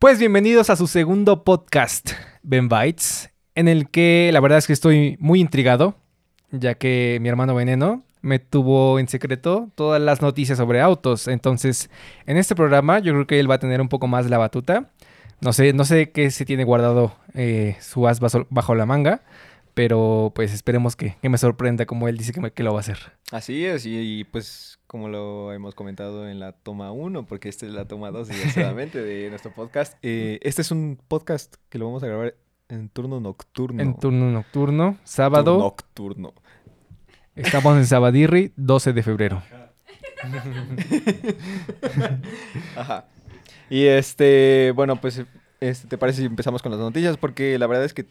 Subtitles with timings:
[0.00, 2.12] Pues bienvenidos a su segundo podcast,
[2.42, 5.94] Ben Bites, en el que la verdad es que estoy muy intrigado,
[6.50, 11.28] ya que mi hermano Veneno me tuvo en secreto todas las noticias sobre autos.
[11.28, 11.90] Entonces,
[12.24, 14.88] en este programa yo creo que él va a tener un poco más la batuta.
[15.42, 19.20] No sé, no sé qué se tiene guardado eh, su as bajo la manga,
[19.74, 22.78] pero pues esperemos que, que me sorprenda como él dice que, me- que lo va
[22.78, 22.98] a hacer.
[23.32, 27.64] Así es, y, y, pues como lo hemos comentado en la toma 1, porque esta
[27.66, 31.86] es la toma 2 desgraciadamente de nuestro podcast, eh, este es un podcast que lo
[31.86, 32.34] vamos a grabar
[32.68, 33.82] en turno nocturno.
[33.82, 36.32] En turno nocturno, Turno sábado, Nocturno.
[37.36, 39.42] estamos en Sabadirri, 12 de febrero.
[42.76, 43.06] Ajá.
[43.68, 45.22] Y este, bueno, pues,
[45.60, 47.16] este, ¿te parece si empezamos con las noticias?
[47.16, 48.06] Porque la verdad es que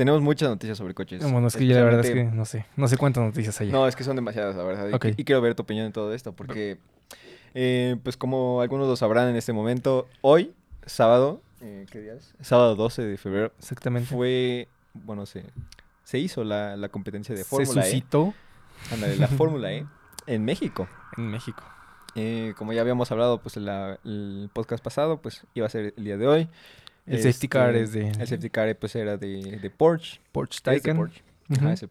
[0.00, 1.22] tenemos muchas noticias sobre coches.
[1.30, 3.70] Bueno, es que yo la verdad es que no sé, no sé cuántas noticias hay.
[3.70, 4.88] No, es que son demasiadas, la verdad.
[5.18, 6.78] y- quiero ver tu opinión en todo esto, porque,
[7.52, 10.54] eh, pues como algunos lo sabrán en este momento, hoy,
[10.86, 12.32] sábado, eh, ¿qué día es?
[12.40, 14.08] Sábado 12 de febrero, Exactamente.
[14.08, 15.44] fue, bueno, se,
[16.04, 17.84] se hizo la, la competencia de Se Fórmula E.
[17.84, 18.32] suscitó
[18.90, 19.84] Ándale, la Fórmula E
[20.26, 20.88] en México.
[21.18, 21.62] en México.
[22.14, 25.92] Eh, como ya habíamos hablado, pues en la- el podcast pasado, pues iba a ser
[25.96, 26.48] el día de hoy.
[27.16, 30.20] El safety car es de- El safety car, pues, era de, de Porsche.
[30.32, 30.96] Porsche Taycan.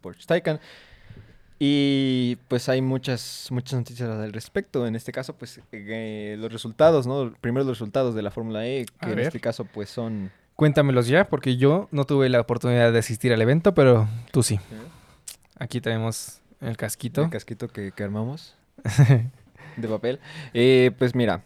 [0.00, 0.26] Porsche.
[0.26, 0.60] Taycan.
[1.62, 4.86] Y pues hay muchas, muchas noticias al respecto.
[4.86, 7.34] En este caso, pues eh, los resultados, ¿no?
[7.42, 9.26] Primero los resultados de la Fórmula E, A que en ver.
[9.26, 10.30] este caso pues son...
[10.56, 14.58] Cuéntamelos ya, porque yo no tuve la oportunidad de asistir al evento, pero tú sí.
[15.58, 17.24] Aquí tenemos el casquito.
[17.24, 18.54] El casquito que, que armamos
[19.76, 20.18] de papel.
[20.54, 21.42] Eh, pues mira,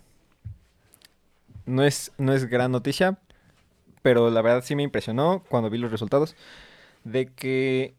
[1.66, 3.18] no es, no es gran noticia,
[4.04, 6.36] pero la verdad sí me impresionó cuando vi los resultados
[7.04, 7.94] de que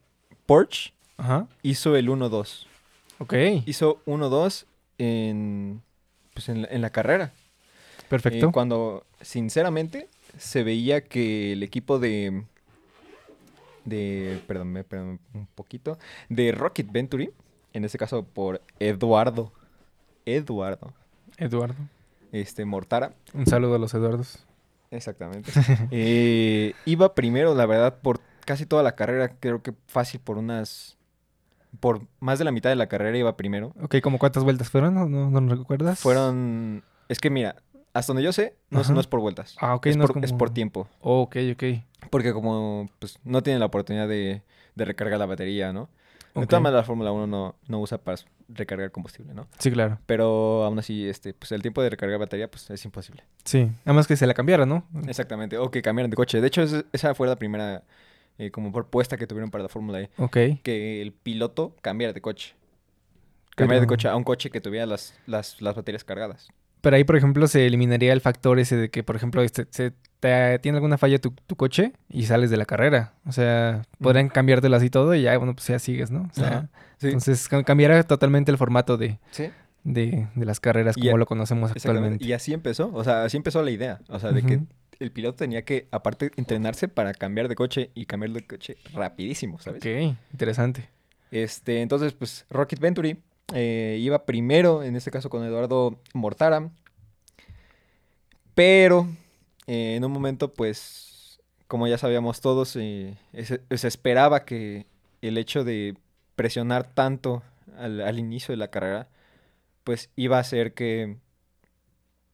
[0.45, 1.47] Porsche Ajá.
[1.63, 2.67] hizo el 1-2.
[3.17, 3.33] Ok.
[3.65, 4.65] Hizo 1-2
[4.99, 5.81] en,
[6.35, 7.33] pues en, la, en la carrera.
[8.07, 8.49] Perfecto.
[8.49, 12.43] Eh, cuando, sinceramente, se veía que el equipo de.
[13.85, 14.39] de.
[14.45, 15.97] Perdón, perdón, un poquito.
[16.29, 17.31] De Rocket Venturi,
[17.73, 19.51] en este caso por Eduardo.
[20.27, 20.93] Eduardo.
[21.39, 21.79] Eduardo.
[22.31, 23.13] Este, Mortara.
[23.33, 24.44] Un saludo a los Eduardos.
[24.95, 25.51] Exactamente.
[25.91, 29.29] Eh, iba primero, la verdad, por casi toda la carrera.
[29.39, 30.97] Creo que fácil por unas.
[31.79, 33.73] Por más de la mitad de la carrera iba primero.
[33.81, 34.93] Ok, ¿como cuántas vueltas fueron?
[34.95, 35.99] ¿No, no, no recuerdas?
[35.99, 36.83] Fueron.
[37.09, 37.57] Es que mira,
[37.93, 39.55] hasta donde yo sé, no, es- no es por vueltas.
[39.59, 40.87] Ah, ok, es, no por, es es como- por tiempo.
[41.01, 41.63] ok, ok.
[42.09, 44.41] Porque como pues, no tienen la oportunidad de,
[44.75, 45.89] de recargar la batería, ¿no?
[46.35, 46.49] De ok.
[46.49, 48.17] todas maneras, la Fórmula 1 no, no usa para
[48.49, 49.47] recargar combustible, ¿no?
[49.57, 49.97] Sí, claro.
[50.05, 53.23] Pero aún así, este, pues el tiempo de recargar batería pues, es imposible.
[53.45, 53.71] Sí.
[53.85, 54.85] Además que se la cambiara, ¿no?
[55.07, 55.57] Exactamente.
[55.57, 56.41] O que cambiaran de coche.
[56.41, 57.83] De hecho, es- esa fue la primera
[58.37, 60.09] eh, como propuesta que tuvieron para la Fórmula E.
[60.17, 60.37] Ok.
[60.61, 62.53] Que el piloto cambiara de coche.
[63.55, 66.49] Cambiara de coche a un coche que tuviera las, las, las baterías cargadas.
[66.85, 69.91] Pero ahí, por ejemplo, se eliminaría el factor ese de que, por ejemplo, este, se
[70.19, 73.13] te, tiene alguna falla tu, tu coche y sales de la carrera.
[73.25, 76.29] O sea, podrían cambiártelo así todo y ya, bueno, pues ya sigues, ¿no?
[76.29, 76.69] O sea.
[76.99, 77.07] Sí.
[77.07, 79.49] entonces ca- cambiará totalmente el formato de, sí.
[79.83, 82.23] de, de las carreras como lo conocemos actualmente.
[82.23, 84.59] Y así empezó, o sea, así empezó la idea, o sea, de que
[84.99, 89.59] el piloto tenía que, aparte, entrenarse para cambiar de coche y cambiar de coche rapidísimo,
[89.59, 89.81] ¿sabes?
[89.81, 90.87] Ok, interesante.
[91.31, 93.17] Este, entonces, pues, Rocket Venturi
[93.53, 96.69] eh, iba primero, en este caso con Eduardo Mortara,
[98.53, 99.07] pero
[99.67, 104.85] eh, en un momento, pues, como ya sabíamos todos, eh, se, se esperaba que
[105.21, 105.97] el hecho de
[106.35, 107.43] presionar tanto
[107.77, 109.09] al, al inicio de la carrera,
[109.83, 111.17] pues iba a hacer que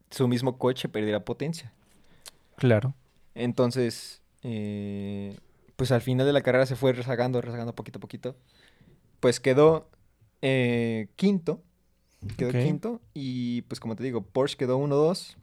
[0.09, 1.73] su mismo coche perdiera potencia.
[2.55, 2.93] Claro.
[3.33, 8.35] Entonces, pues al final de la carrera se fue rezagando, rezagando poquito a poquito.
[9.19, 9.89] Pues quedó
[10.41, 11.61] eh, quinto.
[12.37, 13.01] Quedó quinto.
[13.13, 15.35] Y pues como te digo, Porsche quedó 1-2.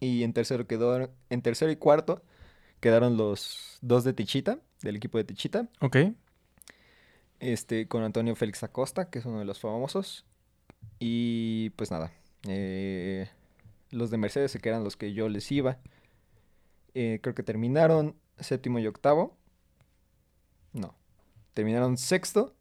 [0.00, 1.10] Y en tercero quedó.
[1.30, 2.22] En tercero y cuarto
[2.80, 5.68] quedaron los dos de Tichita, del equipo de Tichita.
[5.80, 5.96] Ok.
[7.38, 10.24] Este, con Antonio Félix Acosta, que es uno de los famosos.
[10.98, 12.12] Y pues nada.
[12.48, 13.28] eh,
[13.90, 15.78] los de Mercedes, que eran los que yo les iba.
[16.94, 19.36] eh, creo que terminaron séptimo y octavo.
[20.72, 20.94] No.
[21.54, 22.54] Terminaron sexto.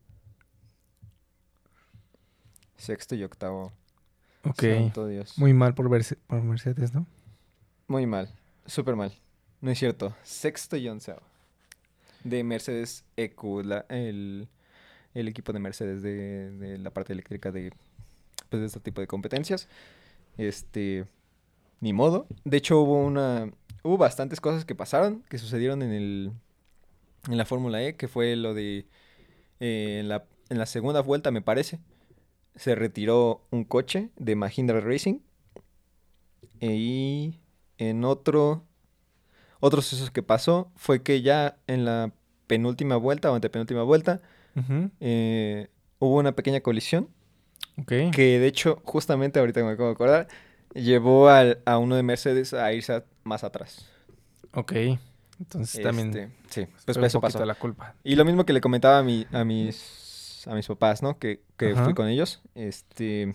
[2.77, 3.71] Sexto y octavo.
[4.43, 4.61] Ok.
[4.61, 5.37] Santo Dios.
[5.37, 7.05] Muy mal por, verse, por Mercedes, ¿no?
[7.87, 8.29] Muy mal.
[8.65, 9.13] Súper mal.
[9.61, 10.15] No es cierto.
[10.23, 11.21] Sexto y onceavo.
[12.23, 14.47] De Mercedes EQ, la- el,
[15.13, 17.71] el equipo de Mercedes de, de la parte eléctrica de,
[18.49, 19.67] pues, de este tipo de competencias.
[20.37, 21.05] Este,
[21.79, 22.27] ni modo.
[22.43, 23.51] De hecho, hubo una,
[23.83, 26.31] hubo bastantes cosas que pasaron, que sucedieron en el,
[27.29, 28.85] en la Fórmula E, que fue lo de,
[29.59, 31.79] eh, en la, en la segunda vuelta, me parece,
[32.55, 35.19] se retiró un coche de Mahindra Racing.
[36.61, 37.39] Y
[37.77, 38.63] en otro,
[39.59, 42.11] otro suceso que pasó fue que ya en la
[42.47, 44.21] penúltima vuelta o antepenúltima vuelta
[45.01, 45.67] eh,
[45.99, 47.09] hubo una pequeña colisión
[47.77, 47.87] Ok.
[48.13, 50.27] que de hecho justamente ahorita me acabo de acordar
[50.73, 53.89] llevó al- a uno de Mercedes a irse a- más atrás.
[54.53, 54.73] Ok.
[55.39, 56.07] Entonces también.
[56.15, 57.43] Este, sí, pues un eso pasó.
[57.45, 57.95] la culpa.
[58.03, 59.75] Y lo mismo que le comentaba a, mi, a mis
[60.47, 61.17] a mis papás, ¿no?
[61.19, 61.83] Que, que Ajá.
[61.85, 62.41] fui con ellos.
[62.55, 63.33] Este.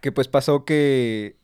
[0.00, 1.36] Que pues pasó que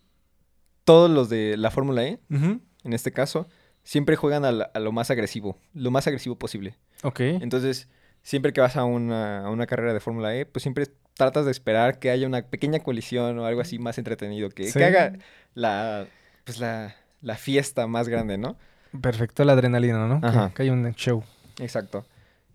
[0.84, 3.49] todos los de la Fórmula E, en este caso,
[3.82, 6.76] siempre juegan a, la- a lo más agresivo, lo más agresivo posible.
[7.02, 7.20] Ok.
[7.20, 7.88] Entonces,
[8.23, 11.50] siempre que vas a una, a una carrera de Fórmula E, pues siempre tratas de
[11.50, 14.79] esperar que haya una pequeña colisión o algo así más entretenido, que, Sí.
[14.79, 15.12] que haga
[15.55, 16.06] la,
[16.44, 18.56] pues la, la fiesta más grande, ¿no?
[19.02, 20.20] Perfecto, la adrenalina, ¿no?
[20.20, 20.52] Que- Ajá.
[20.55, 21.22] Que, hay un show.
[21.58, 22.06] Exacto.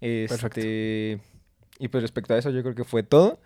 [0.02, 0.60] Perfecto.
[0.60, 1.20] Este,
[1.80, 3.40] y pues respecto a eso, yo creo que fue todo.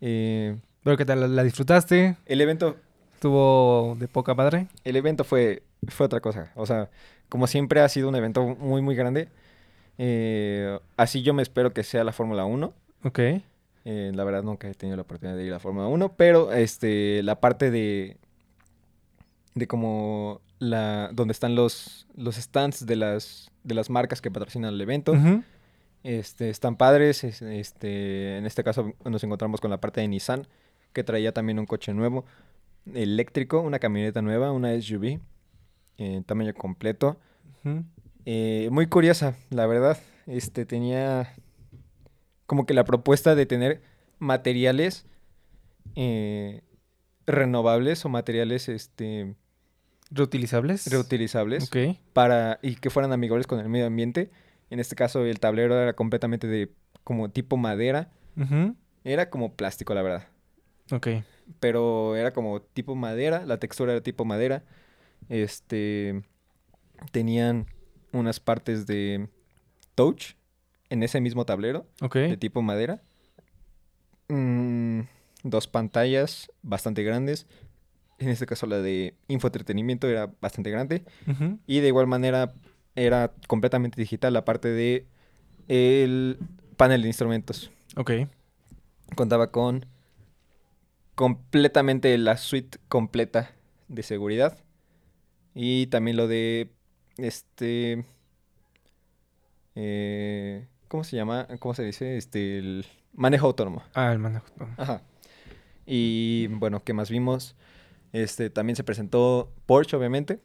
[0.00, 2.16] Eh, Pero que tal, ¿La- la disfrutaste?
[2.26, 2.76] el evento,
[3.14, 4.68] ¿Estuvo de poca madre?
[4.84, 6.52] el evento fue, fue otra cosa.
[6.54, 6.90] O sea,
[7.28, 9.28] como siempre ha sido un evento muy, muy grande.
[9.98, 12.72] Eh, así yo me espero que sea la Fórmula 1.
[13.04, 13.18] Ok.
[13.88, 16.52] Eh, la verdad nunca he tenido la oportunidad de ir a la Fórmula 1, pero
[16.52, 18.16] este, la parte de,
[19.54, 24.74] de como la, donde están los, los stands de las, de las marcas que patrocinan
[24.74, 25.42] el evento, Ujú.
[26.06, 27.24] Este, están padres.
[27.24, 30.46] es- Este, en este caso nos encontramos con la parte de Nissan,
[30.92, 32.24] que traía también un coche nuevo,
[32.94, 35.20] eléctrico, una camioneta nueva, una SUV,
[35.98, 37.18] en tamaño completo.
[38.24, 39.98] Eh, muy curiosa, la verdad.
[40.26, 41.34] Este tenía
[42.46, 43.82] como que la propuesta de tener
[44.18, 45.04] materiales
[45.96, 46.62] eh,
[47.26, 49.34] renovables o materiales este,
[50.10, 50.86] ¿Reutilizables?
[50.90, 51.96] reutilizables Ok.
[52.12, 54.30] para y que fueran amigables con el medio ambiente.
[54.70, 56.72] En este caso el tablero era completamente de
[57.04, 58.10] como tipo madera.
[59.04, 60.28] Era como plástico, la verdad.
[60.90, 61.08] Ok.
[61.60, 64.64] Pero era como tipo madera, la textura era tipo madera.
[65.28, 66.22] Este
[67.12, 67.66] tenían
[68.12, 69.28] unas partes de
[69.94, 70.34] touch
[70.88, 72.16] en ese mismo tablero Ok.
[72.16, 73.02] de tipo madera.
[74.28, 75.02] Mm,
[75.44, 77.46] dos pantallas bastante grandes.
[78.18, 81.04] En este caso la de infoentretenimiento era bastante grande.
[81.66, 82.54] Y de igual manera
[82.96, 85.06] era completamente digital la parte de
[85.68, 86.38] el
[86.76, 87.70] panel de instrumentos.
[87.96, 88.12] Ok.
[89.14, 89.86] Contaba con
[91.14, 93.52] completamente la suite completa
[93.88, 94.58] de seguridad.
[95.54, 96.70] Y también lo de
[97.16, 98.04] este
[99.74, 101.46] eh, ¿cómo se llama?
[101.60, 102.16] ¿Cómo se dice?
[102.16, 103.82] Este el manejo autónomo.
[103.94, 104.46] Ah, el manejo.
[104.76, 105.02] Ajá.
[105.86, 107.54] Y bueno, ¿qué más vimos?
[108.12, 110.40] Este también se presentó Porsche, obviamente,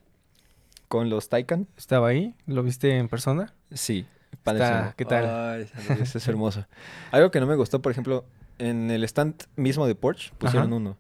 [0.92, 1.70] con los Taycan.
[1.78, 2.36] ¿Estaba ahí?
[2.48, 3.54] ¿Lo viste en persona?
[3.72, 4.94] Sí, Está-.
[4.98, 5.26] ¿qué tal?
[5.26, 5.68] Ay,
[6.02, 6.66] es hermoso.
[7.12, 8.26] Algo que no me gustó, por ejemplo,
[8.58, 10.76] en el stand mismo de Porsche pusieron Ajá.
[10.76, 10.98] uno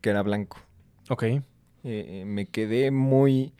[0.00, 0.58] que era blanco.
[1.10, 1.24] Ok.
[1.24, 1.42] Eh,
[1.82, 3.52] eh, me quedé muy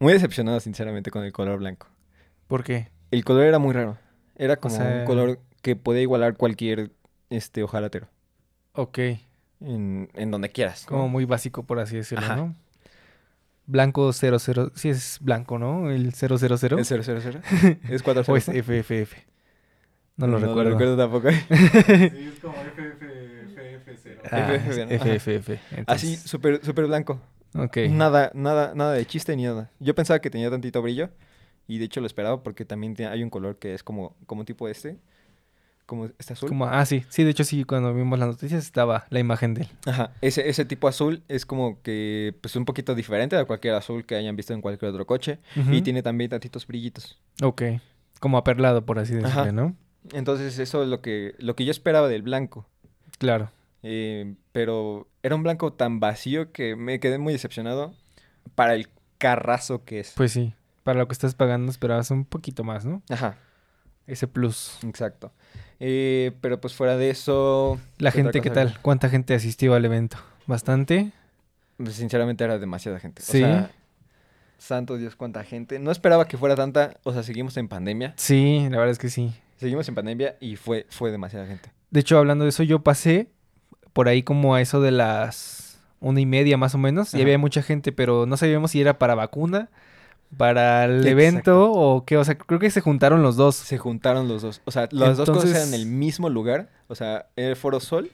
[0.00, 1.86] muy decepcionado sinceramente con el color blanco.
[2.48, 2.88] ¿Por qué?
[3.12, 3.98] El color era muy raro.
[4.34, 6.90] Era como sea- un color que podía igualar cualquier
[7.30, 8.08] este ojalatero
[8.72, 8.98] Ok.
[9.60, 10.82] en, en donde quieras.
[10.82, 10.88] ¿no?
[10.88, 12.34] Como muy básico, por así decirlo, Ajá.
[12.36, 12.54] ¿no?
[13.68, 14.72] Blanco 00.
[14.74, 15.90] Sí, es blanco, ¿no?
[15.90, 16.32] El 000.
[16.42, 16.78] ¿El 000?
[17.90, 18.28] ¿Es 400?
[18.28, 19.14] o es FFF.
[20.16, 20.70] No lo recuerdo.
[20.70, 21.28] recuerdo tampoco.
[21.30, 24.18] Sí, es como FFF0.
[24.32, 25.84] Ah, FFF, ¿no?
[25.86, 27.20] Así, súper súper blanco.
[27.54, 27.76] Ok.
[27.90, 29.70] Nada, nada, nada de chiste ni nada.
[29.80, 31.10] Yo pensaba que tenía tantito brillo
[31.66, 34.66] y de hecho lo esperaba porque también hay un color que es como, como tipo
[34.68, 34.96] este,
[35.88, 36.50] como este azul.
[36.50, 37.02] Como, ah, sí.
[37.08, 39.68] Sí, de hecho, sí, cuando vimos las noticias estaba la imagen de él.
[39.86, 44.04] Ajá, ese, ese tipo azul es como que pues un poquito diferente a cualquier azul
[44.04, 45.38] que hayan visto en cualquier otro coche
[45.72, 47.18] y tiene también tantitos brillitos.
[47.42, 47.62] Ok.
[48.20, 49.50] Como aperlado, por así decirlo, Ajá.
[49.50, 49.74] ¿no?
[50.12, 52.66] Entonces eso es lo que, lo que yo esperaba del blanco.
[53.16, 53.50] Claro.
[53.82, 57.94] Eh, pero era un blanco tan vacío que me quedé muy decepcionado
[58.54, 60.12] para el carrazo que es.
[60.18, 60.52] Pues sí.
[60.82, 63.02] Para lo que estás pagando esperabas un poquito más, ¿no?
[63.08, 63.38] Ajá,
[64.08, 64.78] Ese plus.
[64.82, 65.32] exacto.
[65.78, 67.78] Eh, pero pues fuera de eso...
[67.98, 68.78] La ¿qué otra gente, ¿qué tal?
[68.82, 70.16] ¿Cuánta gente asistió al evento?
[70.46, 71.12] ¿Bastante?
[71.76, 73.22] Pues, Sinceramente era demasiada gente.
[73.22, 73.44] Sí.
[73.44, 73.70] O sea,
[74.58, 75.78] santo Dios, cuánta gente.
[75.78, 76.96] No esperaba que fuera tanta.
[77.04, 78.14] O sea, seguimos en pandemia.
[78.16, 79.32] Sí, la verdad es que sí.
[79.56, 81.70] Seguimos en pandemia y fue, fue demasiada gente.
[81.90, 83.28] De hecho, hablando de eso, yo pasé
[83.92, 87.14] por ahí como a eso de las una y media más o menos.
[87.14, 89.70] Y había mucha gente, pero no sabíamos si era para vacuna,
[90.36, 91.10] para el Exacto.
[91.10, 92.16] evento o qué.
[92.16, 93.56] O sea, creo que se juntaron los dos.
[93.56, 94.60] Se juntaron los dos.
[94.64, 96.68] O sea, las dos cosas eran en el mismo lugar.
[96.88, 98.10] O sea, el Foro Sol.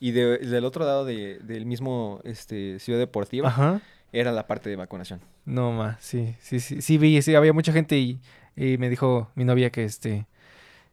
[0.00, 3.80] Y de- del otro lado de- del mismo este, Ciudad Deportiva Ajá.
[4.12, 5.20] era la parte de vacunación.
[5.44, 8.18] No más, sí, sí, sí, sí vi, sí, había mucha gente y,
[8.56, 10.26] y me dijo mi novia que este,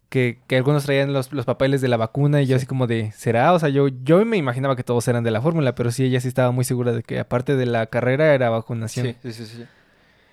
[0.10, 3.12] que, que algunos traían los, los papeles de la vacuna y yo así como de,
[3.12, 3.54] ¿será?
[3.54, 6.20] O sea, yo, yo me imaginaba que todos eran de la fórmula, pero sí, ella
[6.22, 9.08] sí estaba muy segura de que aparte de la carrera era vacunación.
[9.08, 9.66] Sí, sí, sí, sí.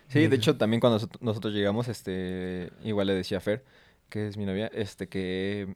[0.08, 3.64] Sí, de hecho, también cuando nosotros, llegamos, este, igual le decía a Fer,
[4.08, 5.74] que es mi novia, este, que,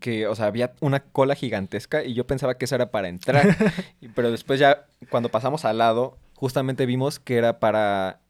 [0.00, 3.56] que, o sea, había una cola gigantesca y yo pensaba que eso era para entrar.
[4.14, 8.20] pero después ya, cuando pasamos al lado, justamente vimos que era para,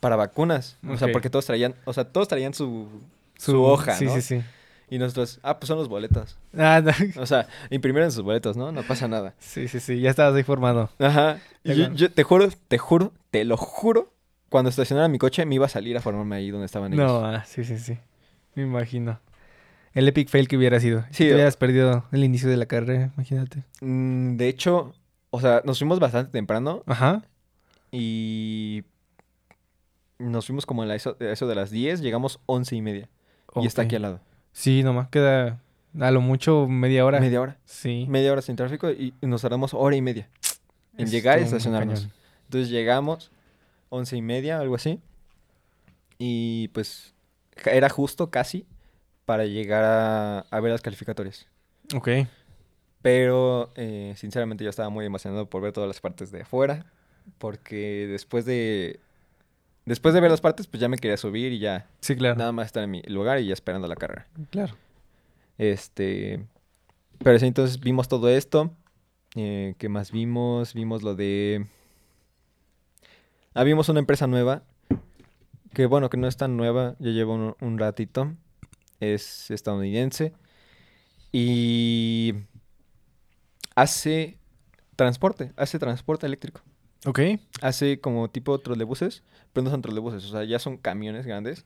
[0.00, 0.78] para vacunas.
[0.88, 2.88] O sea, porque todos traían, o sea, todos traían su,
[3.38, 4.14] su, hoja, Sí, ¿no?
[4.14, 4.42] sí, sí.
[4.90, 6.36] Y nosotros, ah, pues son los boletos.
[6.56, 6.92] Ah, no.
[7.22, 8.70] O sea, imprimieron sus boletos, ¿no?
[8.70, 9.34] No pasa nada.
[9.38, 10.90] sí, sí, sí, ya estabas ahí formado.
[10.98, 11.40] Ajá.
[11.64, 14.12] Y yo, yo te juro, te juro, te lo juro,
[14.54, 17.04] cuando estacionara mi coche me iba a salir a formarme ahí donde estaban ellos.
[17.04, 17.98] No, ah, sí, sí, sí.
[18.54, 19.18] Me imagino.
[19.94, 21.00] El epic fail que hubiera sido.
[21.10, 23.64] Sí, Si te hubieras perdido el inicio de la carrera, imagínate.
[23.80, 24.94] Mm, de hecho,
[25.30, 27.24] o sea, nos fuimos bastante temprano Ajá.
[27.90, 28.84] y
[30.20, 33.08] nos fuimos como a eso, eso de las 10, llegamos 11 y media.
[33.56, 34.20] Y está aquí al lado.
[34.52, 35.58] Sí, nomás queda
[35.98, 37.18] a lo mucho media hora.
[37.18, 37.58] Media hora.
[37.64, 38.06] Sí.
[38.08, 40.28] Media hora sin tráfico y nos tardamos hora y media
[40.96, 42.08] en llegar y estacionarnos.
[42.44, 43.32] Entonces llegamos,
[43.94, 45.00] 11 y media, algo así.
[46.18, 47.14] Y pues
[47.64, 48.66] era justo casi
[49.24, 51.46] para llegar a, a ver las calificatorias.
[51.94, 52.08] Ok.
[53.02, 56.86] Pero eh, sinceramente yo estaba muy emocionado por ver todas las partes de afuera.
[57.38, 59.00] Porque después de.
[59.84, 61.86] Después de ver las partes, pues ya me quería subir y ya.
[62.00, 62.36] Sí, claro.
[62.36, 64.26] Nada más estar en mi lugar y ya esperando la carrera.
[64.50, 64.74] Claro.
[65.58, 66.46] Este.
[67.22, 68.74] Pero sí, entonces vimos todo esto.
[69.34, 70.72] Eh, ¿Qué más vimos?
[70.72, 71.66] Vimos lo de.
[73.62, 74.62] Vimos una empresa nueva.
[75.72, 76.96] Que bueno, que no es tan nueva.
[76.98, 78.32] Ya lleva un, un ratito.
[79.00, 80.32] Es estadounidense.
[81.32, 82.34] Y.
[83.74, 84.38] Hace
[84.96, 85.52] transporte.
[85.56, 86.60] Hace transporte eléctrico.
[87.06, 87.20] Ok.
[87.60, 89.22] Hace como tipo trolebuses.
[89.52, 90.24] Pero no son trolebuses.
[90.24, 91.64] O sea, ya son camiones grandes.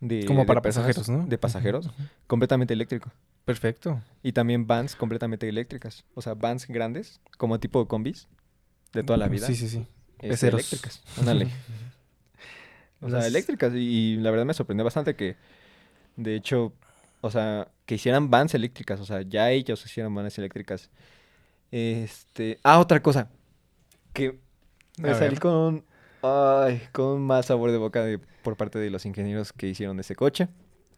[0.00, 1.26] De, Como de para personas- pasajeros, ¿no?
[1.26, 1.90] De pasajeros.
[2.28, 3.10] Completamente eléctrico.
[3.44, 4.00] Perfecto.
[4.22, 6.04] Y también vans completamente eléctricas.
[6.14, 8.28] O sea, vans grandes, como tipo combis,
[8.92, 9.46] de toda la vida.
[9.46, 9.86] Sí, sí, sí.
[10.20, 11.02] Este, eléctricas.
[11.18, 11.48] Ándale.
[13.00, 13.72] O sea, eléctricas.
[13.74, 15.36] Y, y la verdad me sorprendió bastante que,
[16.16, 16.72] de hecho,
[17.20, 18.98] o sea, que hicieran vans eléctricas.
[19.00, 20.90] O sea, ya ellos hicieron vans eléctricas.
[21.70, 22.58] Este.
[22.64, 23.30] Ah, otra cosa.
[24.12, 24.40] Que
[24.98, 25.84] me salí con.
[26.22, 30.16] Ay, con más sabor de boca de- por parte de los ingenieros que hicieron ese
[30.16, 30.48] coche.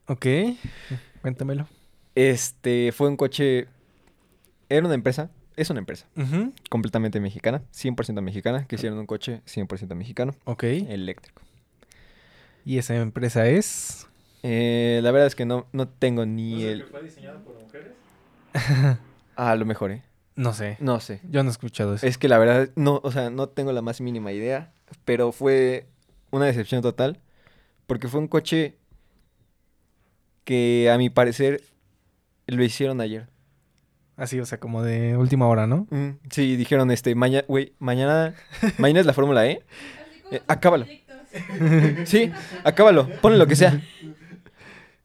[0.06, 0.26] Ok.
[1.20, 1.68] Cuéntamelo.
[2.14, 3.68] Este fue un coche.
[4.70, 5.30] Era una empresa.
[5.56, 6.06] Es una empresa.
[6.70, 10.64] Completamente mexicana, 100% mexicana, que hicieron un coche 100% mexicano, Ok.
[10.64, 11.42] eléctrico.
[12.64, 14.06] ¿Y esa empresa es?
[14.42, 16.84] Eh, la verdad es que no, no tengo ni ¿No es el el...
[16.84, 17.92] que fue diseñado por mujeres?
[18.54, 18.98] Ah,
[19.50, 20.02] a lo mejor, ¿eh?
[20.36, 20.76] No sé.
[20.80, 21.20] No sé.
[21.28, 22.06] Yo no he escuchado eso.
[22.06, 24.72] Es que la verdad, no, o sea, no tengo la más mínima idea,
[25.04, 25.86] pero fue
[26.30, 27.18] una decepción total,
[27.86, 28.76] porque fue un coche
[30.44, 31.62] que a mi parecer
[32.46, 33.28] lo hicieron ayer.
[34.16, 35.86] Así, o sea, como de última hora, ¿no?
[35.90, 38.34] Mm, sí, dijeron, este, mañana, güey, mañana,
[38.78, 39.62] mañana es la Fórmula E.
[40.30, 40.86] Eh, acábalo.
[42.04, 42.32] Sí,
[42.64, 43.80] acábalo, ponle lo que sea.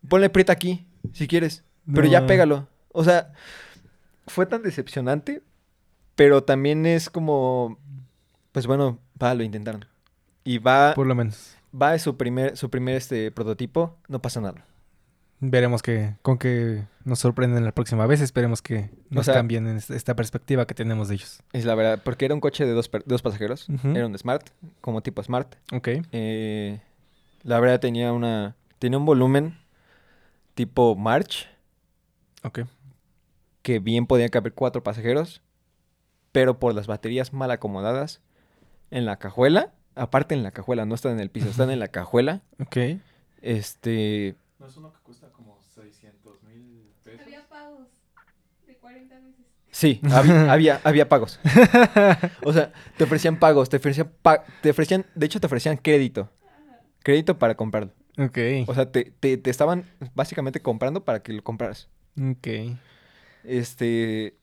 [0.10, 1.64] Ponle prieta aquí, si quieres.
[1.94, 2.68] Pero ya pégalo.
[2.92, 3.32] O sea,
[4.28, 5.44] fue tan decepcionante,
[6.16, 7.78] pero también es como,
[8.52, 9.86] pues bueno, va, lo intentaron.
[10.44, 11.56] Y va, Por lo menos.
[11.80, 14.66] va a su primer, su primer este prototipo, no pasa nada.
[15.50, 18.22] Veremos que, con que nos sorprenden la próxima vez.
[18.22, 21.44] Esperemos que nos sea- cambien en esta- perspectiva que tenemos de ellos.
[21.54, 24.48] Es la verdad, porque era un coche de dos, de dos pasajeros, era un Smart,
[24.82, 25.56] como tipo Smart.
[25.74, 25.90] Ok.
[26.12, 26.80] Eh,
[27.44, 29.58] la verdad tenía una, tenía un volumen
[30.56, 31.48] tipo March,
[32.44, 32.62] Ok.
[33.62, 35.42] que bien podían caber cuatro pasajeros,
[36.32, 38.22] pero por las baterías mal acomodadas
[38.90, 41.90] en la cajuela, aparte en la cajuela, no están en el piso, están en la
[41.90, 42.78] cajuela, Ok.
[43.42, 47.22] este, ¿No es uno que cuesta como 600 mil pesos?
[47.26, 47.88] Había pagos
[48.66, 49.46] de 40 meses.
[49.72, 51.40] sí, había, había, había pagos.
[52.44, 56.30] O sea, te ofrecían pagos, te ofrecían, pa- te ofrecían, de hecho te ofrecían crédito,
[57.04, 57.92] crédito para comprarlo.
[58.18, 58.38] Ok.
[58.68, 59.84] O sea, te, te, te estaban
[60.14, 61.90] básicamente comprando para que lo compraras.
[62.18, 62.48] Ok.
[63.44, 64.38] Este,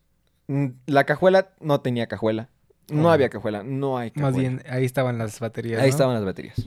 [0.86, 2.50] la cajuela no tenía cajuela,
[2.90, 4.30] no había cajuela, no hay cajuela.
[4.30, 5.80] Más bien, ahí estaban las baterías.
[5.80, 5.90] Ahí ¿no?
[5.90, 6.66] estaban las baterías.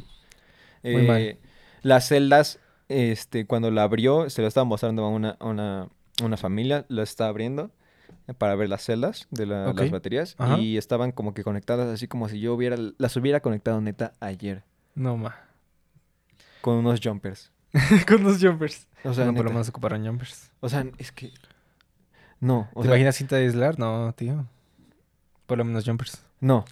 [0.84, 1.22] Muy mal.
[1.22, 1.40] Eh,
[1.82, 5.88] Las celdas, este, cuando la abrió, se lo estaba mostrando a una, una,
[6.24, 7.72] una familia, lo estaba abriendo
[8.28, 9.80] eh, para ver las celdas de la- Ok.
[9.82, 10.60] las baterías Ajá.
[10.60, 14.64] y estaban como que conectadas así como si yo hubiera las hubiera conectado neta ayer
[14.96, 15.36] No, ma.
[16.62, 17.52] con unos jumpers.
[18.08, 18.88] Con los jumpers.
[19.04, 20.52] O sea, no, por lo menos ocuparon jumpers.
[20.62, 21.32] o sea, es que
[22.40, 23.78] no, o ¿Te sea, imaginas cinta de aislar?
[23.80, 24.46] No, tío.
[25.46, 26.24] Por lo menos jumpers.
[26.40, 26.64] no.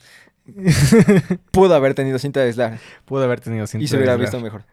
[1.51, 4.25] Pudo haber tenido cinta de aislar Pudo haber tenido cinta y se de hubiera aislar.
[4.29, 4.65] visto mejor.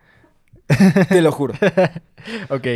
[1.09, 1.55] Te lo juro.
[2.51, 2.67] Ok.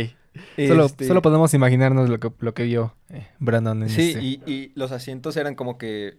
[0.67, 4.21] Solo, Este, solo podemos imaginarnos lo que, lo que vio eh, Brandon en Sí, este.
[4.21, 6.17] y, y los asientos eran como que,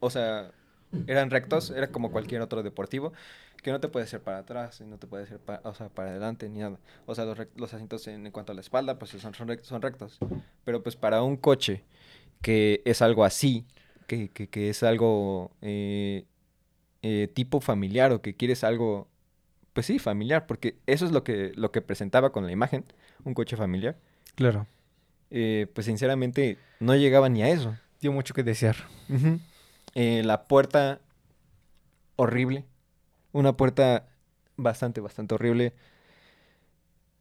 [0.00, 0.52] o sea,
[1.06, 3.12] eran rectos, era como cualquier otro deportivo,
[3.62, 6.10] que no te puede hacer para atrás, no te puede hacer pa- o sea, para
[6.10, 6.78] adelante, ni nada.
[7.06, 10.18] O sea, los, los asientos en, en cuanto a la espalda, pues son, son rectos.
[10.64, 11.84] Pero pues para un coche
[12.42, 13.66] que es algo así,
[14.06, 16.26] que, que, que es algo eh,
[17.02, 19.08] eh, tipo familiar o que quieres algo,
[19.72, 22.84] pues sí, familiar, porque eso es lo que, lo que presentaba con la imagen,
[23.24, 23.96] un coche familiar.
[24.34, 24.66] Claro.
[25.30, 27.76] eh, pues sinceramente no llegaba ni a eso.
[28.00, 28.76] Dio mucho que desear.
[29.94, 31.00] Eh, la puerta
[32.16, 32.64] horrible.
[33.32, 34.08] Una puerta
[34.56, 35.74] bastante, bastante horrible.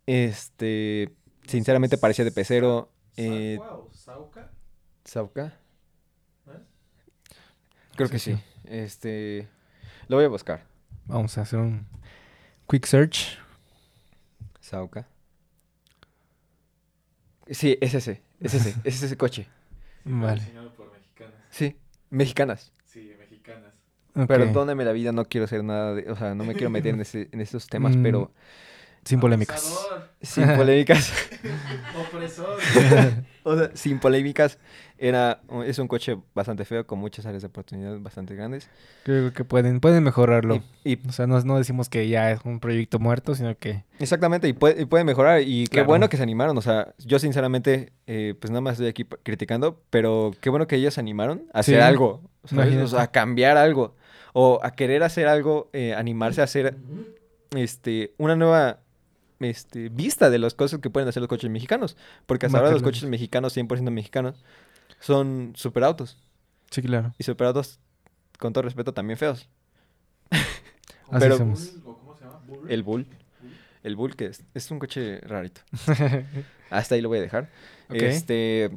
[0.06, 1.10] Este,
[1.46, 2.92] sinceramente parecía de pecero.
[3.18, 4.52] Eh, ¿Sacua o Sauca?
[5.06, 5.54] ¿Sauca?
[6.48, 6.60] ¿Eh?
[7.96, 8.36] Creo que sí.
[8.36, 8.42] sí.
[8.66, 9.48] Este,
[10.08, 10.66] lo voy a buscar.
[11.06, 11.86] Vamos a hacer un
[12.72, 13.38] quick search.
[14.62, 15.06] Sauca.
[17.50, 19.48] Sí, es ese, es ese, es ese coche.
[20.06, 20.40] Vale.
[20.40, 21.34] diseñado por mexicanas.
[21.50, 21.76] Sí,
[22.10, 22.72] mexicanas.
[22.86, 23.74] Sí, mexicanas.
[24.16, 24.28] Ok.
[24.28, 27.02] Perdóname la vida, no quiero hacer nada de, o sea, no me quiero meter en,
[27.02, 28.04] ese- en esos temas, Mm.
[28.04, 28.32] pero
[29.04, 29.66] Sin polémicas.
[29.66, 31.12] Abusador, sin polémicas.
[32.14, 32.58] opresor.
[33.44, 34.58] O sea, sin polémicas,
[34.98, 38.70] era, es un coche bastante feo, con muchas áreas de oportunidad bastante grandes.
[39.04, 40.62] Creo que pueden, pueden mejorarlo.
[40.84, 43.84] Y, y- O sea, no, no decimos que ya es un proyecto muerto, sino que...
[44.00, 45.42] exactamente, y puede, y puede mejorar.
[45.42, 46.58] Y qué bueno que se animaron.
[46.58, 50.76] O sea, yo sinceramente, eh, pues nada más estoy aquí criticando, pero qué bueno que
[50.76, 52.22] ellos se animaron a hacer Sí, algo.
[52.44, 53.96] O sea, a cambiar algo.
[54.34, 56.76] O a querer hacer algo, eh, animarse a hacer
[57.56, 58.80] este, una nueva
[59.42, 61.98] este, vista de las cosas que pueden hacer los coches mexicanos.
[62.26, 64.44] Porque hasta ahora los coches mexicanos, 100% mexicanos,
[65.00, 66.18] son superautos.
[66.70, 67.14] Sí, claro.
[67.18, 67.80] Y superautos,
[68.40, 69.48] con todo respeto, también feos.
[70.32, 70.46] Así
[71.20, 71.74] Pero- somos.
[71.84, 72.40] Bull, ¿o ¿Cómo se llama?
[72.48, 72.72] Bull.
[72.72, 73.08] El Bull.
[73.84, 75.62] El Bull, que es, es un coche rarito.
[76.70, 77.50] Hasta ahí lo voy a dejar.
[77.90, 78.70] Este.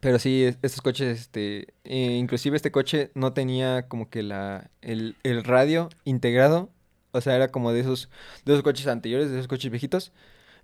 [0.00, 1.74] Pero sí, es- estos coches, este.
[1.84, 4.70] eh, inclusive este coche no tenía como que la.
[4.80, 6.70] El, el radio integrado.
[7.12, 8.08] O sea, era como de esos.
[8.44, 10.12] De esos coches anteriores, de esos coches viejitos.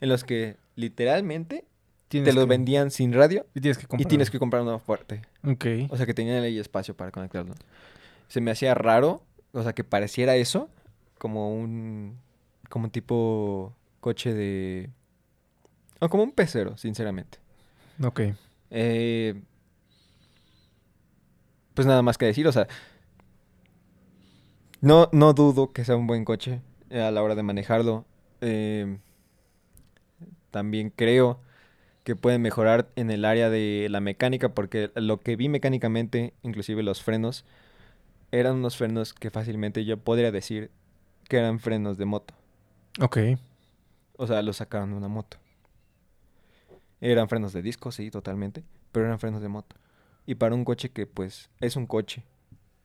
[0.00, 1.64] En los que literalmente
[2.08, 3.46] te los que- vendían sin radio.
[3.54, 4.08] Y tienes que Y comprar.
[4.08, 5.22] tienes que comprar uno fuerte.
[5.44, 5.66] Ok.
[5.90, 7.54] O sea, que tenían ahí espacio para conectarlo.
[8.28, 10.70] Se me hacía raro, o sea, que pareciera eso,
[11.18, 12.16] como un,
[12.70, 14.90] como un tipo coche de...
[16.00, 17.38] O como un pecero, sinceramente.
[18.02, 18.20] Ok.
[18.70, 19.34] Eh,
[21.74, 22.66] pues nada más que decir, o sea,
[24.80, 26.60] no, no dudo que sea un buen coche
[26.90, 28.04] eh, a la hora de manejarlo.
[28.40, 28.98] Eh,
[30.50, 31.40] también creo
[32.04, 36.82] que pueden mejorar en el área de la mecánica, porque lo que vi mecánicamente, inclusive
[36.82, 37.44] los frenos,
[38.30, 40.70] eran unos frenos que fácilmente yo podría decir
[41.28, 42.34] que eran frenos de moto.
[43.00, 43.18] Ok.
[44.16, 45.36] O sea, los sacaron de una moto.
[47.00, 49.76] Eran frenos de disco, sí, totalmente, pero eran frenos de moto.
[50.26, 52.24] Y para un coche que, pues, es un coche,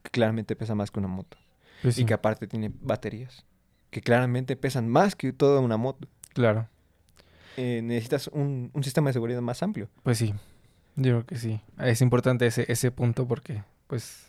[0.03, 1.37] que claramente pesa más que una moto.
[1.83, 3.45] Pues Y sí, que aparte tiene baterías,
[3.91, 6.07] que claramente pesan más que toda una moto.
[6.33, 6.67] claro.
[7.55, 9.87] Eh, necesitas un, un sistema de seguridad más amplio.
[10.01, 10.33] Pues sí.
[10.95, 11.61] Yo creo que sí.
[11.77, 14.25] Es importante ese, ese punto porque, pues,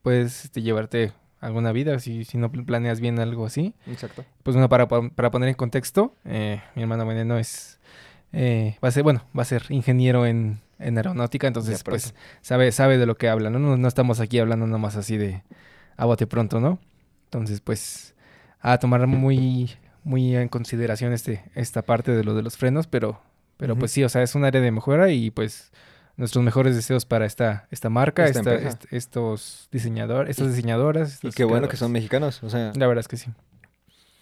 [0.00, 3.74] puedes este, llevarte alguna vida si, si no planeas bien algo así.
[3.86, 4.24] Exacto.
[4.42, 7.78] Pues bueno, para, para poner en contexto, eh, mi hermano Veneno es,
[8.32, 12.14] eh, va a ser, bueno, va a ser ingeniero en, en aeronáutica, entonces Ya pues
[12.40, 13.58] sabe, sabe de lo que habla, ¿no?
[13.58, 13.76] ¿no?
[13.76, 15.42] No estamos aquí hablando nomás así de
[15.96, 16.78] a bote pronto, ¿no?
[17.24, 18.14] Entonces, pues,
[18.60, 19.70] a tomar muy,
[20.04, 23.20] muy en consideración este, esta parte de lo de los frenos, pero,
[23.56, 25.72] pero pues sí, o sea, es un área de mejora y pues
[26.16, 28.78] nuestros mejores deseos para esta, esta marca, Esta esta- empresa.
[28.82, 31.22] est- estos diseñadores, estas diseñadoras.
[31.22, 32.42] Y qué bueno que son mexicanos.
[32.42, 33.30] O sea, La verdad es que sí,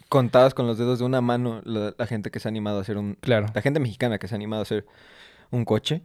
[0.08, 2.82] contadas con los dedos de una mano la, la gente que se ha animado a
[2.82, 3.14] hacer un...
[3.20, 3.46] claro.
[3.54, 4.86] La gente mexicana que se ha animado a hacer
[5.50, 6.02] un coche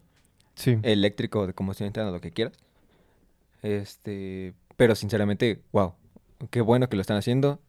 [0.56, 0.78] Sí.
[0.84, 2.54] eléctrico de combustión interna, lo que quieras.
[3.62, 5.96] Este, pero sinceramente, wow,
[6.52, 7.60] qué bueno que lo están haciendo.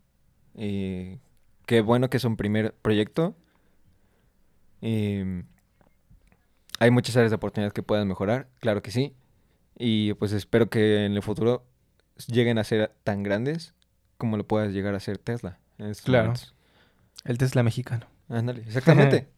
[0.54, 1.18] Y
[1.66, 3.34] qué bueno que es un primer proyecto.
[4.80, 5.22] Y
[6.78, 9.12] hay muchas áreas de oportunidad que puedan mejorar, claro que sí.
[9.76, 11.66] Y pues espero que en el futuro
[12.28, 13.74] lleguen a ser tan grandes
[14.16, 15.58] como lo pueda llegar a ser Tesla.
[16.04, 16.28] Claro.
[16.28, 16.54] momentos.
[17.24, 18.06] El Tesla mexicano.
[18.28, 19.28] Ándale, exactamente.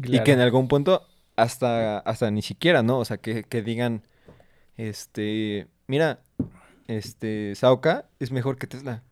[0.00, 1.02] Y que en algún punto
[1.34, 2.98] hasta, hasta ni siquiera, ¿no?
[3.00, 4.04] O sea, que, que digan,
[4.76, 6.20] este, mira,
[6.88, 9.02] este, Sauca es mejor que Tesla.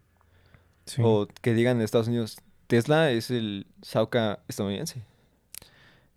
[0.86, 1.00] Sí.
[1.04, 5.02] O que digan en Estados Unidos, Tesla es el Sauca estadounidense.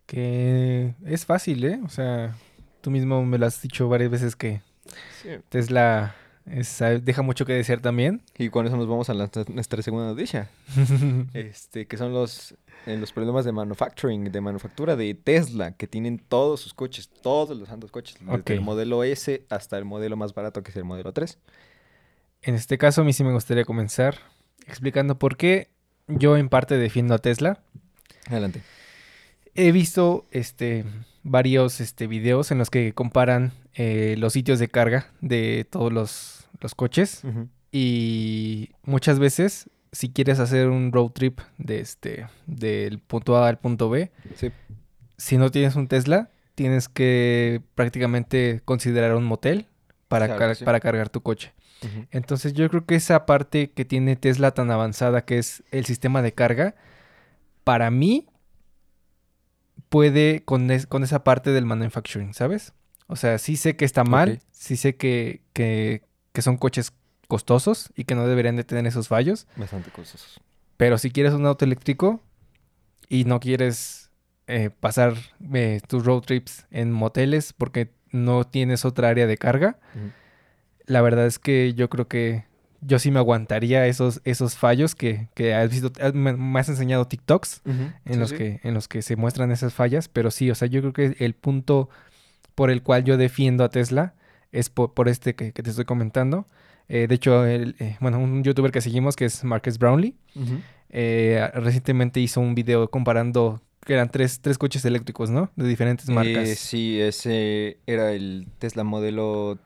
[0.06, 1.80] Que es fácil, ¿eh?
[1.86, 2.36] O sea,
[2.82, 4.62] tú mismo me lo has dicho varias veces que
[5.50, 6.16] Tesla
[6.48, 8.24] es- ah, deja mucho que desear también.
[8.38, 10.50] Y con eso nos vamos a la- nuestra segunda noticia.
[11.34, 12.56] Este, que son los
[12.90, 17.58] en los problemas de manufacturing, de manufactura de Tesla, que tienen todos sus coches, todos
[17.58, 18.50] los santos coches, desde Ok.
[18.52, 21.38] el modelo S hasta el modelo más barato que es el modelo 3.
[22.42, 24.16] En este caso, a mí sí me gustaría comenzar
[24.68, 25.70] explicando por qué
[26.08, 27.62] yo en parte defiendo a Tesla.
[28.28, 28.62] Adelante.
[29.56, 30.86] He visto este,
[31.24, 36.48] varios este, videos en los que comparan eh, los sitios de carga de todos los,
[36.62, 37.24] los coches.
[37.72, 43.58] Y muchas veces, si quieres hacer un road trip de este, del punto A al
[43.60, 44.52] punto B, Sí.
[45.18, 49.68] si no tienes un Tesla, tienes que prácticamente considerar un motel
[50.08, 50.66] para, Claro car- que sí.
[50.66, 51.54] para cargar tu coche.
[52.12, 56.22] Entonces yo creo que esa parte que tiene Tesla tan avanzada, que es el sistema
[56.22, 56.76] de carga,
[57.64, 58.28] para mí
[59.90, 62.74] puede con, es- con esa parte del manufacturing, ¿sabes?
[63.08, 66.92] O sea, sí sé que está mal, sí sé que, que, que son coches
[67.30, 70.42] costosos y que no deberían de tener esos fallos, Bastante costosos.
[70.76, 72.20] pero si quieres un auto eléctrico
[73.08, 74.10] y no quieres
[74.48, 75.14] eh, pasar
[75.54, 79.78] eh, tus road trips en moteles porque no tienes otra área de carga,
[80.86, 82.46] la verdad es que yo creo que
[82.82, 87.06] yo sí me aguantaría esos, esos fallos que, que has visto, me, me has enseñado
[87.06, 88.38] TikToks en, Sí, los sí.
[88.38, 91.24] Que, en los que se muestran esas fallas, pero sí, o sea, yo creo que
[91.24, 91.90] el punto
[92.56, 94.14] por el cual yo defiendo a Tesla
[94.52, 96.48] es por, por este que, que te estoy comentando.
[96.90, 100.16] Eh, de hecho, el, eh, bueno, un youtuber que seguimos que es Marcus Brownlee,
[100.90, 105.52] eh, recientemente hizo un video comparando que eran tres, tres coches eléctricos, ¿no?
[105.56, 106.50] De diferentes marcas.
[106.58, 109.58] Sí, ese era el Tesla modelo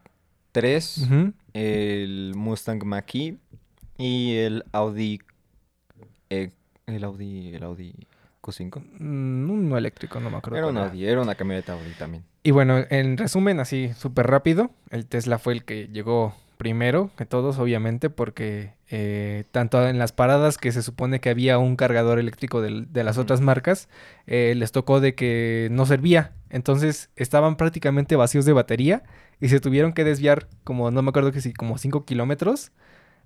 [0.52, 1.34] 3, Ujú.
[1.54, 3.38] el Mustang Mach-E
[3.98, 5.20] y el Audi,
[6.30, 7.94] el Audi, el Audi
[8.42, 8.84] Q5.
[9.00, 10.58] Mm, uno eléctrico, no me acuerdo.
[10.58, 10.92] Era un cuál era.
[10.94, 12.24] Audi, era una camioneta Audi también.
[12.44, 17.26] Y bueno, en resumen, así súper rápido, el Tesla fue el que llegó primero que
[17.26, 22.20] todos, obviamente, porque eh, tanto en las paradas que se supone que había un cargador
[22.20, 23.90] eléctrico del- de, las otras marcas,
[24.28, 26.32] eh, les tocó de que no servía.
[26.50, 29.04] Entonces estaban prácticamente vacíos de batería
[29.42, 32.72] y se tuvieron que desviar como, no me acuerdo que sí, como 5 kilómetros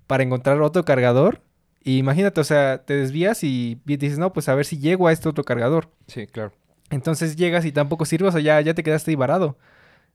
[0.08, 1.40] para encontrar otro cargador.
[1.84, 5.12] Y imagínate, o sea, te desvías y dices, no, pues a ver si llego a
[5.12, 5.90] este otro cargador.
[6.08, 6.52] Sí, claro.
[6.90, 9.56] Entonces llegas y tampoco sirve, o sea, ya, ya te quedaste ahí varado.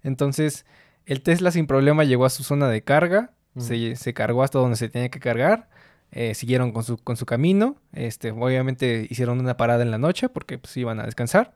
[0.03, 0.65] Entonces,
[1.05, 4.77] el Tesla sin problema llegó a su zona de carga, se, se cargó hasta donde
[4.77, 5.69] se tenía que cargar,
[6.11, 10.29] eh, siguieron con su, con su camino, este, obviamente hicieron una parada en la noche
[10.29, 11.53] porque pues iban a descansar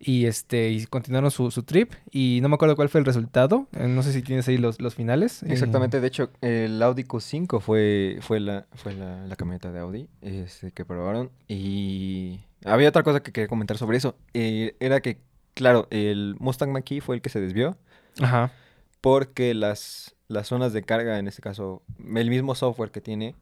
[0.00, 3.66] y este y continuaron su, su trip y no me acuerdo cuál fue el resultado,
[3.72, 5.42] eh, no sé si tienes ahí los, los finales.
[5.42, 9.80] eh, Exactamente, de hecho, el Audi Q5 fue, fue, la, fue la, la camioneta de
[9.80, 11.30] Audi este, que probaron.
[11.48, 14.16] Y había otra cosa que quería comentar sobre eso.
[14.34, 15.20] eh, era que,
[15.54, 17.76] claro, el Mustang Mach-E fue el que se desvió
[18.20, 18.52] Ajá,
[19.00, 23.34] porque las, las zonas de carga, en este caso, el mismo software que tiene,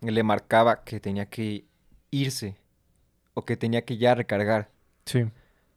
[0.00, 1.64] le marcaba que tenía que
[2.10, 2.56] irse
[3.34, 4.70] o que tenía que ya recargar.
[5.04, 5.24] sí,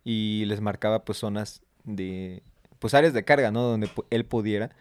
[0.04, 2.44] Y les marcaba pues zonas de,
[2.80, 3.63] pues áreas de carga, ¿no?
[3.63, 4.72] Donde él pudiera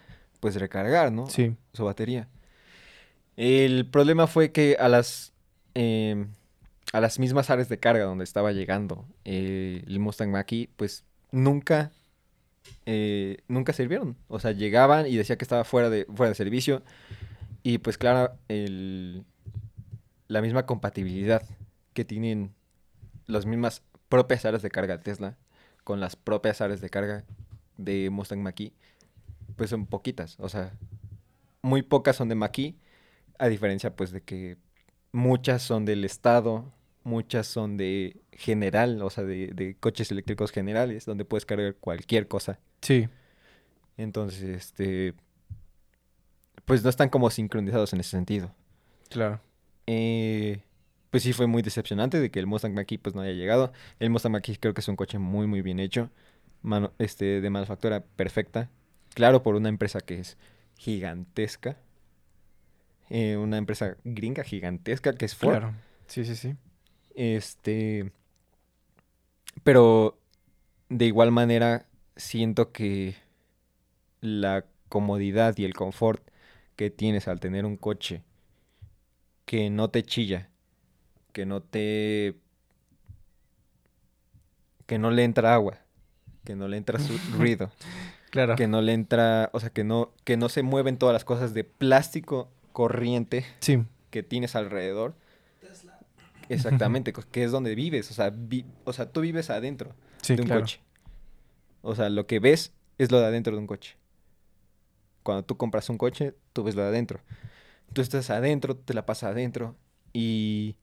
[0.41, 1.27] pues recargar, ¿no?
[1.29, 2.29] sí, su batería.
[3.37, 5.33] El problema fue que a las
[5.75, 6.29] em,
[6.93, 11.91] a las mismas áreas de carga donde estaba llegando eh, el Mustang Mach-E, pues nunca
[12.87, 14.17] eh, nunca sirvieron.
[14.29, 16.83] O sea, llegaban y decía que estaba fuera de fuera de servicio
[17.63, 19.25] y pues claro el
[20.29, 21.43] la misma compatibilidad
[21.93, 22.55] que tienen
[23.27, 25.37] las mismas propias áreas de carga de Tesla
[25.85, 27.25] con las propias áreas de carga
[27.77, 28.73] de Mustang Mach-E,
[29.57, 30.73] pues son poquitas, o sea,
[31.63, 32.75] muy pocas son de Mach-E,
[33.39, 34.57] a diferencia pues de que
[35.13, 36.73] muchas son del estado,
[37.05, 42.29] muchas son de general, o sea, de, de coches eléctricos generales, donde puedes cargar cualquier
[42.29, 42.59] cosa.
[42.83, 43.09] sí,
[43.97, 45.15] Entonces, este,
[46.65, 48.55] pues no están como sincronizados en ese sentido.
[49.09, 49.41] claro.
[49.87, 50.61] Eh,
[51.11, 53.73] pues sí fue muy decepcionante de que el Mustang Mach-E pues no haya llegado.
[54.01, 56.11] El Mustang Mach-E creo que es un coche muy muy bien hecho,
[56.63, 58.69] mano- este de manufactura perfecta.
[59.15, 60.37] Claro, por una empresa que es
[60.77, 61.79] gigantesca.
[63.09, 65.53] Eh, una empresa gringa gigantesca que es Ford.
[65.53, 65.75] Claro.
[66.09, 66.55] Sí, sí, sí.
[67.15, 68.11] Este,
[69.65, 70.19] pero
[70.89, 73.17] de igual manera siento que
[74.21, 76.23] la comodidad y el confort
[76.77, 78.23] que tienes al tener un coche
[79.45, 80.51] que no te chilla,
[81.33, 82.37] que no te
[84.87, 85.79] que no le entra agua,
[86.45, 87.71] que no le entra su ruido,
[88.31, 88.57] Claro.
[88.57, 91.55] que no le entra, o sea, que no que no se mueven todas las cosas
[91.55, 95.15] de plástico corriente Sí, que tienes alrededor.
[96.49, 98.11] Exactamente, que es donde vives.
[98.11, 100.63] O sea, vi- o sea, tú vives adentro sí, de un claro.
[100.63, 100.81] coche.
[101.83, 103.97] O sea, lo que ves es lo de adentro de un coche.
[105.23, 107.21] Cuando tú compras un coche, tú ves lo de adentro.
[107.93, 109.77] Tú estás adentro, te la pasas adentro.
[110.13, 110.77] Y,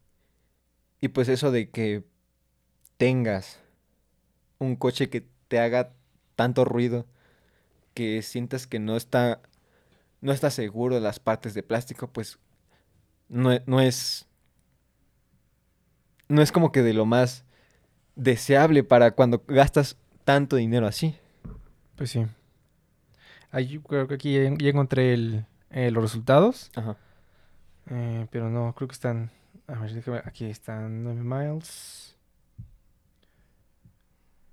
[0.99, 2.03] y pues eso de que
[2.97, 3.59] tengas
[4.59, 5.93] un coche que te haga
[6.35, 7.05] tanto ruido
[7.93, 9.41] que sientas que no está
[10.21, 12.39] no está seguro de las partes de plástico, pues
[13.29, 14.27] no, no es
[16.29, 17.45] no es como que de lo más
[18.15, 21.15] deseable para cuando gastas tanto dinero así.
[21.95, 22.25] Pues sí.
[23.51, 26.71] Ahí creo que aquí ya, encontré el, eh, los resultados.
[26.75, 26.97] Ajá.
[27.89, 29.31] eh, pero no, creo que están.
[29.67, 30.21] A ver, déjame.
[30.25, 32.15] Aquí están 9 miles.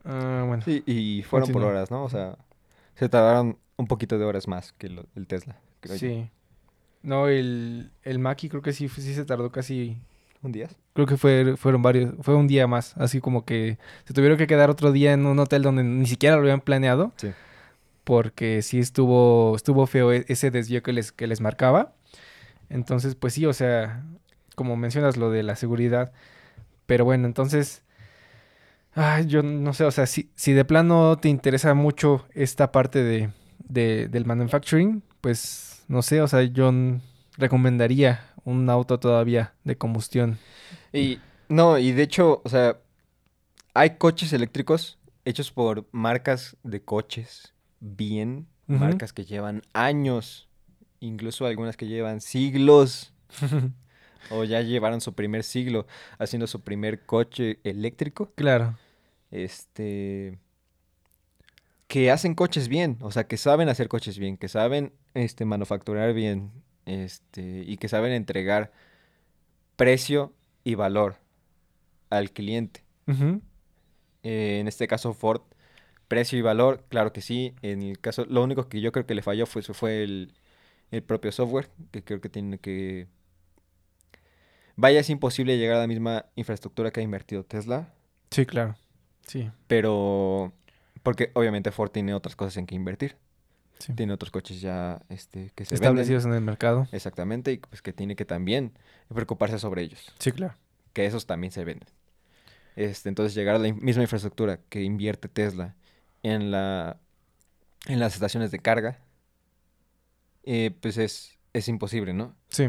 [0.05, 0.63] Ah, bueno.
[0.65, 2.05] Sí, y fueron por horas, ¿no?
[2.05, 2.37] O sea,
[2.95, 6.01] se tardaron un poquito de horas más que lo- el Tesla, creo yo.
[6.01, 6.31] Sí.
[7.03, 9.99] No, el, el Maki creo que sí, sí se tardó casi.
[10.43, 10.69] ¿Un día?
[10.95, 12.15] Creo que fue, fueron varios.
[12.23, 12.97] Fue un día más.
[12.97, 16.37] Así como que se tuvieron que quedar otro día en un hotel donde ni siquiera
[16.37, 17.13] lo habían planeado.
[17.17, 17.31] Sí.
[18.05, 21.93] Porque sí estuvo, estuvo feo e- ese desvío que les, que les marcaba.
[22.71, 24.03] Entonces, pues sí, o sea,
[24.55, 26.13] como mencionas lo de la seguridad.
[26.87, 27.83] Pero bueno, entonces.
[28.95, 33.03] Ay, yo no sé, o sea, si, si de plano te interesa mucho esta parte
[33.05, 33.31] de,
[33.69, 36.73] de- del manufacturing, pues no sé, o sea, yo
[37.41, 40.39] recomendaría un auto todavía de combustión.
[40.93, 42.79] Y no, y de hecho, o sea,
[43.75, 50.49] hay coches eléctricos hechos por marcas de coches bien, marcas que llevan años,
[51.01, 53.13] incluso algunas que llevan siglos
[54.31, 55.87] o ya llevaron su primer siglo
[56.19, 58.79] haciendo su primer coche eléctrico, claro.
[59.31, 60.39] este
[61.89, 66.13] que hacen coches bien, o sea, que saben hacer coches bien, que saben este manufacturar
[66.15, 66.53] bien,
[66.91, 68.73] este y que saben entregar
[69.77, 70.33] precio
[70.65, 71.17] y valor
[72.11, 72.85] al cliente.
[74.23, 75.43] Eh, en este caso Ford,
[76.07, 77.55] precio y valor, claro que sí.
[77.63, 80.35] En el caso, lo único que yo creo que le falló fue, fue el,
[80.91, 83.09] el propio software, que creo que tiene que...
[84.77, 87.93] Vaya, es imposible llegar a la misma infraestructura que ha invertido Tesla,
[88.31, 88.77] Sí, claro.
[89.27, 90.53] Sí, pero...
[91.03, 93.17] Porque obviamente Ford tiene otras cosas en que invertir.
[93.81, 93.93] Sí.
[93.95, 96.37] Tiene otros coches ya este, que se Establecidos venden.
[96.39, 96.87] en el mercado.
[96.93, 98.73] Exactamente, y pues que tiene que también
[99.09, 100.15] preocuparse sobre ellos.
[100.21, 100.55] Sí, claro.
[100.93, 101.89] que esos también se venden.
[102.77, 105.75] Este, entonces llegar a la misma infraestructura que invierte Tesla
[106.23, 107.01] en la
[107.87, 109.01] en las estaciones de carga,
[110.45, 112.37] eh, pues es, es imposible, ¿no?
[112.49, 112.69] Sí,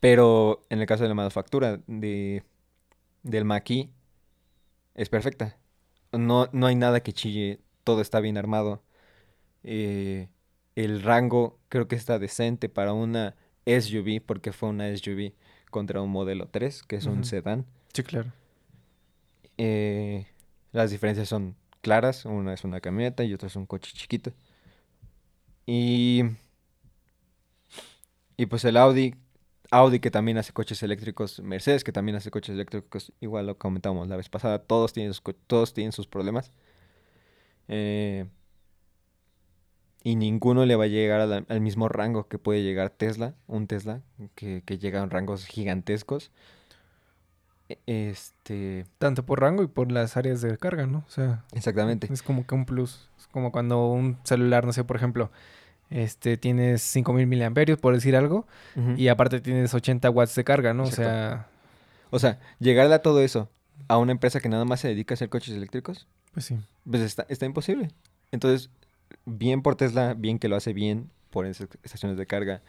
[0.00, 2.44] Pero en el caso de la manufactura de,
[3.22, 3.88] del maquis,
[4.94, 5.56] es perfecta.
[6.12, 8.82] No, no hay nada que chille, todo está bien armado.
[9.64, 10.28] Eh,
[10.76, 15.32] el rango creo que está decente para una SUV, porque fue una SUV
[15.70, 17.66] contra un modelo 3, que es un sedán.
[17.92, 18.32] sí, claro.
[19.58, 20.26] Eh,
[20.72, 24.32] las diferencias son claras, una es una camioneta y otra es un coche chiquito.
[25.66, 26.22] Y,
[28.36, 29.14] y pues el Audi,
[29.70, 34.08] Audi que también hace coches eléctricos, Mercedes que también hace coches eléctricos, igual lo comentamos
[34.08, 36.52] la vez pasada, todos tienen sus, todos tienen sus problemas.
[37.68, 38.26] Eh,
[40.04, 43.66] y ninguno le va a llegar la- al mismo rango que puede llegar Tesla, un
[43.66, 44.02] Tesla,
[44.36, 46.30] que, que llega a rangos gigantescos.
[47.68, 50.98] E- Este, Tanto por rango y por las áreas de carga, ¿no?
[51.06, 52.08] O sea, exactamente.
[52.12, 53.08] es como que un plus.
[53.18, 55.30] Es como cuando un celular, no sé, por ejemplo,
[55.90, 58.46] este, tienes 5000 miliamperios, por decir algo,
[58.96, 60.84] y aparte tienes 80 watts de carga, ¿no?
[60.84, 61.46] O sea,
[62.10, 63.48] O sea, llegarle a todo eso
[63.88, 66.56] a una empresa que nada más se dedica a hacer coches eléctricos, pues sí.
[66.88, 67.90] pues está, está imposible.
[68.30, 68.70] Entonces,
[69.24, 72.62] bien por Tesla, bien que lo hace bien por esas estaciones de carga,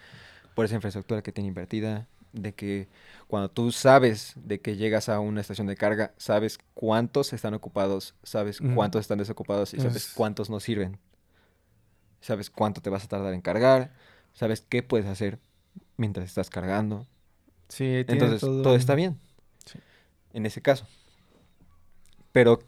[0.55, 2.87] por esa infraestructura que tiene invertida, de que
[3.27, 8.15] cuando tú sabes de que llegas a una estación de carga, sabes cuántos están ocupados,
[8.23, 10.99] sabes cuántos están desocupados y sabes Es- cuántos no sirven.
[12.21, 13.93] Sabes cuánto te vas a tardar en cargar,
[14.33, 15.39] sabes qué puedes hacer
[15.97, 17.05] mientras estás cargando.
[17.69, 19.19] Sí, Entonces, todo, todo está bien.
[19.65, 19.79] Sí.
[20.33, 20.87] En ese caso.
[22.31, 22.59] Pero,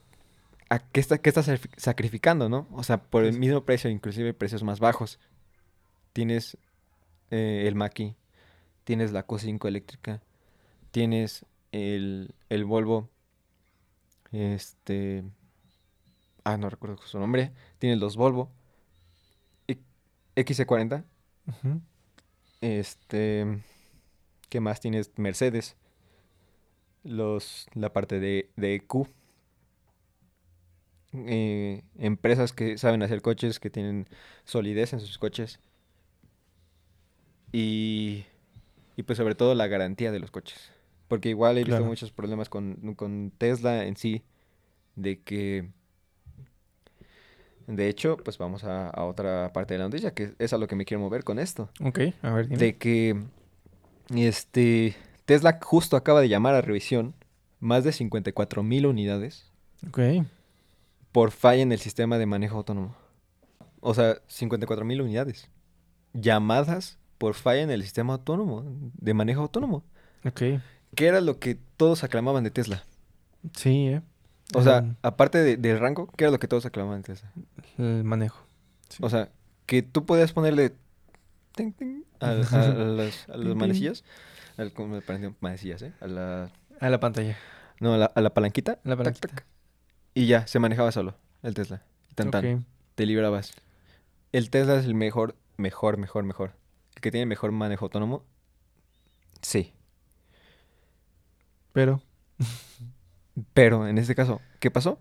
[0.70, 2.68] ¿a qué, está, qué estás sacrifi- sacrificando, no?
[2.72, 5.20] O sea, por el mismo precio, inclusive precios más bajos.
[6.14, 6.58] Tienes
[7.32, 8.16] eh, el Maki,
[8.84, 10.22] tienes la Q5 eléctrica,
[10.92, 13.10] tienes el, el Volvo,
[14.32, 15.24] este...
[16.44, 17.52] Ah, no recuerdo su nombre.
[17.78, 18.50] Tienes los Volvo.
[19.68, 19.80] I-
[20.36, 21.04] XC40.
[21.48, 21.82] Ujú.
[22.62, 23.62] Este,
[24.50, 25.12] ¿qué más tienes?
[25.18, 25.76] Mercedes.
[27.04, 29.08] Los, la parte de, de EQ.
[31.14, 34.08] Eh, empresas que saben hacer coches, que tienen
[34.44, 35.60] solidez en sus coches.
[37.52, 38.26] Y,
[38.96, 40.72] y pues sobre todo la garantía de los coches.
[41.08, 41.86] Porque igual he visto Claro.
[41.86, 44.24] muchos problemas con, con Tesla en sí.
[44.96, 45.70] De que...
[47.68, 50.68] De hecho, pues vamos a, a otra parte de la noticia, que es a lo
[50.68, 52.58] que me quiero mover con esto Ok, a ver, dime.
[52.64, 53.22] de que
[54.16, 57.14] este Tesla justo acaba de llamar a revisión
[57.60, 59.52] más de 54 mil unidades
[59.86, 60.00] Ok.
[61.18, 62.96] Por falla en el sistema de manejo autónomo.
[63.80, 65.50] O sea, 54 mil unidades.
[66.14, 69.84] Llamadas por falla en el sistema autónomo, de manejo autónomo.
[70.24, 70.42] Ok.
[70.94, 72.84] ¿Qué era lo que todos aclamaban de Tesla?
[73.56, 74.04] Sí, ¿eh?
[74.54, 77.32] O sea, aparte de- del rango, ¿qué era lo que todos aclamaban de Tesla?
[77.80, 78.46] el manejo.
[78.90, 79.00] Sí.
[79.02, 79.30] O sea,
[79.66, 80.76] que tú podías ponerle
[81.56, 84.04] ting, ting, a, a- a las, a manecillas.
[84.56, 85.94] al- ¿Cómo me parecen manecillas, eh?
[86.00, 87.36] A la, A la pantalla.
[87.80, 88.74] no, a la, a la palanquita.
[88.84, 89.28] La tac, palanquita.
[89.30, 89.46] tac,
[90.18, 91.84] y ya, se manejaba solo el Tesla.
[92.16, 92.66] Tan, tan.
[92.96, 93.54] Te librabas.
[94.32, 96.54] El Tesla es el mejor, mejor, mejor, mejor.
[96.96, 98.24] El que tiene mejor manejo autónomo.
[99.42, 99.74] Sí.
[101.72, 102.02] Pero,
[103.54, 104.94] Pero en este caso, ¿qué pasó?
[104.94, 105.00] O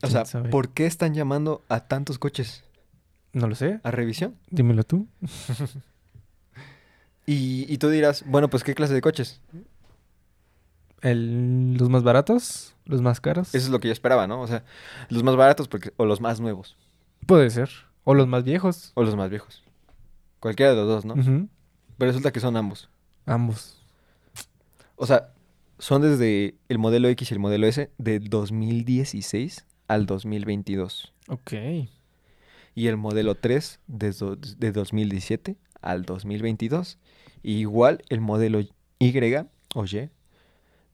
[0.00, 0.50] ¿Quién sea, sabe?
[0.50, 2.64] ¿por qué están llamando a tantos coches
[3.32, 3.78] no lo sé.
[3.84, 4.36] a revisión?
[4.50, 5.06] Dímelo tú.
[7.28, 9.40] Y, y tú dirás, bueno, pues ¿qué clase de coches?
[11.02, 13.48] El- los más baratos, los más caros.
[13.54, 14.40] Eso es lo que yo esperaba, ¿no?
[14.40, 14.64] O sea,
[15.08, 16.76] los más baratos porque, o los más nuevos,
[17.26, 17.70] Puede ser.
[18.04, 18.92] O los más viejos.
[18.94, 19.62] o los más viejos.
[20.40, 21.14] Cualquiera de los dos, ¿no?
[21.98, 22.88] Pero resulta que son ambos.
[23.24, 23.82] Ambos.
[24.96, 25.30] O sea,
[25.78, 31.12] son desde el modelo X y el modelo S de 2016 al 2022.
[31.28, 31.52] Ok.
[32.74, 36.98] Y el modelo 3 de, do- de 2017 al 2022.
[37.42, 38.68] Y igual el modelo Y
[39.74, 40.10] o Y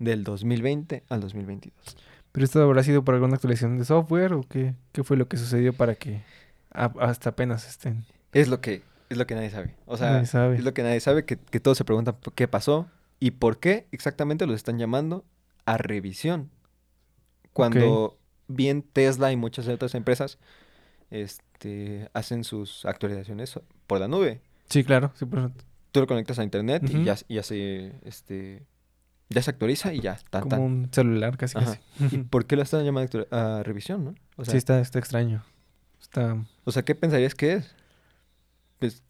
[0.03, 1.75] del 2020 al 2022.
[2.33, 5.37] ¿Pero esto habrá sido por alguna actualización de software o qué, qué fue lo que
[5.37, 6.23] sucedió para que
[6.73, 8.05] a- hasta apenas estén?
[8.33, 9.75] Es lo que, es lo que nadie sabe.
[9.87, 10.57] O sea, Nadie sabe.
[10.57, 12.89] es lo que nadie sabe, que, que todos se preguntan qué pasó
[13.21, 15.25] y por qué exactamente los están llamando
[15.67, 16.51] a revisión.
[17.53, 20.39] Cuando bien Tesla y muchas otras empresas
[21.11, 24.41] este, hacen sus actualizaciones por la nube.
[24.69, 25.13] Sí, claro.
[25.15, 25.53] Sí, por-
[25.93, 28.63] Tú lo conectas a internet y ya, ya se este
[29.33, 30.61] ya se actualiza y ya, tan, como tan.
[30.61, 31.79] un celular casi Ajá.
[31.99, 32.17] casi.
[32.17, 34.15] ¿Y por qué lo están llamando a revisión, no?
[34.37, 35.45] O sea, sí, está, está extraño.
[36.01, 37.75] Está o sea, ¿qué pensarías que es?
[38.79, 39.03] Pues,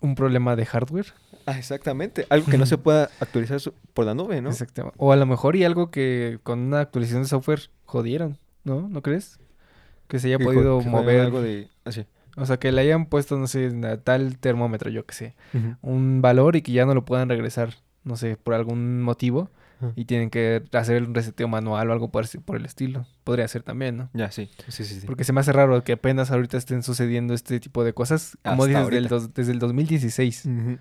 [0.00, 1.06] un problema de hardware.
[1.46, 3.58] ah, exactamente, algo que no se pueda actualizar
[3.94, 4.50] por la nube, ¿no?
[4.50, 4.96] Exactamente.
[4.98, 8.88] O a lo mejor y algo que con una actualización de software jodieron, ¿no?
[8.88, 9.38] ¿No crees?
[10.08, 11.20] Que se haya Que podido mover.
[11.20, 12.04] algo de así.
[12.36, 15.34] O sea, que le hayan puesto, no sé, a tal termómetro, yo que sé,
[15.82, 17.74] un valor y que ya no lo puedan regresar,
[18.04, 19.50] no sé, por algún motivo.
[19.96, 23.06] Y tienen que hacer un reseteo manual o algo por, por el estilo.
[23.22, 24.08] Podría ser también, ¿no?
[24.14, 24.48] Ya, sí.
[24.68, 25.06] Sí, sí, sí.
[25.06, 28.64] Porque se me hace raro que apenas ahorita estén sucediendo este tipo de cosas, como
[28.66, 30.46] dices, del dos- desde el 2016.
[30.46, 30.78] Ujú.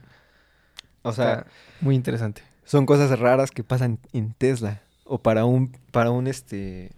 [1.02, 1.48] O sea, Está
[1.82, 2.44] muy interesante.
[2.64, 6.92] son cosas raras que pasan en Tesla o para un para un este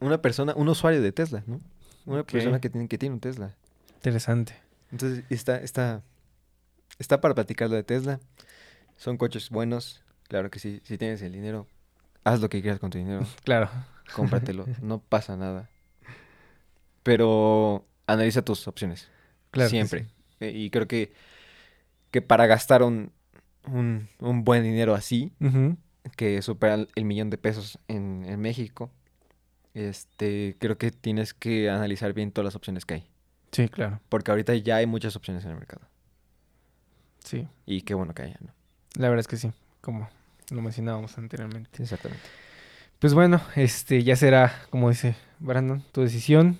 [0.00, 1.60] una persona, un usuario de Tesla, ¿no?
[2.04, 3.54] Una persona que tiene que tiene un Tesla.
[3.96, 4.54] Interesante.
[4.92, 6.02] Entonces, está, está,
[6.98, 8.20] está para platicar lo de Tesla.
[8.96, 10.02] Son coches buenos.
[10.28, 10.80] Claro que sí.
[10.84, 11.66] Si tienes el dinero,
[12.24, 13.26] haz lo que quieras con tu dinero.
[13.44, 13.68] Claro.
[14.14, 14.66] Cómpratelo.
[14.82, 15.68] no pasa nada.
[17.02, 19.08] Pero analiza tus opciones.
[19.50, 19.70] Claro.
[19.70, 20.04] siempre.
[20.04, 20.10] sí.
[20.40, 21.12] Eh, Y creo que,
[22.10, 23.12] que para gastar un,
[23.66, 25.32] un, un buen dinero así,
[26.16, 28.90] que supera el- el millón de pesos en, en México,
[29.74, 33.08] este, creo que tienes que analizar bien todas las opciones que hay.
[33.52, 34.00] Sí, claro.
[34.08, 35.86] Porque ahorita ya hay muchas opciones en el mercado.
[37.24, 37.48] Sí.
[37.66, 38.52] Y qué bueno que haya, ¿no?
[38.96, 39.52] La verdad es que sí.
[39.80, 40.08] Como
[40.50, 41.70] lo mencionábamos anteriormente.
[41.74, 42.24] Sí, exactamente.
[42.98, 46.58] Pues bueno, este ya será, como dice Brandon, tu decisión.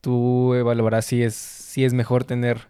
[0.00, 2.68] Tú evaluarás si es, si es mejor tener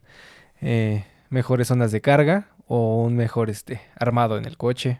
[0.60, 4.98] eh, mejores zonas de carga o un mejor este, armado en el coche.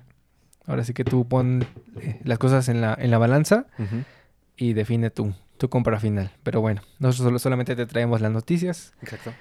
[0.67, 1.67] Ahora sí que tú pon
[2.01, 3.67] eh, las cosas en la, en la balanza
[4.57, 6.31] y define tu, tu compra final.
[6.45, 9.33] Pero bueno, nosotros solo- solamente te traemos las noticias Exacto.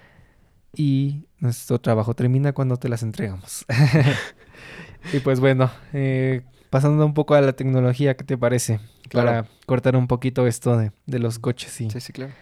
[0.75, 3.65] Y nuestro trabajo termina cuando te las entregamos.
[5.13, 8.79] y pues bueno, eh, pasando un poco a la tecnología, ¿qué te parece?
[9.09, 9.27] Claro.
[9.27, 12.33] Para cortar un poquito esto de, de los coches Sí, sí, claro.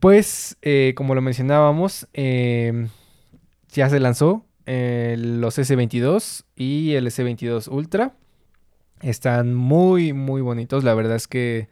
[0.00, 2.88] pues, eh, como lo mencionábamos, eh,
[3.70, 8.14] ya se lanzó los S22 y el S22 Ultra.
[9.00, 10.84] Están muy, muy bonitos.
[10.84, 11.68] La verdad es que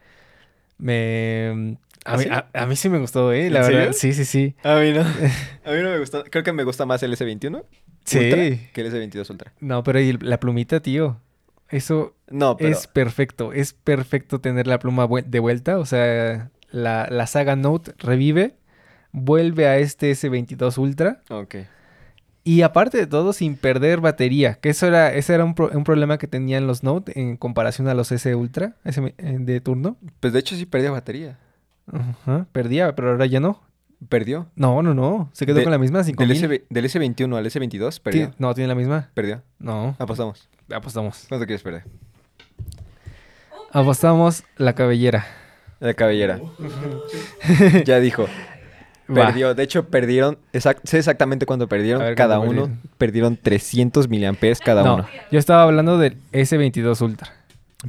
[0.79, 1.77] me...
[2.07, 2.29] A, ¿Ah, mí, sí?
[2.31, 3.51] a- a mí sí me gustó, ¿eh?
[3.51, 3.93] La ¿En verdad.
[3.93, 4.55] Sí, sí, sí.
[4.63, 5.01] A mí no.
[5.65, 6.23] A mí no me gusta.
[6.31, 7.65] Creo que me gusta más el S21
[8.05, 8.19] Sí.
[8.19, 8.39] Ultra
[8.73, 9.53] que el S22 Ultra.
[9.61, 11.21] No, pero y la plumita, tío.
[11.69, 12.71] Eso No, pero...
[12.71, 13.53] es perfecto.
[13.53, 15.79] Es perfecto tener la pluma de vuelta.
[15.79, 18.55] O sea, la, la saga Note revive.
[19.13, 21.23] Vuelve a este S22 Ultra.
[21.31, 21.57] Ok.
[22.45, 25.83] Y aparte de todo, sin perder batería, que eso era, ese era un, pro- un
[25.83, 29.97] problema que tenían los Note en comparación a los S Ultra ese eh, de turno.
[30.21, 31.39] Pues de hecho sí perdía batería.
[31.93, 33.63] Ajá, perdía, pero ahora ya no.
[34.09, 34.47] Perdió.
[34.57, 35.31] No, no, no.
[35.33, 36.37] Se quedó De- con la misma, Del, 5000.
[36.53, 38.29] S, del S21 al S22, perdió.
[38.31, 39.09] Ti- No, tiene la misma.
[39.15, 39.43] Perdió.
[39.59, 40.49] No, Apostamos.
[40.71, 41.25] apostamos.
[41.29, 41.85] ¿Cuánto quieres perder?
[43.73, 45.27] Apostamos la cabellera.
[45.81, 46.41] La cabellera.
[47.85, 48.27] ya dijo.
[49.09, 49.27] Va.
[49.27, 49.55] Perdió.
[49.55, 50.39] De hecho, perdieron.
[50.53, 52.03] exact- sé exactamente cuánto perdieron.
[52.03, 52.63] A ver, cada ¿cuánto uno.
[52.63, 52.97] perdieron?
[52.99, 55.07] Perdieron 300 miliamperes cada no, uno.
[55.31, 57.33] yo estaba hablando del S22 Ultra.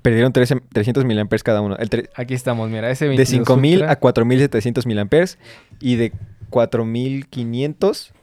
[0.02, 1.76] Perdieron 13 300 miliamperes cada uno.
[1.78, 3.92] El tre- Aquí estamos, mira, S22 de 5000 Ultra.
[3.92, 5.38] a 4700 miliamperes.
[5.80, 6.12] Y de
[6.50, 8.14] 4500.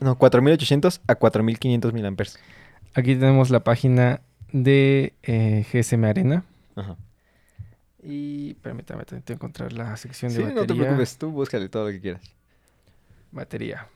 [0.00, 2.38] No, 4800 a 4500 miliamperes.
[2.94, 4.20] Aquí tenemos la página
[4.52, 6.44] de eh, GSM Arena.
[6.76, 6.96] Ajá.
[8.02, 10.60] Y permítame, tengo que encontrar la sección de Sí, batería.
[10.62, 11.18] no te preocupes.
[11.18, 12.22] Tú búscale todo lo que quieras.
[13.32, 13.88] Batería.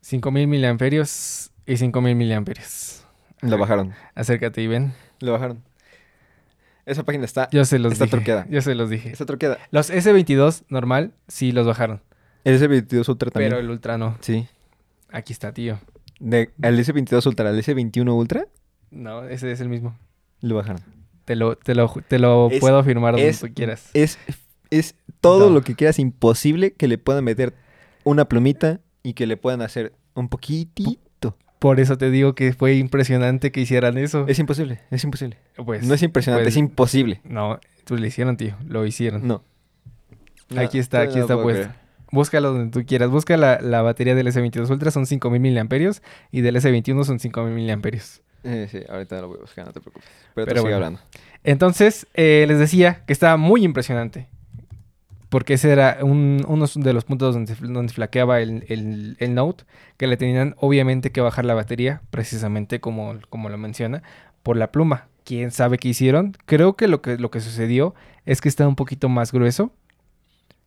[0.00, 3.03] 5000 miliamperios y 5000 miliamperios.
[3.42, 3.92] Lo bajaron.
[4.14, 4.92] Acércate y ven.
[5.20, 5.62] Lo bajaron.
[6.86, 8.16] Esa página está, Yo se los Está dije.
[8.16, 8.46] truqueada.
[8.50, 9.10] Yo se los dije.
[9.10, 9.58] está truqueada.
[9.70, 12.02] Los S22 normal sí los bajaron,
[12.44, 13.50] El S22 Ultra también.
[13.50, 14.18] pero el Ultra no.
[14.20, 14.46] Sí.
[15.10, 15.78] Aquí está, tío.
[16.20, 18.46] De, al S22 Ultra al S21 Ultra
[18.90, 19.96] No, ese es el mismo.
[20.40, 20.82] lo bajaron.
[21.24, 23.88] Te lo, te lo, te lo Es- puedo afirmar donde es- tú quieras.
[23.94, 24.18] Es,
[24.70, 25.54] es todo No.
[25.54, 27.54] lo que quieras imposible que le puedan meter
[28.04, 31.00] una plumita y que le puedan hacer un poquitito.
[31.64, 34.26] Por eso te digo que fue impresionante que hicieran eso.
[34.28, 35.38] Es imposible, es imposible.
[35.56, 37.22] Pues, no es impresionante, pues, es imposible.
[37.24, 38.54] No, tú lo hicieron, tío.
[38.68, 39.26] Lo hicieron.
[39.26, 39.42] No.
[40.58, 41.72] Aquí está, aquí no está puesto.
[42.12, 43.08] Búscalo donde tú quieras.
[43.08, 46.02] Busca la, la batería del S22 Ultra, son 5000 miliamperios.
[46.30, 48.20] Y del S21 son 5000 miliamperios.
[48.42, 48.64] creer.
[48.64, 50.06] Eh, sí, ahorita lo voy a buscar, no te preocupes.
[50.34, 50.76] Pero, Pero te sigue bueno.
[50.76, 51.00] hablando.
[51.44, 54.28] Entonces, eh, les decía que estaba muy impresionante.
[55.28, 59.64] Porque ese era un- uno de los puntos donde, donde flaqueaba el, el- el Note.
[59.96, 64.02] Que le tenían obviamente que bajar la batería, precisamente como, como lo menciona,
[64.42, 65.08] por la pluma.
[65.24, 66.36] ¿Quién sabe qué hicieron?
[66.44, 67.94] Creo que lo que, lo que sucedió
[68.26, 69.72] es que está un poquito más grueso.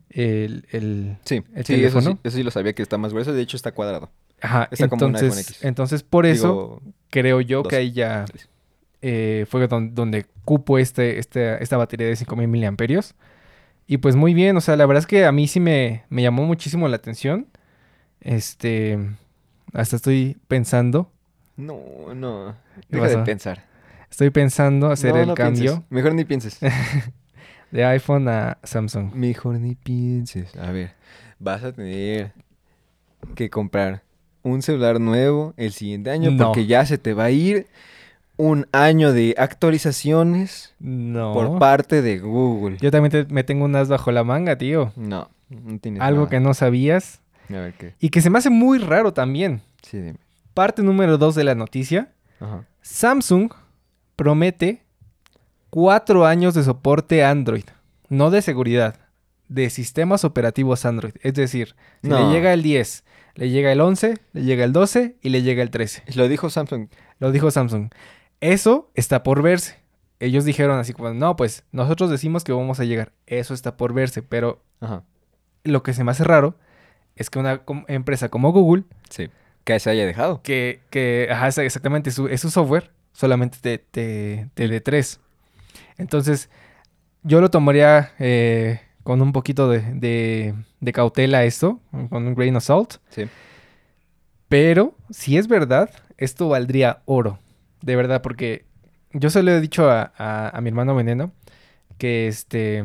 [0.10, 3.34] El, el- Sí, ¿El sí eso, sí, eso sí lo sabía que está más grueso.
[3.34, 4.10] De hecho, está cuadrado.
[4.42, 5.64] Ajá, Está como entonces, X.
[5.64, 8.26] entonces por eso Digo, creo yo dos, que ahí ya
[9.02, 13.16] eh, fue don- donde cupo este, este, esta batería de 5000 miliamperios.
[13.88, 16.22] Y pues muy bien, o sea, la verdad es que a mí sí me, me
[16.22, 17.48] llamó muchísimo la atención.
[18.20, 19.00] Este,
[19.74, 21.12] hasta estoy pensando,
[21.56, 22.56] No, no.
[22.90, 23.64] ¿Qué Deja de pensar.
[24.12, 25.86] estoy pensando hacer No, el no cambio pienses.
[25.92, 26.60] Mejor ni pienses.
[27.72, 29.14] de iPhone a Samsung.
[29.14, 30.56] Mejor ni pienses.
[30.58, 30.92] A ver,
[31.40, 32.34] vas a tener
[33.36, 34.04] que comprar
[34.44, 36.48] un celular nuevo el siguiente año No.
[36.48, 37.68] porque ya se te va a ir
[38.38, 41.34] un año de actualizaciones No.
[41.34, 42.78] por parte de Google.
[42.80, 44.92] Yo también te- me tengo un as bajo la manga, tío.
[44.96, 46.30] No, no tienes Algo nada.
[46.30, 47.94] que no sabías A ver qué.
[48.00, 49.62] y que se me hace muy raro también.
[49.82, 50.18] Sí, dime.
[50.54, 52.12] Parte número dos de la noticia.
[52.40, 52.66] Ajá.
[52.82, 53.52] Samsung
[54.16, 54.82] promete
[55.70, 57.66] cuatro años de soporte Android,
[58.10, 58.96] no de seguridad,
[59.48, 61.14] de sistemas operativos Android.
[61.22, 62.20] Es decir, si No.
[62.28, 63.04] le llega el 10,
[63.36, 66.04] le llega el 11, le llega el 12 y le llega el 13.
[66.16, 66.88] Lo dijo Samsung.
[67.20, 67.90] Lo dijo Samsung.
[68.42, 69.76] Eso está por verse.
[70.20, 73.12] Ellos dijeron así como, no, pues nosotros decimos que vamos a llegar.
[73.28, 75.04] Eso está por verse, pero Ajá.
[75.64, 76.56] lo que se me hace raro
[77.16, 79.30] es que una com- empresa como Google Sí.
[79.64, 80.42] Que se haya dejado.
[80.44, 85.20] que, que ajá, exactamente, su, es su software, solamente te, te, te de tres.
[85.98, 86.50] Entonces,
[87.24, 91.80] yo lo tomaría eh, con un poquito de, de, de cautela esto,
[92.10, 92.96] con un grain of salt.
[93.10, 93.26] Sí.
[94.48, 97.40] Pero, si es verdad, esto valdría oro.
[97.82, 98.66] De verdad, porque
[99.14, 101.32] yo se lo he dicho a, a- a mi hermano Veneno
[101.98, 102.84] que este.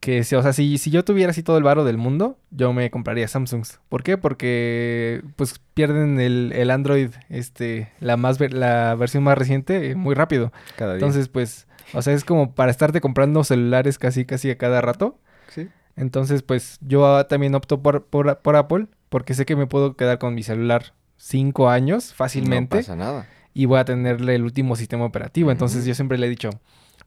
[0.00, 2.72] Que, si- o sea, si, si yo tuviera así todo el varo del mundo, yo
[2.72, 3.80] me compraría Samsungs.
[3.90, 4.16] ¿Por qué?
[4.16, 9.94] Porque pues pierden el, el Android, este, la más ver- la versión más reciente, eh,
[9.94, 10.52] muy rápido.
[10.76, 11.00] Cada día.
[11.00, 15.18] Entonces, pues, o sea, es como para estarte comprando celulares casi casi a cada rato.
[15.48, 15.68] sí.
[15.96, 20.18] Entonces, pues yo también opto por, por, por Apple porque sé que me puedo quedar
[20.18, 23.26] con mi celular cinco años fácilmente No pasa nada.
[23.54, 25.50] Y voy a tenerle el último sistema operativo.
[25.50, 26.50] Entonces yo siempre le he dicho,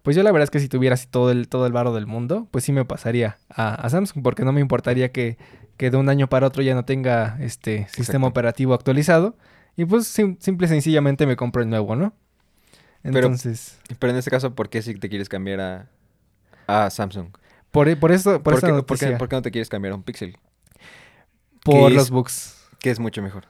[0.01, 2.05] pues yo la verdad es que si tuviera así todo el, todo el varo del
[2.07, 5.37] mundo, pues sí me pasaría a, a Samsung porque no me importaría que,
[5.77, 9.37] que de un año para otro ya no tenga este sistema operativo actualizado
[9.77, 12.13] y pues sim- simple y sencillamente me compro el nuevo, ¿no?
[13.03, 15.87] Entonces, Pero en este caso, ¿por qué si te quieres cambiar a,
[16.67, 17.27] a Samsung?
[17.71, 19.93] por, por eso, por, ¿Por, qué, por qué- noticia, por qué no te quieres cambiar
[19.93, 20.37] a un Pixel?
[21.63, 22.59] por los es- bugs.
[22.79, 23.45] Que es mucho mejor.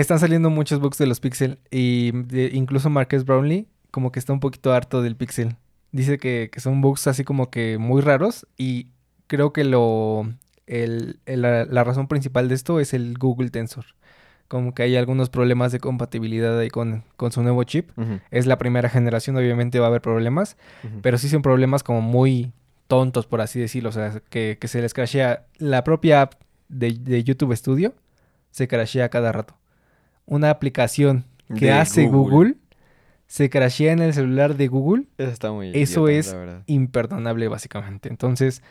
[0.00, 4.32] Están saliendo muchos bugs de los Pixel y de- incluso Marques Brownlee como que está
[4.32, 5.56] un poquito harto del Pixel.
[5.92, 8.88] Dice que, que son bugs así como que muy raros y
[9.26, 10.28] creo que lo
[10.66, 13.86] el- el- la, la razón principal de esto es el Google Tensor.
[14.46, 17.90] Como que hay algunos problemas de compatibilidad ahí con, con su nuevo chip.
[18.30, 20.56] Es la primera generación, obviamente va a haber problemas,
[21.02, 22.52] pero sí son problemas como muy
[22.86, 23.88] tontos, por así decirlo.
[23.88, 26.34] O sea, que, que se les crashea la propia app
[26.68, 27.94] de, de YouTube Studio,
[28.50, 29.54] se crashea cada rato.
[30.30, 31.24] Una aplicación
[31.56, 32.56] que De hace Google.
[33.26, 37.48] se crashea en el celular de Google, Eso está muy Eso idiota, es- la imperdonable
[37.48, 38.08] básicamente.
[38.08, 38.62] Entonces,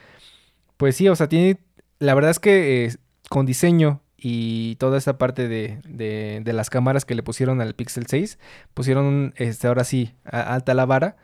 [0.78, 1.58] pues sí, o sea, tiene,
[2.00, 2.96] la verdad es que eh,
[3.30, 7.74] con diseño y toda esta parte de, de- de las cámaras que le pusieron al
[7.76, 8.38] Pixel 6,
[8.74, 11.18] pusieron, este, ahora sí, a- alta la vara,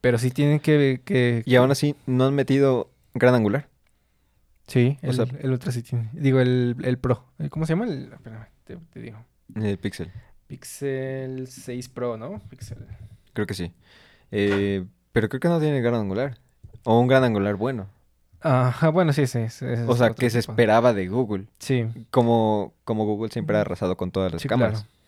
[0.00, 1.00] pero sí tienen que...
[1.04, 3.68] que Y aún así, no han metido gran angular.
[4.66, 6.10] sí, o el, sea- el Ultra sí tiene.
[6.12, 7.24] Digo, el, el Pro.
[7.38, 7.86] ¿El- ¿Cómo se llama?
[7.86, 9.24] El, espérame, te, te digo.
[9.54, 10.10] El Pixel.
[10.46, 12.40] Pixel 6 Pro, ¿no?
[12.48, 12.78] Pixel.
[13.32, 13.72] Creo que sí.
[14.30, 16.38] Eh, pero creo que no tiene gran angular.
[16.84, 17.88] O un gran angular bueno.
[18.40, 19.40] Ajá, bueno, sí, sí.
[19.86, 21.46] O sea, que se esperaba de Google.
[21.58, 24.82] Sí, Como, como Google siempre ha arrasado con todas las sí, cámaras.
[24.82, 24.98] claro.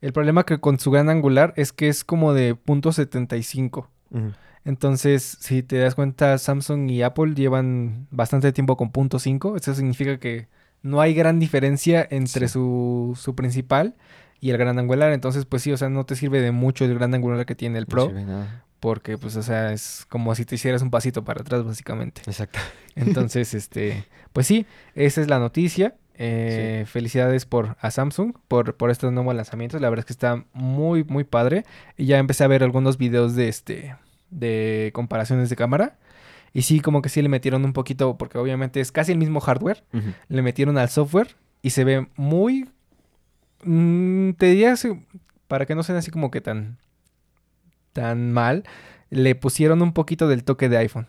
[0.00, 3.86] El problema que con su gran angular es que es como de .75.
[4.10, 4.32] Ujú.
[4.64, 9.56] Entonces, si te das cuenta, Samsung y Apple llevan bastante tiempo con .5.
[9.56, 10.48] Eso significa que
[10.82, 12.52] no hay gran diferencia entre Sí.
[12.54, 13.94] su, su principal
[14.40, 15.12] y el gran angular.
[15.12, 17.78] Entonces, pues sí, o sea, no te sirve de mucho el gran angular que tiene
[17.78, 18.10] el Pro.
[18.12, 18.62] nada.
[18.78, 22.20] Porque, pues, o sea, es como si te hicieras un pasito para atrás, básicamente.
[22.26, 22.58] Exacto.
[22.94, 25.94] Entonces, este, pues sí, esa es la noticia.
[26.18, 29.80] Eh, Felicidades por a Samsung por, por estos nuevos lanzamientos.
[29.80, 31.64] La verdad es que está muy, muy padre.
[31.96, 33.96] Y ya empecé a ver algunos videos de este
[34.30, 35.96] de comparaciones de cámara.
[36.56, 39.40] Y sí, como que sí le metieron un poquito, porque obviamente es casi el mismo
[39.40, 39.84] hardware.
[40.28, 42.68] Le metieron al software y se ve muy.
[43.64, 44.74] mm, te diría
[45.48, 46.78] para que no sea así como que tan.
[47.92, 48.64] tan mal.
[49.10, 51.08] Le pusieron un poquito del toque de iPhone.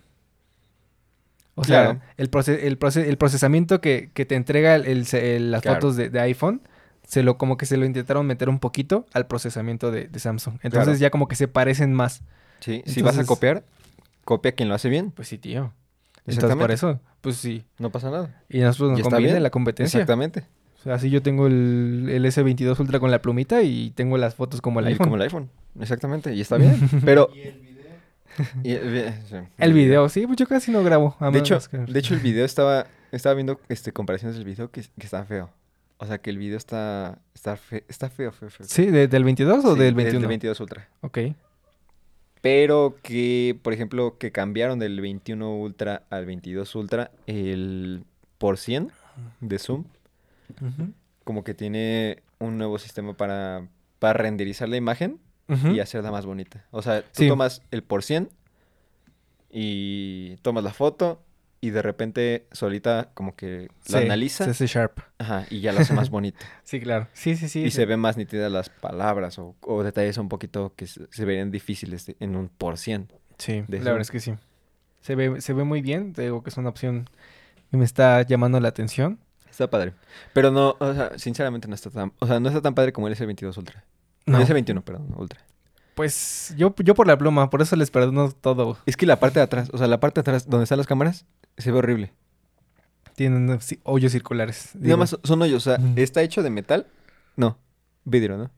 [1.55, 5.61] O sea, el, proce- el, proce- el procesamiento que, que te entrega el- el las
[5.63, 5.77] Claro.
[5.77, 6.61] fotos de, de iPhone,
[7.07, 10.55] se lo, como que se lo intentaron meter un poquito al procesamiento de, de Samsung.
[10.61, 10.99] Entonces Claro.
[10.99, 12.21] ya como que se parecen más.
[12.59, 13.63] Sí, si vas a Entonces- copiar,
[14.28, 15.11] copia quien lo hace bien.
[15.11, 15.73] Pues sí, tío.
[16.25, 16.73] Entonces por Exactamente.
[16.73, 17.63] eso, pues sí.
[17.80, 18.43] No pasa nada.
[18.49, 19.43] Y a nosotros nos conviene bien.
[19.43, 19.97] la competencia.
[19.97, 20.43] Exactamente.
[20.80, 24.36] O sea, así yo tengo el, el S22 Ultra con la plumita y tengo las
[24.36, 25.05] fotos como el Y iPhone.
[25.05, 25.49] Como el iPhone.
[25.80, 26.34] Exactamente.
[26.36, 26.78] Y está bien.
[27.05, 27.30] Pero.
[27.34, 27.88] ¿Y el video?
[28.63, 31.15] y el, sí, El video, sí, pues yo casi no grabo.
[31.19, 32.86] a De hecho, que- de hecho, el video estaba.
[33.13, 35.49] Estaba viendo este, comparaciones del video que, que está feo.
[35.97, 37.17] O sea, que el video está.
[37.34, 38.67] Está, fe- está feo, feo, feo.
[38.67, 38.88] ¿Sí?
[38.88, 40.28] ¿De- ¿Del 22 o Sí, del Del 21?
[40.28, 40.89] 22 Ultra.
[41.01, 41.17] Ok.
[42.41, 48.03] Pero que, por ejemplo, que cambiaron del 21 Ultra al 22 Ultra el
[48.38, 48.91] por cien
[49.41, 49.85] de zoom.
[51.23, 53.67] Como que tiene un nuevo sistema para,
[53.99, 55.19] para renderizar la imagen
[55.73, 56.65] y hacerla más bonita.
[56.71, 57.27] O sea, tú Sí.
[57.27, 58.29] tomas el por cien
[59.49, 61.21] y tomas la foto
[61.59, 64.99] y de repente solita como que la Sí, analiza se hace sharp.
[65.17, 66.45] ajá, y ya la hace más bonita.
[66.63, 67.07] Sí, claro.
[67.13, 67.61] Sí, sí, sí.
[67.61, 67.77] y sí.
[67.77, 71.49] se ven más nítidas las palabras o, o detalles un poquito que se, se verían
[71.51, 73.11] difíciles de- en un por cien.
[73.37, 74.33] Sí, de la verdad es que sí.
[75.01, 76.13] Se ve, se ve muy bien.
[76.13, 77.09] Te digo que es una opción
[77.71, 79.19] que me está llamando la atención.
[79.49, 79.93] Está padre.
[80.33, 83.07] Pero no, o sea, sinceramente no está tan, o sea, no está tan padre como
[83.07, 83.83] el S22 Ultra.
[84.25, 84.37] No.
[84.39, 85.39] El S21, perdón, Ultra.
[85.95, 88.77] Pues yo, yo por la pluma, por eso les perdono todo.
[88.85, 90.85] Es que la parte de atrás, o sea, la parte de atrás donde están las
[90.85, 91.25] cámaras,
[91.57, 92.13] se ve horrible.
[93.15, 94.71] Tienen hoyos circulares.
[94.75, 96.85] Nada más son hoyos, o sea, está hecho de metal.
[97.35, 97.57] No,
[98.05, 98.51] vidrio, ¿no?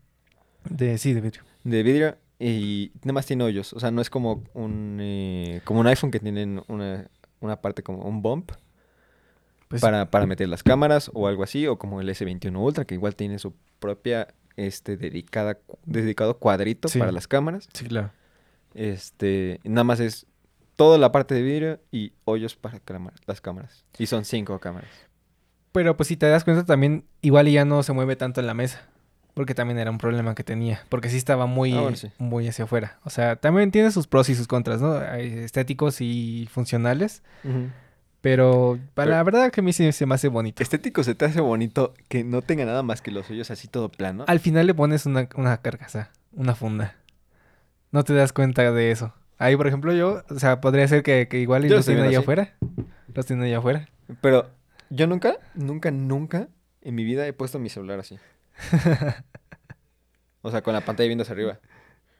[0.69, 1.43] De, sí, de vidrio.
[1.63, 3.71] De vidrio y nada más tiene hoyos.
[3.73, 7.83] O sea, no es como un, eh, como un iPhone que tienen una, una parte
[7.83, 8.51] como un bump
[9.69, 11.65] Pues, para, para meter las cámaras o algo así.
[11.67, 14.27] O como el S21 Ultra que igual tiene su propia,
[14.57, 16.99] este, dedicada, dedicado cuadrito Sí.
[16.99, 17.67] para las cámaras.
[17.73, 18.11] Sí, claro.
[18.73, 20.25] Este, nada más es
[20.79, 22.79] toda la parte de vidrio y hoyos para
[23.27, 23.83] las cámaras.
[23.97, 24.89] Y son cinco cámaras.
[25.73, 28.53] Pero pues si te das cuenta también, igual ya no se mueve tanto en la
[28.53, 28.87] mesa.
[29.33, 30.79] Porque también era un problema que tenía.
[30.87, 32.09] Porque sí estaba muy, Ah, bueno, sí.
[32.17, 32.97] muy hacia afuera.
[33.03, 34.93] O sea, también tiene sus pros y sus contras, ¿no?
[34.93, 37.23] Hay estéticos y funcionales.
[38.21, 40.63] Pero, para la verdad que a mí sí se me hace bonito.
[40.63, 43.89] Estético se te hace bonito que no tenga nada más que los hoyos así todo
[43.89, 44.23] plano.
[44.27, 46.95] Al final le pones una, una carcasa, una funda.
[47.91, 49.13] No te das cuenta de eso.
[49.39, 52.19] Ahí, por ejemplo, yo, o sea, podría ser que, que igual y los tienen allá
[52.19, 52.55] afuera.
[53.13, 53.87] Los tienen allá afuera.
[54.19, 54.49] Pero
[54.89, 56.49] yo nunca, nunca, nunca
[56.81, 58.19] en mi vida he puesto mi celular así.
[60.41, 61.59] o sea, con la pantalla viendo hacia arriba.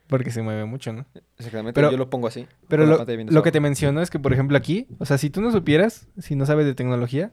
[0.06, 1.04] Porque se mueve mucho, ¿no?
[1.36, 1.74] Exactamente.
[1.74, 2.48] Pero- yo lo pongo así.
[2.68, 5.52] Pero lo, que te menciono es que, por ejemplo, aquí, o sea, si tú no
[5.52, 7.32] supieras, si no sabes de tecnología,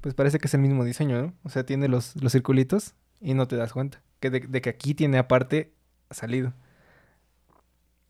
[0.00, 1.34] pues parece que es el mismo diseño, ¿no?
[1.44, 4.02] O sea, tiene los, los circulitos y no te das cuenta.
[4.18, 5.74] Que de, de que aquí tiene aparte
[6.10, 6.54] salido.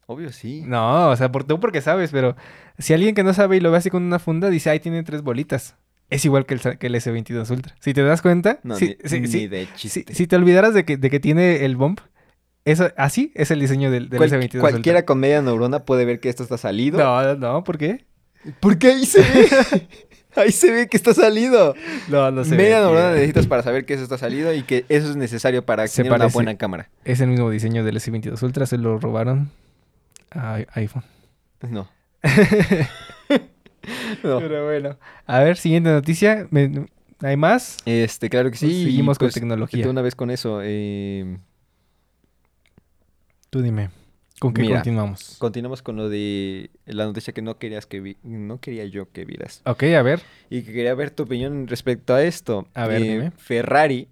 [0.07, 0.63] Obvio, sí.
[0.67, 2.37] No, o sea, por, tú porque sabes, pero
[2.79, 5.03] si alguien que no sabe y lo ve así con una funda, dice, ay, tiene
[5.03, 5.77] tres bolitas.
[6.11, 7.75] Es igual que el, que el S22 Ultra.
[7.81, 10.85] Si te das cuenta, No, si, ni, si- ni si- de si- te olvidaras de
[10.85, 12.01] que, de que tiene el bump,
[12.67, 16.21] Eso, así es el diseño del, del Cual- S22 cualquiera con media neurona puede ver
[16.21, 16.99] que esto está salido.
[16.99, 18.05] No, no, ¿por qué?
[18.61, 19.89] Porque ahí se ve.
[20.37, 21.75] ahí se ve que está salido.
[22.09, 22.55] No, no sé.
[22.55, 25.87] media neurona necesitas para saber que eso está salido y que eso es necesario para
[25.89, 26.91] Se tener una buena cámara.
[27.07, 29.51] Es el mismo diseño del S22 Ultra, se lo robaron
[30.35, 31.05] iPhone.
[31.69, 31.89] No.
[34.23, 34.39] No.
[34.39, 34.97] Pero bueno.
[35.27, 36.49] A ver, siguiente noticia.
[37.21, 37.77] ¿Hay más?
[37.85, 38.67] Este, claro que sí.
[38.67, 39.89] Pues seguimos con pues, tecnología.
[39.91, 40.61] una vez con eso.
[40.63, 41.37] eh,
[43.51, 43.91] Tú dime.
[44.41, 44.77] ¿Con qué Mira.
[44.77, 45.37] continuamos?
[45.39, 49.25] continuamos con lo de la noticia que no querías que vi- no quería yo que
[49.25, 49.61] vieras.
[49.65, 50.23] Ok, a ver.
[50.51, 52.67] Y que quería ver tu opinión respecto a esto.
[52.75, 53.31] A ver, Eh, dime.
[53.37, 54.09] Ferrari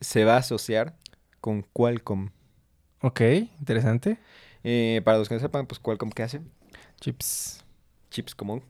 [0.00, 0.94] se va a asociar
[1.40, 2.30] con Qualcomm.
[3.02, 3.20] Ok,
[3.60, 4.16] interesante.
[4.64, 6.40] Eh, para los que no sepan, pues Qualcomm, ¿qué hace?
[7.00, 7.62] Chips.
[8.10, 8.62] Chips común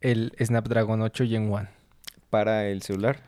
[0.00, 1.68] El Snapdragon 8 Gen 1.
[2.30, 3.18] para el celular.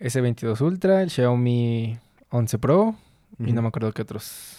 [0.00, 1.98] S22 Ultra, el Xiaomi
[2.30, 2.96] 11 Pro
[3.38, 4.56] y no me acuerdo qué otros.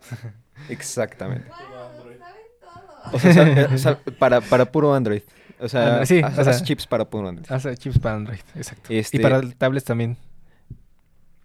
[0.68, 1.48] Exactamente.
[3.12, 5.22] O sea, o sea, para, para puro Android.
[5.60, 7.50] O sea, Android, sí, hace- o sea- hace chips para puro Android.
[7.50, 8.88] Hace chips para Android, exacto.
[8.92, 10.16] Este- Y para tablets también.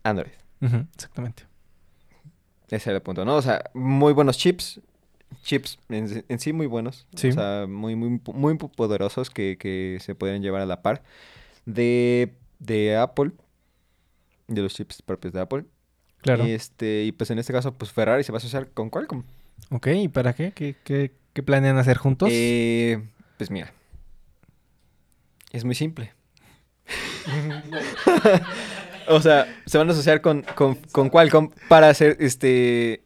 [0.04, 0.32] Android.
[0.96, 1.44] Exactamente.
[2.74, 3.36] Ese era el punto, ¿no?
[3.36, 4.82] O sea, muy buenos chips.
[5.44, 7.06] Chips en, en sí muy buenos.
[7.16, 7.30] Sí.
[7.30, 11.04] O sea, muy, muy, muy poderosos que, que se pueden llevar a la par.
[11.68, 13.32] De, de Apple.
[14.48, 15.66] De los chips propios de Apple.
[16.22, 16.46] Claro.
[16.46, 19.22] Este, y pues en este caso, pues Ferrari se va a asociar con Qualcomm.
[19.70, 20.52] Ok, ¿y para qué?
[20.52, 22.30] ¿Qué, qué, qué planean hacer juntos?
[22.32, 23.00] Eh,
[23.38, 23.72] pues mira.
[25.52, 26.12] Es muy simple.
[29.08, 33.04] o sea, se van a asociar con, con, con Qualcomm para hacer este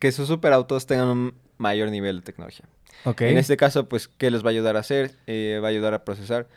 [0.00, 2.66] que sus superautos tengan un mayor nivel de tecnología.
[3.04, 3.22] ok.
[3.22, 5.16] En este caso, pues, ¿qué les va a ayudar a hacer?
[5.26, 6.48] Eh, va a ayudar a procesar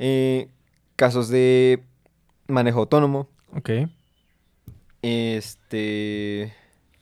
[0.00, 0.48] eh,
[0.96, 1.84] casos de
[2.48, 3.70] manejo autónomo, Ok.
[5.02, 6.52] este,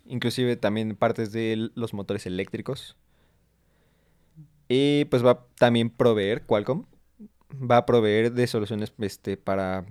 [0.06, 2.96] inclusive también partes de los motores eléctricos.
[4.68, 6.84] Y pues va a también proveer, Qualcomm,
[7.52, 9.84] va a proveer de soluciones este, para...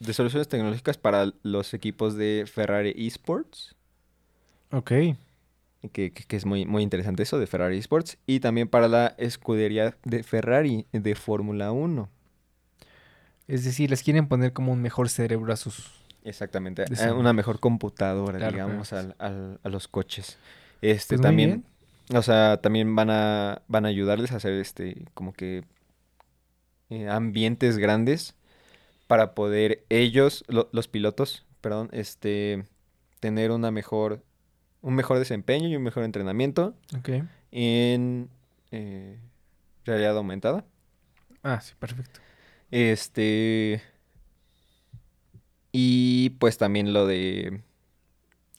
[0.00, 3.74] De soluciones tecnológicas para los equipos de Ferrari Esports.
[4.72, 4.88] Ok.
[4.90, 5.16] Que,
[5.92, 8.16] que- que es muy, muy interesante eso de Ferrari Esports.
[8.26, 12.08] Y también para la escudería de Ferrari de Fórmula 1.
[13.46, 15.90] Es decir, les quieren poner como un mejor cerebro a sus...
[16.24, 16.84] Exactamente.
[16.84, 20.38] Eh, Una mejor computadora, Claro, digamos, al- al- a los coches.
[20.82, 21.64] Este Pues también.
[22.14, 25.64] O sea, también van a, van a ayudarles a hacer este, como que
[26.90, 28.34] eh, ambientes grandes
[29.10, 32.62] para poder ellos, lo- los pilotos, perdón, este,
[33.18, 34.22] tener una mejor,
[34.82, 37.08] un mejor desempeño y un mejor entrenamiento Ok.
[37.50, 38.30] en
[38.70, 39.18] eh,
[39.84, 40.64] realidad aumentada.
[41.42, 42.20] Ah, sí, perfecto.
[42.70, 43.82] Este.
[45.72, 47.62] Y pues también lo de.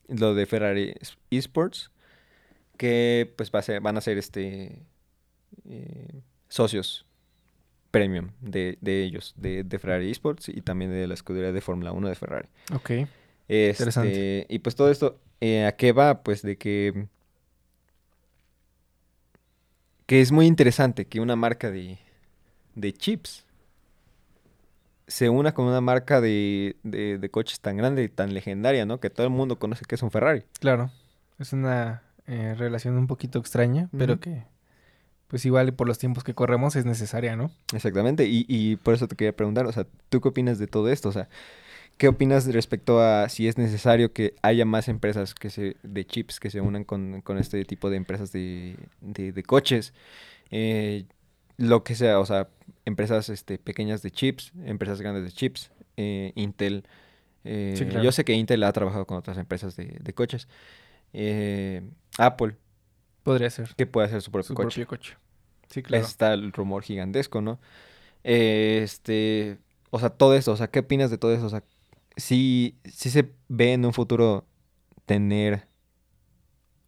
[0.10, 1.91] Lo de Ferrari Es- Esports.
[2.76, 4.82] Que pues va a ser- van a ser este.
[5.64, 7.06] eh, socios
[7.91, 11.91] premium de, de ellos, de, de Ferrari Esports y también de la escudería de Fórmula
[11.91, 12.47] 1 de Ferrari.
[12.73, 12.89] Ok.
[13.47, 14.45] Este, Interesante.
[14.49, 16.23] y pues todo esto, eh, ¿a qué va?
[16.23, 17.07] Pues de que...
[20.05, 21.97] Que es muy interesante que una marca de,
[22.75, 23.45] de chips
[25.07, 28.99] se una con una marca de, de, de coches tan grande y tan legendaria, ¿no?
[28.99, 30.43] Que todo el mundo conoce que es un Ferrari.
[30.59, 30.91] Claro.
[31.39, 34.45] Es una eh, relación un poquito extraña, pero que...
[35.32, 37.49] Pues igual por los tiempos que corremos es necesaria, ¿no?
[37.73, 40.89] Exactamente, y, y por eso te quería preguntar, o sea, ¿tú qué opinas de todo
[40.91, 41.07] esto?
[41.09, 41.29] O sea,
[41.97, 46.39] ¿qué opinas respecto a si es necesario que haya más empresas que se, de chips
[46.39, 49.93] que se unan con, con este tipo de empresas de, de, de coches?
[50.51, 51.05] Eh,
[51.57, 52.49] lo que sea, o sea,
[52.84, 56.84] empresas este, pequeñas de chips, empresas grandes de chips, eh, Intel.
[57.45, 58.03] eh, Sí, claro.
[58.03, 60.49] Yo sé que Intel ha trabajado con otras empresas de, de coches.
[62.17, 62.55] Apple,
[63.23, 63.69] Podría ser.
[63.75, 64.84] que puede hacer su propio Su coche.
[64.86, 65.15] propio coche.
[65.72, 66.05] Sí, claro.
[66.05, 67.59] Está el rumor gigantesco, ¿no?
[68.24, 69.57] Eh, este,
[69.89, 71.45] o sea, todo esto, o sea, ¿qué opinas de todo eso?
[71.47, 71.63] O sea,
[72.17, 74.45] si se ve en un futuro
[75.05, 75.67] tener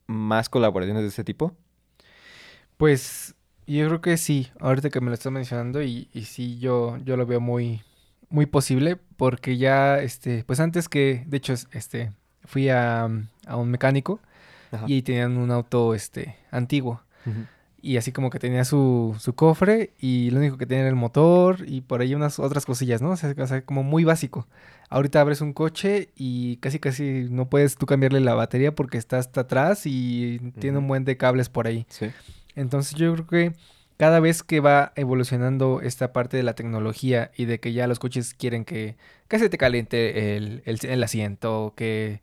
[0.07, 1.55] más colaboraciones de este tipo.
[2.77, 3.35] Pues
[3.67, 7.15] yo creo que sí, ahorita que me lo estás mencionando y, y sí, yo, yo
[7.17, 7.81] lo veo muy,
[8.29, 12.11] muy posible porque ya, este, pues antes que, de hecho, es- este,
[12.43, 13.05] fui a,
[13.47, 14.19] a un mecánico
[14.71, 14.85] Ajá.
[14.87, 17.45] y tenían un auto, este, antiguo Ujú.
[17.83, 20.95] Y así como que tenía su, su cofre y lo único que tenía era el
[20.95, 23.09] motor y por ahí unas otras cosillas, ¿no?
[23.09, 24.47] O sea, o sea, como muy básico.
[24.89, 29.17] Ahorita abres un coche y casi casi no puedes tú cambiarle la batería porque está
[29.17, 31.85] hasta atrás y tiene un buen de cables por ahí.
[31.89, 32.09] Sí.
[32.55, 33.53] Entonces yo creo que
[33.97, 37.99] cada vez que va evolucionando esta parte de la tecnología y de que ya los
[37.99, 38.95] coches quieren que,
[39.27, 42.21] que se te caliente el, el, el asiento, que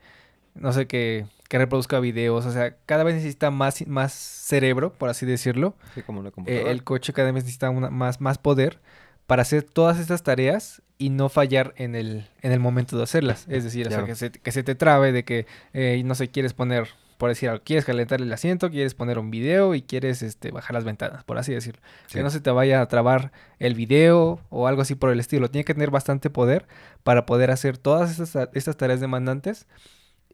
[0.55, 5.09] no sé, que, que reproduzca videos, o sea, cada vez necesita más, más cerebro, por
[5.09, 5.75] así decirlo.
[5.97, 6.71] Sí, como una Eh, computadora.
[6.71, 8.79] el coche cada vez necesita una- más, más poder
[9.27, 13.47] para hacer todas estas tareas y no fallar en el, en el momento de hacerlas.
[13.49, 16.29] Es decir, o sea, que, se, que se te trabe de que, eh, no sé,
[16.29, 16.87] quieres poner,
[17.19, 20.75] por decir algo, quieres calentar el asiento, quieres poner un video y quieres este, bajar
[20.75, 21.83] las ventanas, por así decirlo.
[22.07, 22.19] Sí.
[22.19, 25.51] Que no se te vaya a trabar el video o algo así por el estilo.
[25.51, 26.67] Tiene que tener bastante poder
[27.03, 29.67] para poder hacer todas estas, estas tareas demandantes.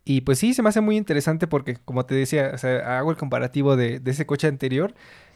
[0.06, 3.10] Y pues sí, se me hace muy interesante porque, como te decía, o sea, hago
[3.10, 4.94] el comparativo de, de ese coche anterior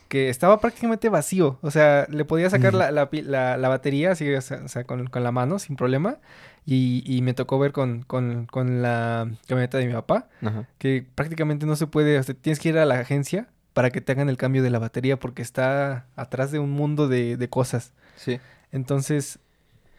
[0.08, 1.58] que estaba prácticamente vacío.
[1.60, 4.68] O sea, le podía sacar la, la pi- la- la batería así, o sea, o
[4.68, 6.18] sea, con, con la mano sin problema.
[6.66, 10.68] Y, y me tocó ver con, con, con la camioneta de mi papá Ajá.
[10.78, 14.00] que prácticamente no se puede, o sea, tienes que ir a la agencia para que
[14.00, 17.48] te hagan el cambio de la batería porque está atrás de un mundo de, de
[17.48, 17.92] cosas.
[18.16, 18.38] Sí.
[18.72, 19.38] Entonces,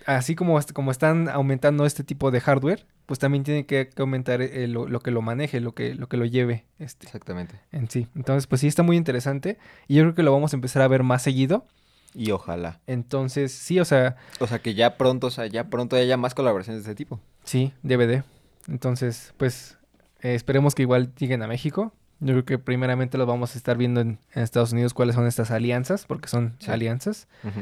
[0.06, 4.68] así como, como están aumentando este tipo de hardware, pues también tiene que, aumentar eh,
[4.68, 7.56] lo, lo que lo maneje, lo que, lo que lo lleve este, Exactamente.
[7.72, 8.08] en sí.
[8.16, 10.88] Entonces, pues sí está muy interesante y yo creo que lo vamos a empezar a
[10.88, 11.66] ver más seguido.
[12.14, 12.82] Y ojalá.
[12.88, 16.34] Entonces, sí, o sea, O sea, que ya pronto, o sea, ya pronto haya más
[16.36, 17.20] colaboraciones de este tipo.
[17.46, 18.24] sí, DVD.
[18.68, 19.78] Entonces, pues
[20.22, 21.94] eh, esperemos que igual lleguen a México.
[22.20, 25.26] Yo creo que primeramente los vamos a estar viendo en, en Estados Unidos cuáles son
[25.26, 26.70] estas alianzas, porque son Sí.
[26.70, 27.28] alianzas.
[27.44, 27.62] Ujú.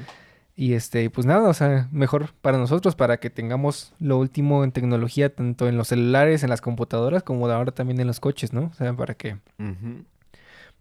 [0.61, 4.73] Y este, pues nada, o sea, mejor para nosotros, para que tengamos lo último en
[4.73, 8.63] tecnología, tanto en los celulares, en las computadoras, como ahora también en los coches, ¿no?
[8.63, 9.37] O sea, para que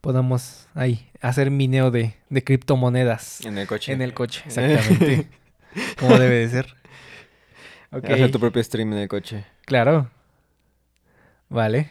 [0.01, 3.93] podamos ahí hacer mineo de, de criptomonedas En el coche.
[3.93, 5.29] en el coche, exactamente.
[6.01, 6.75] como debe de ser.
[7.93, 9.45] Hacer tu propio stream en el coche.
[9.65, 10.11] claro.
[11.51, 11.91] Vale.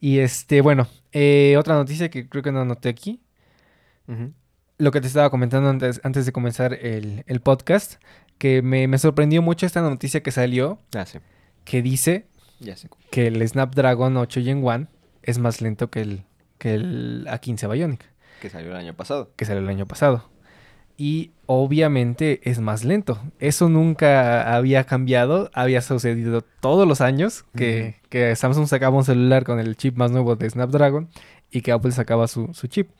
[0.00, 3.20] Y este, bueno, eh, otra noticia que creo que no anoté aquí.
[4.08, 4.32] Ujú.
[4.78, 8.00] Lo que te estaba comentando antes, antes de comenzar el, el podcast,
[8.38, 11.18] que me, me sorprendió mucho esta noticia que salió, Ah, sí.
[11.64, 12.26] que dice
[12.60, 12.88] Ya sé.
[13.10, 14.86] que el Snapdragon 8 Gen 1
[15.22, 16.22] es más lento que el,
[16.58, 18.04] que el A15 Bionic,
[18.40, 19.30] Que salió el año pasado.
[19.36, 20.30] que salió el año pasado.
[21.00, 23.20] Y obviamente es más lento.
[23.38, 29.44] Eso nunca había cambiado, había sucedido todos los años que, que Samsung sacaba un celular
[29.44, 31.08] con el chip más nuevo de Snapdragon
[31.52, 32.90] y que Apple sacaba su, su chip.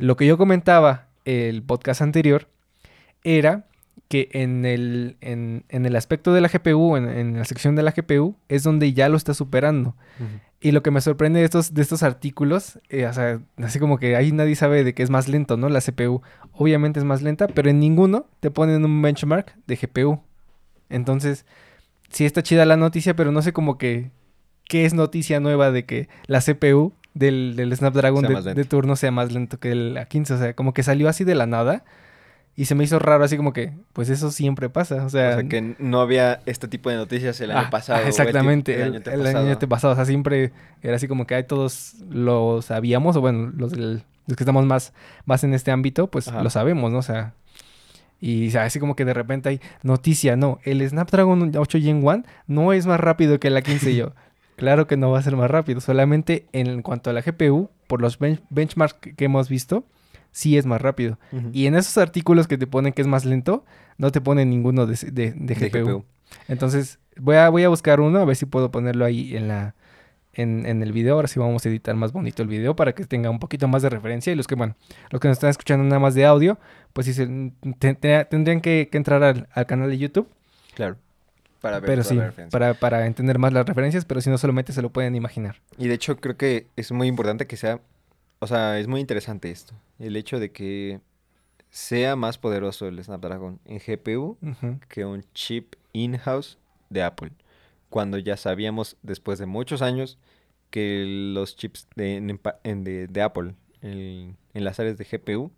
[0.00, 2.48] Lo que yo comentaba el podcast anterior
[3.22, 3.66] era
[4.08, 7.82] que en el, en, en el aspecto de la GPU, en, en la sección de
[7.82, 9.94] la GPU, es donde ya lo está superando.
[10.58, 13.98] Y lo que me sorprende de estos, de estos artículos, eh, o sea, así como
[13.98, 15.68] que ahí nadie sabe de que es más lento, ¿no?
[15.68, 16.22] La CPU
[16.52, 20.22] obviamente es más lenta, pero en ninguno te ponen un benchmark de GPU.
[20.88, 21.44] Entonces,
[22.08, 24.10] sí está chida la noticia, pero no sé como que
[24.64, 29.32] qué es noticia nueva de que la CPU del, del Snapdragon de, turno sea más
[29.32, 30.30] lento que el A15.
[30.32, 31.84] O sea, como que salió así de la nada.
[32.56, 35.04] Y se me hizo raro, así como que, pues eso siempre pasa.
[35.04, 37.98] O sea, O sea, que no había este tipo de noticias el año Ah, pasado.
[38.00, 39.92] ah, el exactamente, el, el, año el antepasado.
[39.92, 40.52] O sea, siempre
[40.82, 44.02] era así como que ay, todos lo sabíamos, o bueno, los, los
[44.36, 44.92] que estamos más,
[45.24, 46.42] más en este ámbito, pues Ajá.
[46.42, 46.98] lo sabemos, ¿no?
[46.98, 47.32] O sea,
[48.20, 52.04] y o sea, así como que de repente hay noticia, no, el Snapdragon 8 Gen
[52.04, 54.12] 1 no es más rápido que la 15 y yo.
[54.60, 58.00] Claro que no va a ser más rápido, solamente en cuanto a la GPU, por
[58.00, 59.84] los bench- benchmarks que hemos visto,
[60.30, 61.18] sí es más rápido.
[61.52, 63.64] Y en esos artículos que te ponen que es más lento,
[63.98, 65.84] no te ponen ninguno de, de- de De GPU.
[65.86, 66.04] GPU.
[66.48, 69.74] Entonces, voy a, voy a buscar uno, a ver si puedo ponerlo ahí en la
[70.32, 71.14] en, en el video.
[71.16, 73.82] Ahora sí vamos a editar más bonito el video para que tenga un poquito más
[73.82, 74.32] de referencia.
[74.32, 74.76] Y los que, bueno,
[75.10, 76.56] los que nos están escuchando nada más de audio,
[76.92, 80.28] pues sí, se- te- te- tendrían que, que entrar al, al canal de YouTube.
[80.74, 80.96] Claro.
[81.60, 82.16] Para ver Pero sí,
[82.50, 85.60] para, para entender más las referencias, pero si no solamente se lo pueden imaginar.
[85.78, 87.80] Y de hecho creo que es muy importante que sea,
[88.38, 91.00] o sea, es muy interesante esto, el hecho de que
[91.68, 94.38] sea más poderoso el Snapdragon en GPU
[94.88, 96.58] que un chip in-house
[96.88, 97.30] de Apple,
[97.90, 100.18] cuando ya sabíamos después de muchos años
[100.70, 101.04] que
[101.34, 105.50] los chips de, en empa- en de, de Apple en, en las áreas de GPU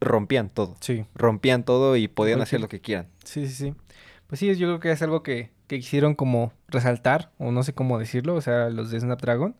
[0.00, 1.04] rompían todo, Sí.
[1.14, 3.08] rompían todo y podían hacer lo que quieran.
[3.24, 3.74] Sí, sí, sí.
[4.26, 7.72] Pues sí, yo creo que es algo que, que quisieron como resaltar, o no sé
[7.74, 9.54] cómo decirlo, o sea, los de Snapdragon.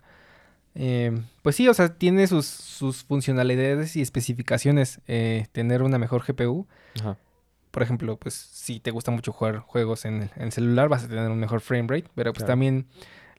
[0.74, 6.24] Eh, pues sí, o sea, tiene sus, sus funcionalidades y especificaciones eh, tener una mejor
[6.26, 6.66] GPU.
[7.00, 7.16] Ajá.
[7.70, 11.08] Por ejemplo, pues si te gusta mucho jugar juegos en el, en celular, vas a
[11.08, 12.52] tener un mejor frame rate, pero pues Claro.
[12.52, 12.86] también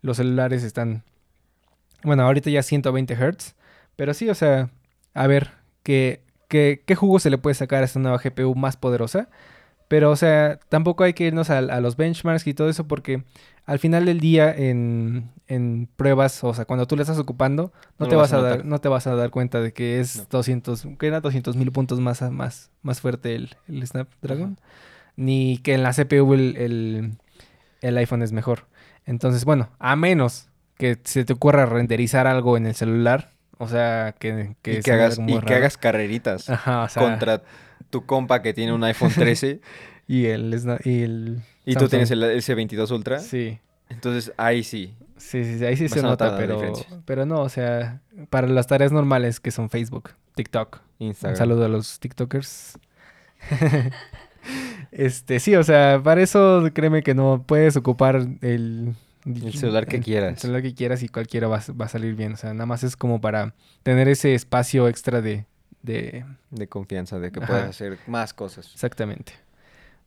[0.01, 1.03] los celulares están,
[2.03, 3.55] bueno, ahorita ya 120 Hz,
[3.95, 4.70] pero sí, o sea,
[5.13, 5.51] a ver,
[5.84, 9.30] ¿qué, qué, qué jugo se le puede sacar a esta nueva GPU más poderosa?
[9.88, 13.24] Pero, o sea, tampoco hay que irnos a, a los benchmarks y todo eso porque
[13.66, 18.06] al final del día en, en pruebas, o sea, cuando tú le estás ocupando, no,
[18.06, 20.18] No te vas vas a dar, no te vas a dar cuenta de que es
[20.18, 20.26] No.
[20.32, 24.60] 200, que era 200 mil puntos más, más, más fuerte el, el Snapdragon,
[25.16, 27.12] ni que en la CPU el, el,
[27.82, 28.66] el iPhone es mejor.
[29.06, 34.16] Entonces, bueno, a menos que se te ocurra renderizar algo en el celular, o sea,
[34.18, 37.41] que, que y que hagas, y que hagas carreritas Ajá, o sea, contra
[37.89, 39.62] tu compa que tiene un iPhone 13
[40.08, 43.20] y el, y el y tú tienes el S22 Ultra.
[43.20, 43.60] Sí.
[43.89, 44.93] Entonces ahí sí.
[45.18, 46.74] Sí, sí, sí, ahí sí se nota, pero,
[47.06, 50.80] pero no, o sea, para las tareas normales que son Facebook, TikTok.
[50.99, 51.34] Instagram.
[51.34, 52.78] Un saludo a los TikTokers.
[54.91, 58.95] este, sí, o sea, para eso créeme que no puedes ocupar el,
[59.26, 60.34] El celular que quieras.
[60.34, 62.34] El celular que quieras y cualquiera va, a- va a salir bien.
[62.34, 65.46] O sea, nada más es como para tener ese espacio extra de.
[65.82, 67.48] de De confianza, de que Ajá.
[67.48, 68.72] puedas hacer más cosas.
[68.74, 69.34] exactamente.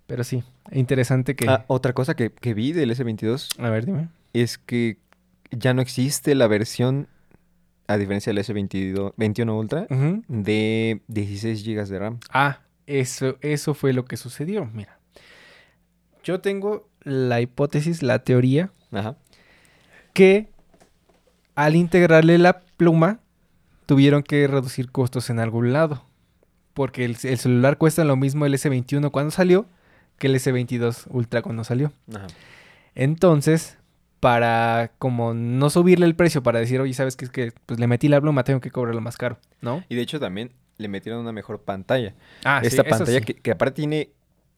[0.06, 0.42] Pero sí,
[0.72, 1.48] interesante que.
[1.48, 4.08] Ah, otra cosa que, que vi del S22 A ver, dime.
[4.32, 4.98] es que
[5.50, 7.08] ya no existe la versión,
[7.88, 9.86] a diferencia del S22 21 Ultra,
[10.28, 12.20] de 16 GB de RAM.
[12.30, 14.64] Ah, eso, eso fue lo que sucedió.
[14.72, 14.98] Mira.
[16.24, 19.16] Yo tengo la hipótesis, la teoría, Ajá.
[20.14, 20.48] que
[21.54, 23.20] al integrarle la pluma
[23.86, 26.04] tuvieron que reducir costos en algún lado.
[26.74, 29.66] Porque el, el celular cuesta lo mismo el S21 cuando salió
[30.18, 31.92] que el S22 Ultra cuando salió.
[32.14, 32.26] Ajá.
[32.94, 33.76] Entonces,
[34.20, 37.24] para como no subirle el precio, para decir, oye, ¿sabes qué?
[37.24, 39.84] Es que pues le metí la pluma, tengo que cobrarlo más caro, ¿no?
[39.88, 42.14] Y de hecho también le metieron una mejor pantalla.
[42.44, 43.24] Ah, Esta sí, pantalla sí.
[43.24, 44.10] que, que aparte tiene,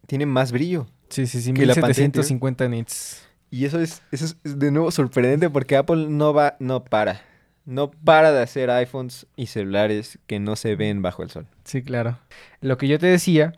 [0.06, 0.86] tiene más brillo.
[1.08, 3.26] Sí, sí, sí, que la pantalla 1750 nits.
[3.50, 7.20] Y eso es, eso es de nuevo sorprendente porque Apple no va, no para.
[7.66, 11.46] No para de hacer iPhones y celulares que no se ven bajo el sol.
[11.64, 12.18] Sí, claro.
[12.60, 13.52] Lo que yo te decía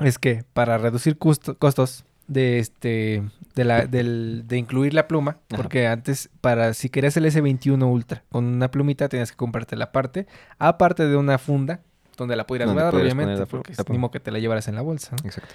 [0.00, 3.22] es que para reducir costos de este
[3.54, 5.56] de la del- de incluir la pluma, Ajá.
[5.56, 9.90] porque antes para si querías el S21 Ultra con una plumita tenías que comprarte la
[9.90, 10.26] parte,
[10.58, 11.80] aparte de una funda
[12.16, 15.16] donde la pudieras guardar, obviamente, porque es modo que te la llevaras en la bolsa.
[15.22, 15.28] ¿no?
[15.28, 15.54] Exacto.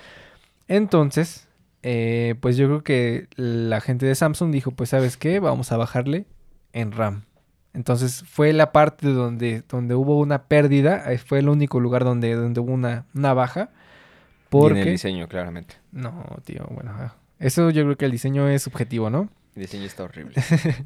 [0.68, 1.48] Entonces,
[1.84, 5.78] eh, pues yo creo que la gente de Samsung dijo, pues sabes qué, vamos a
[5.78, 6.26] bajarle
[6.72, 7.26] en RAM.
[7.74, 12.34] Entonces fue la parte donde, donde hubo una pérdida, eh, fue el único lugar donde,
[12.36, 13.60] donde hubo una, una baja.
[13.60, 14.86] Y en el Porque...
[14.86, 15.76] diseño, claramente.
[15.92, 16.92] No, tío, bueno.
[16.94, 19.30] ah, Eso yo creo que el diseño es subjetivo, ¿no?
[19.56, 20.36] El diseño está horrible.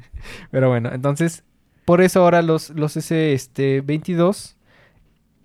[0.50, 1.44] Pero bueno, entonces,
[1.84, 4.57] por eso ahora los, los S este, 22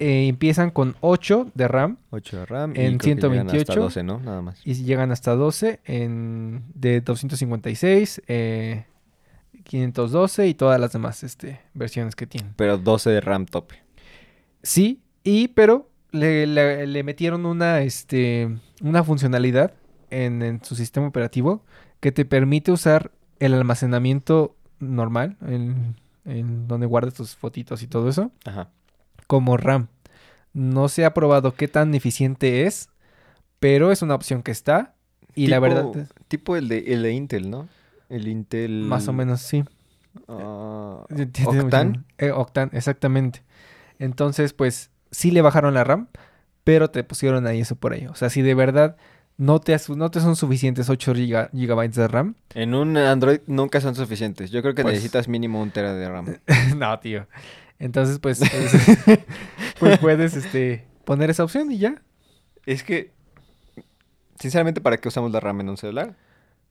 [0.04, 3.72] eh, empiezan con 8 de RAM 8 de RAM En y creo que llegan 128.
[3.72, 4.20] hasta 12, ¿no?
[4.20, 4.60] Nada más.
[4.66, 8.86] y llegan hasta 12 en, de 256, eh,
[9.64, 12.54] 512 y todas las demás este, versiones que tienen.
[12.56, 13.76] Pero 12 de RAM tope.
[14.62, 18.50] Sí, y pero le, le- le metieron una, este,
[18.82, 19.74] una funcionalidad
[20.10, 21.64] en, en su sistema operativo
[22.00, 25.96] que te permite usar el almacenamiento normal, en,
[26.26, 28.70] en donde guardas tus fotitos y todo eso, Ajá.
[29.34, 29.88] Como RAM.
[30.54, 32.90] No se ha probado qué tan eficiente es,
[33.60, 34.94] pero es una opción que está.
[35.34, 35.88] Y la verdad,
[36.28, 37.68] Tipo el de, el de Intel, ¿no?
[38.10, 38.84] El Intel...
[38.84, 39.64] más o menos sí.
[40.28, 41.04] ah,
[41.48, 42.04] Octane.
[42.20, 43.42] Eh, Octane, exactamente.
[43.98, 46.10] Entonces, pues, sí le bajaron la RAM,
[46.64, 48.06] pero te pusieron ahí eso por ahí.
[48.06, 48.96] O sea, si de verdad
[49.38, 53.82] no te, no te son suficientes 8 giga- gigabytes de RAM, En un Android nunca
[53.82, 54.52] son suficientes.
[54.52, 56.38] Yo creo que Pues- necesitas mínimo un tera de RAM.
[56.78, 57.26] no, tío.
[57.80, 58.40] Entonces, pues,
[59.06, 59.20] pues,
[59.80, 62.02] pues puedes este, poner esa opción y ya.
[62.66, 63.12] Es que,
[64.40, 66.16] sinceramente, ¿para qué usamos la RAM en un celular?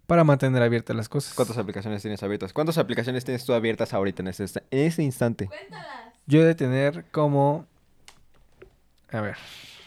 [0.07, 1.35] Para mantener abiertas las cosas.
[1.35, 2.53] ¿Cuántas aplicaciones tienes abiertas?
[2.53, 5.47] ¿Cuántas aplicaciones tienes tú abiertas ahorita en este, en este instante?
[5.47, 5.87] Cuéntalas.
[6.27, 7.67] Yo he de tener como...
[9.11, 9.37] A ver.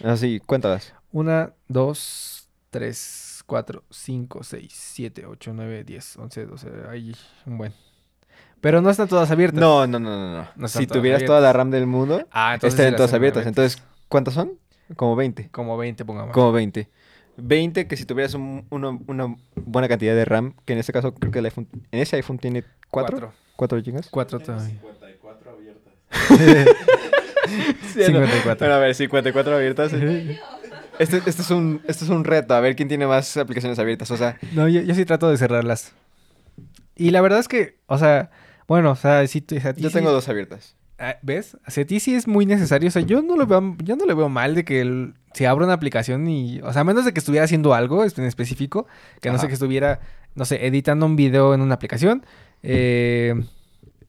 [0.04, 0.94] Así, cuéntalas.
[1.12, 6.68] Una, dos, tres, cuatro, cinco, seis, siete, ocho, nueve, diez, once, doce.
[6.88, 7.14] Ahí,
[7.46, 7.72] un buen.
[8.60, 9.60] Pero no están todas abiertas.
[9.60, 10.38] No, no, no, no.
[10.42, 10.48] no.
[10.56, 11.26] No si tuvieras abiertas.
[11.26, 13.42] toda la RAM del mundo, Ah, entonces estarían todas abiertas.
[13.42, 13.46] abiertas.
[13.76, 14.52] Entonces, ¿cuántas son?
[14.96, 15.48] Como 20.
[15.50, 16.32] Como 20, pongamos.
[16.32, 16.88] Como 20.
[17.36, 21.12] 20 que si tuvieras un- uno- una buena cantidad de RAM, que en este caso
[21.14, 23.32] creo que el iPhone, en ese iPhone tiene 4, Cuatro.
[23.56, 24.00] 4 GB.
[24.10, 24.80] Cuatro Tengo todavía.
[24.80, 25.92] 54 abiertas.
[27.92, 28.06] Sí, no.
[28.06, 28.56] 54.
[28.58, 29.92] Bueno, a ver, 54 abiertas.
[30.98, 34.10] Este, este es un, este es un reto, a ver quién tiene más aplicaciones abiertas.
[34.10, 35.92] O sea, No, yo, yo sí trato de cerrarlas.
[36.96, 38.30] Y la verdad es que, o sea,
[38.68, 40.74] bueno, o sea, si tú- a ti yo sí- tengo dos abiertas.
[40.98, 41.58] Ah, ¿Ves?
[41.64, 42.88] Hacia ti sí es muy necesario.
[42.88, 45.46] O sea, yo no lo veo, yo no le veo mal de que el- se
[45.46, 46.60] abra una aplicación y.
[46.62, 48.86] O sea, a menos de que estuviera haciendo algo en específico.
[49.20, 49.48] Que no sé Ajá.
[49.48, 50.00] que estuviera,
[50.34, 52.24] no sé, editando un video en una aplicación.
[52.62, 53.34] eh,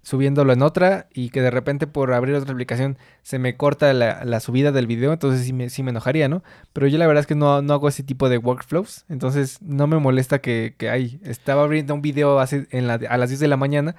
[0.01, 4.23] subiéndolo en otra y que de repente por abrir otra aplicación se me corta la,
[4.23, 6.43] la subida del video, entonces sí me, sí me enojaría, ¿no?
[6.71, 9.85] Pero yo la verdad es que no, no hago ese tipo de workflows, entonces no
[9.85, 13.41] me molesta que, que ay, estaba abriendo un video hace, en la, a las 10
[13.41, 13.95] de la mañana.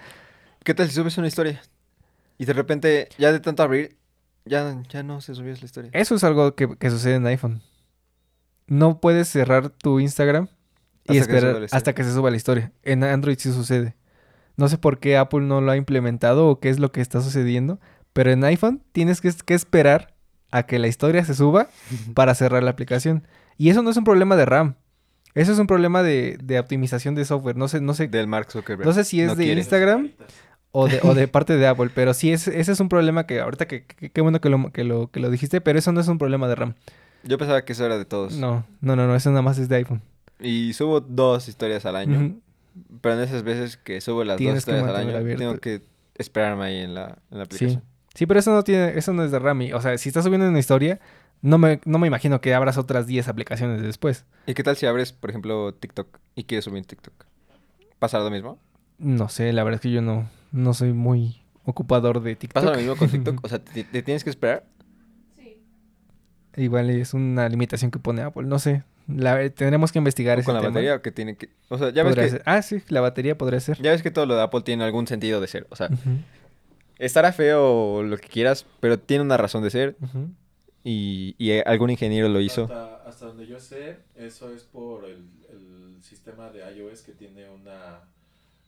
[0.68, 1.62] ¿Qué tal si subes una historia?
[2.36, 3.96] Y de repente, ya de tanto abrir,
[4.44, 5.90] ya, ya no se subió la historia.
[5.94, 7.62] Eso es algo que, que sucede en iPhone.
[8.66, 10.48] No puedes cerrar tu Instagram
[11.04, 11.68] y Hasta que esperar historia.
[11.72, 12.72] hasta que se suba la historia.
[12.82, 13.96] En Android sí sucede.
[14.58, 17.22] No sé por qué Apple no lo ha implementado o qué es lo que está
[17.22, 17.80] sucediendo,
[18.12, 20.12] pero en iPhone tienes que, que esperar
[20.50, 21.68] a que la historia se suba
[22.14, 23.26] para cerrar la aplicación.
[23.56, 24.74] Y eso no es un problema de RAM.
[25.34, 27.56] Eso es un problema de, de optimización de software.
[27.56, 28.86] No sé, no sé, Del Mark Zuckerberg.
[28.86, 29.60] no sé si es No de quiere.
[29.62, 30.10] Instagram
[30.72, 33.40] o de, o de parte de Apple, pero sí, es, ese es un problema que
[33.40, 36.08] ahorita que, qué bueno que lo, que, lo, que lo dijiste, pero eso no es
[36.08, 36.74] un problema de RAM.
[37.24, 38.34] Yo pensaba que eso era de todos.
[38.36, 40.02] No, no, no, no, eso nada más es de iPhone.
[40.40, 42.36] Y subo dos historias al año.
[43.00, 45.40] Pero en esas veces que subo las Tienes dos historias al año, abierto.
[45.40, 45.82] tengo que
[46.16, 47.56] esperarme ahí en la, en la Sí.
[47.56, 47.82] aplicación.
[48.14, 49.62] Sí, pero eso no tiene, eso no es de RAM.
[49.62, 51.00] y- O sea, si estás subiendo una historia,
[51.42, 54.24] no me, no me imagino que abras otras 10 aplicaciones después.
[54.46, 57.14] ¿Y qué tal si abres, por ejemplo, TikTok y quieres subir TikTok?
[57.98, 58.58] ¿Pasa lo mismo?
[58.98, 62.62] No sé, la verdad es que yo no, no soy muy ocupador de TikTok.
[62.62, 63.40] ¿Pasa lo mismo con TikTok?
[63.44, 64.64] O sea, ¿te, te tienes que esperar?
[65.36, 65.58] Sí.
[66.56, 68.84] Igual es una limitación que pone Apple, no sé.
[69.08, 70.70] La, tendremos que investigar ¿O ese con la tema.
[70.70, 71.48] batería o que tiene que...?
[71.68, 72.42] O sea, ya ves que, ser.
[72.44, 73.80] Ah, sí, la batería podría ser.
[73.80, 75.66] ya ves que todo lo de Apple tiene algún sentido de ser.
[75.70, 75.88] O sea,
[76.98, 79.96] estará feo o lo que quieras, pero tiene una razón de ser
[80.84, 82.64] y, y, eh, algún ingeniero lo hizo.
[82.64, 87.48] Hasta, hasta donde yo sé, eso es por el, el sistema de iOS que tiene
[87.48, 88.00] una,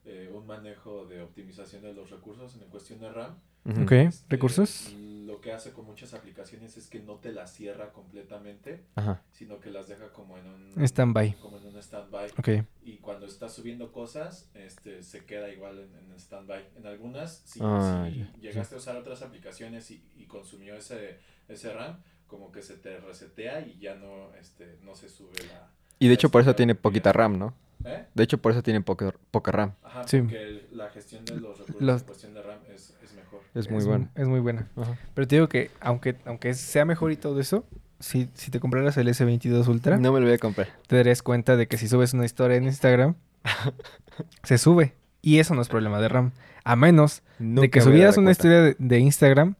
[0.05, 3.37] eh, un manejo de optimización de los recursos en cuestión de RAM.
[3.83, 4.93] Ok, Este, recursos.
[4.99, 9.23] Lo que hace con muchas aplicaciones es que no te las cierra completamente, Ajá.
[9.33, 11.35] sino que las deja como en un Stand-by.
[11.41, 12.31] Como en un stand-by.
[12.39, 12.65] Ok.
[12.83, 16.71] Y cuando estás subiendo cosas, este, se queda igual en, en stand-by.
[16.77, 21.73] En algunas, si, Ah, si llegaste a usar otras aplicaciones y, y consumió ese, ese
[21.73, 25.71] RAM, como que se te resetea y ya no, este, no se sube la...
[25.99, 27.13] Y de hecho por eso tiene poquita.
[27.13, 27.55] RAM, ¿no?
[27.85, 28.05] ¿Eh?
[28.15, 29.73] De hecho por eso tiene poca, poca RAM.
[29.83, 30.21] Ajá, Sí.
[30.21, 33.41] porque la gestión de los recursos Los- en cuestión de RAM es, es mejor.
[33.55, 34.09] Es muy mu- bueno.
[34.15, 34.69] Es muy buena.
[34.77, 34.97] Ajá.
[35.15, 37.65] Pero te digo que aunque, aunque sea mejor y todo eso,
[37.99, 40.69] si, si te compraras el S22 Ultra, No me lo voy a comprar.
[40.87, 43.15] te darías cuenta de que si subes una historia en Instagram,
[44.43, 44.95] se sube.
[45.23, 46.33] Y eso no es problema de RAM.
[46.65, 48.31] A menos Nunca de que subieras una cuenta.
[48.33, 49.55] historia de, de Instagram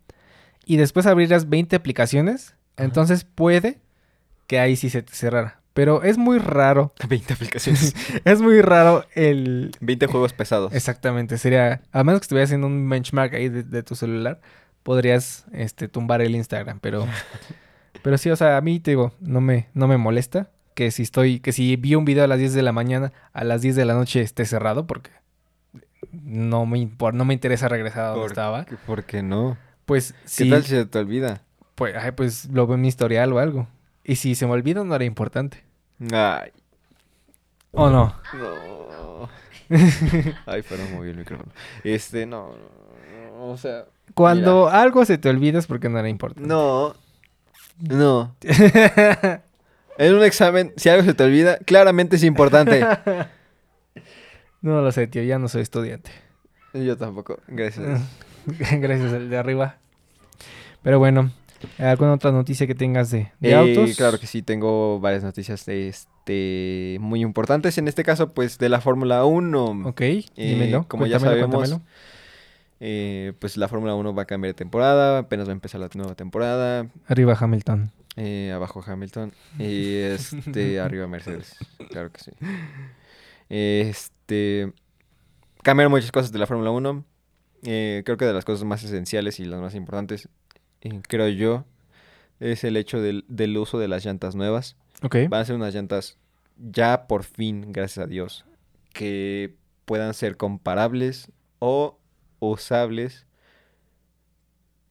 [0.65, 2.85] y después abrieras 20 aplicaciones, Ajá.
[2.85, 3.79] entonces puede
[4.47, 5.60] que ahí sí se te cerrara.
[5.81, 7.95] Pero es muy raro, 20 aplicaciones.
[8.27, 9.71] es muy raro el...
[9.81, 10.75] 20 juegos pesados.
[10.75, 14.43] Exactamente, sería, a menos que estuvieras haciendo un benchmark ahí de, de tu celular,
[14.83, 17.07] podrías este, tumbar el Instagram, pero...
[18.03, 21.03] Pero sí, o sea, a mí te digo, no me, no me molesta que si
[21.03, 23.75] estoy, que si vi un video a las 10 de la mañana, a las 10
[23.77, 25.11] de la noche esté cerrado, porque
[26.13, 28.65] no me, impor- no me interesa regresar a donde ¿Por estaba.
[28.65, 29.59] qué- ¿Por qué no?
[29.87, 31.43] Pues ¿Qué sí, tal si se te olvida?
[31.75, 33.69] pues, ay, pues lo veo en mi historial o algo.
[34.05, 35.63] Y si se me olvida, no era importante.
[36.13, 36.51] Ay,
[37.73, 38.15] ¿O no?
[38.35, 39.29] no.
[40.47, 41.53] Ay, perdón, moví el micrófono.
[41.85, 43.85] Este, no, no, no, o sea,
[44.15, 46.49] Cuando algo se te olvida es porque no era importante.
[46.49, 46.95] no,
[47.79, 48.35] no.
[49.99, 52.81] En un examen, si algo se te olvida, claramente es importante.
[54.63, 56.11] no lo sé, tío, ya no soy estudiante.
[56.73, 58.01] Yo tampoco, gracias.
[58.47, 59.77] Gracias al de arriba.
[60.83, 61.31] Pero bueno,
[61.79, 63.97] ¿alguna otra noticia que tengas de, de Eh, autos?
[63.97, 67.77] Claro que sí, tengo varias noticias de este, muy importantes.
[67.79, 69.83] En este caso, pues de la Fórmula 1.
[69.89, 70.01] Ok,
[70.37, 70.87] dímelo.
[70.89, 71.79] como ya sabemos.
[72.83, 75.91] Eh, pues la Fórmula 1 va a cambiar de temporada, apenas va a empezar la
[75.95, 76.87] nueva temporada.
[77.07, 77.91] Arriba Hamilton.
[78.17, 81.57] eh, abajo Hamilton y este arriba Mercedes,
[81.91, 82.31] claro que sí.
[83.51, 84.73] Este
[85.63, 87.05] cambiaron muchas cosas de la Fórmula 1.
[87.65, 90.29] eh, creo que de las cosas más esenciales y las más importantes,
[90.83, 91.65] eh, creo yo,
[92.41, 94.77] es el hecho del, del uso de las llantas nuevas.
[95.03, 95.17] Ok.
[95.29, 96.19] Van a ser unas llantas
[96.57, 98.45] ya por fin, gracias a Dios,
[98.93, 99.55] que
[99.85, 101.99] puedan ser comparables o
[102.39, 103.27] usables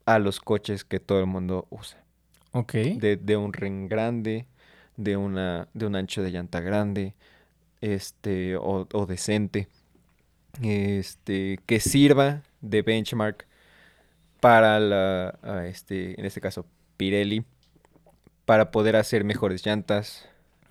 [0.06, 2.04] a los coches que todo el mundo usa.
[2.52, 2.74] Ok.
[2.74, 4.48] De, de un ring grande,
[4.98, 7.14] de, una, de un ancho de llanta grande,
[7.82, 9.68] este, o, o decente,
[10.62, 13.48] este, que sirva de benchmark
[14.40, 16.66] para la, este, en este caso,
[16.98, 17.44] Pirelli,
[18.46, 20.28] para poder hacer mejores llantas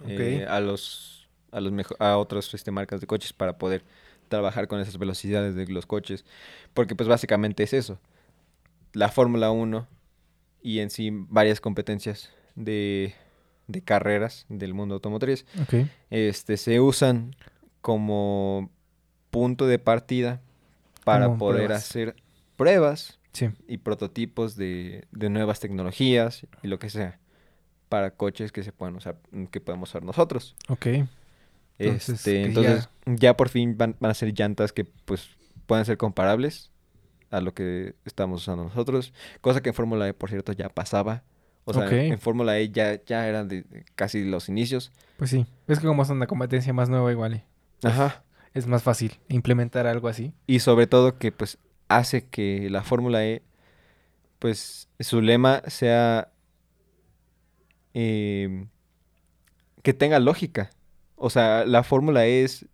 [0.06, 3.84] eh, a los, a los a otras este, marcas de coches para poder
[4.28, 6.24] trabajar con esas velocidades de los coches,
[6.74, 7.98] porque pues básicamente es eso,
[8.92, 9.86] la Fórmula 1
[10.62, 13.14] y en sí varias competencias de,
[13.68, 15.46] de carreras del mundo automotriz
[16.10, 17.36] este, se usan
[17.80, 18.70] como
[19.30, 20.40] punto de partida
[21.04, 21.84] para Como poder pruebas.
[21.84, 22.16] hacer
[22.56, 23.50] pruebas Sí.
[23.66, 27.18] y prototipos de, de nuevas tecnologías y lo que sea
[27.88, 29.18] para coches que se puedan usar,
[29.50, 30.56] que podemos usar nosotros.
[30.68, 30.86] Ok.
[31.78, 33.36] Entonces, Este, entonces, ya...
[33.36, 35.30] por fin van, van a ser llantas que pues
[35.66, 36.70] puedan ser comparables
[37.30, 39.12] a lo que estamos usando nosotros.
[39.40, 41.22] Cosa que en Fórmula E, por cierto, ya pasaba.
[41.64, 43.64] O sea, en Fórmula E ya, ya eran de,
[43.94, 44.90] casi los inicios.
[45.18, 45.46] Pues sí.
[45.66, 47.34] Es que como es una competencia más nueva igual.
[47.34, 47.44] eh,
[47.84, 48.24] Ajá.
[48.54, 50.32] Es más fácil implementar algo así.
[50.46, 51.58] Y sobre todo que pues
[51.88, 53.42] hace que la Fórmula E,
[54.38, 56.30] pues su lema sea
[57.94, 58.66] eh,
[59.82, 60.70] que tenga lógica.
[61.16, 62.66] O sea, la Fórmula E es,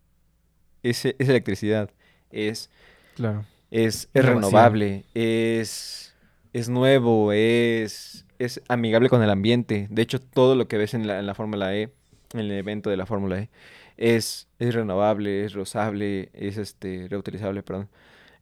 [0.83, 1.91] es, es electricidad,
[2.31, 2.71] es,
[3.15, 3.47] Claro.
[3.71, 6.15] es, es renovable, es,
[6.53, 9.87] es nuevo, es, es amigable con el ambiente.
[9.91, 11.93] De hecho, todo lo que ves en la, en la Fórmula E,
[12.33, 13.51] en el evento de la Fórmula E,
[13.97, 17.89] es, es renovable, es reusable, es este reutilizable, perdón.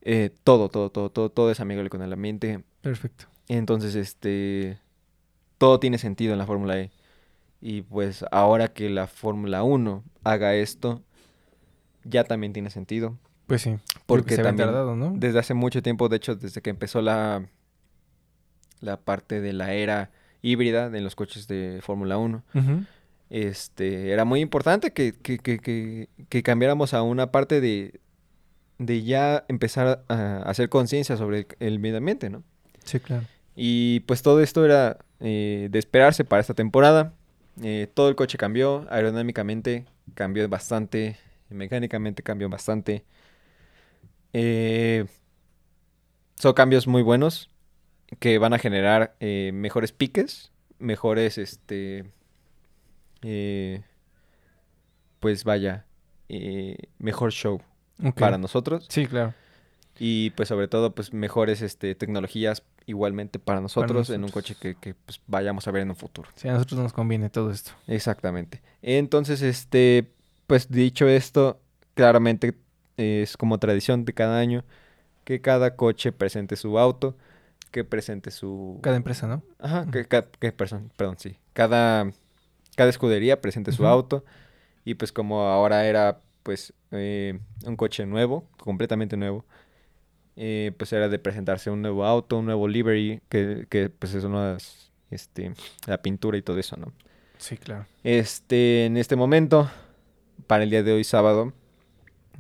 [0.03, 2.63] Eh, todo, todo, todo, todo, todo es amigable con el ambiente.
[2.81, 3.27] Perfecto.
[3.49, 4.79] Entonces, este,
[5.59, 6.91] todo tiene sentido en la Fórmula E.
[7.61, 11.03] Y pues ahora que la Fórmula 1 haga esto,
[12.05, 13.17] ya también tiene sentido.
[13.47, 13.77] Pues sí.
[14.07, 15.13] Porque se también tardado, ¿no?
[15.15, 17.47] desde hace mucho tiempo, de hecho, desde que empezó la,
[18.81, 20.11] la parte de la era
[20.43, 22.85] híbrida de los coches de Fórmula 1, Ujú.
[23.31, 28.01] este, era muy importante que, que, que, que cambiáramos a una parte de,
[28.79, 32.43] de ya empezar a hacer conciencia sobre el, medio ambiente, ¿no?
[32.85, 33.25] Sí, claro.
[33.55, 37.15] Y pues todo esto era eh, de esperarse para esta temporada.
[37.63, 41.17] Eh, todo el coche cambió, aerodinámicamente cambió bastante,
[41.51, 43.05] mecánicamente cambió bastante.
[44.33, 45.05] Eh,
[46.37, 47.51] son cambios muy buenos
[48.19, 52.05] que van a generar mejores piques, mejores, este,
[55.21, 55.87] pues vaya,
[56.99, 57.63] mejor show
[58.17, 58.87] Para nosotros.
[58.89, 59.35] Sí, claro.
[59.99, 64.75] Y pues sobre todo, pues mejores este, tecnologías igualmente para nosotros, en un coche que,
[64.75, 66.29] que, pues, vayamos a ver en un futuro.
[66.35, 67.73] Sí, a nosotros nos conviene todo esto.
[67.87, 68.63] Exactamente.
[68.81, 70.11] Entonces, este,
[70.47, 71.61] pues dicho esto,
[71.95, 72.55] claramente
[72.97, 74.65] es como tradición de cada año
[75.25, 77.17] que cada coche presente su auto,
[77.71, 78.81] que presente su...
[78.83, 79.43] Cada empresa, ¿no?
[79.59, 81.37] Ajá, que, que person- perdón, sí.
[81.53, 82.11] Cada,
[82.77, 84.25] cada escudería presente su auto.
[84.85, 89.45] Y pues como ahora era pues eh, un coche nuevo, completamente nuevo,
[90.37, 94.33] eh, pues era de presentarse un nuevo auto, un nuevo livery, que, que pues son
[94.35, 95.53] las, este,
[95.87, 96.93] la pintura y todo eso, ¿no?
[97.39, 97.87] Sí, claro.
[98.05, 99.71] Este, en este momento,
[100.47, 101.53] para el día de hoy, sábado,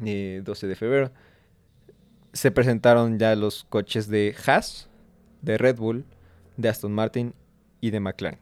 [0.04, 1.12] eh, 12 de febrero,
[2.32, 4.88] se presentaron ya los coches de Haas,
[5.42, 6.04] de Red Bull,
[6.56, 7.34] de Aston Martin
[7.80, 8.38] y de McLaren.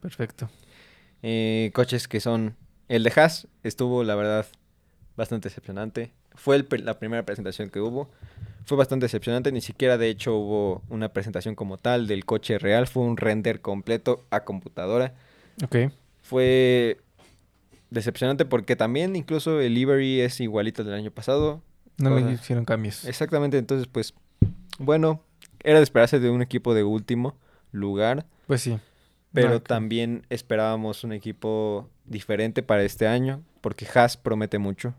[0.00, 0.50] Perfecto.
[1.22, 2.56] Eh, coches que son...
[2.88, 4.46] El de Haas estuvo, la verdad,
[5.16, 6.12] bastante decepcionante.
[6.34, 8.10] Fue el la primera presentación que hubo.
[8.64, 9.52] Fue bastante decepcionante.
[9.52, 12.86] Ni siquiera, de hecho, hubo una presentación como tal del coche real.
[12.86, 15.14] Fue un render completo a computadora.
[15.62, 15.76] Ok.
[16.22, 16.98] Fue
[17.90, 21.62] decepcionante porque también incluso el livery es igualito al del año pasado.
[21.98, 22.32] No Cosas.
[22.32, 23.04] hicieron cambios.
[23.04, 24.14] Exactamente, entonces pues
[24.78, 25.22] bueno,
[25.62, 27.36] era de esperarse de un equipo de último
[27.70, 28.78] lugar, Pues sí.
[29.32, 34.94] pero No, también esperábamos un equipo diferente para este año porque Haas promete mucho.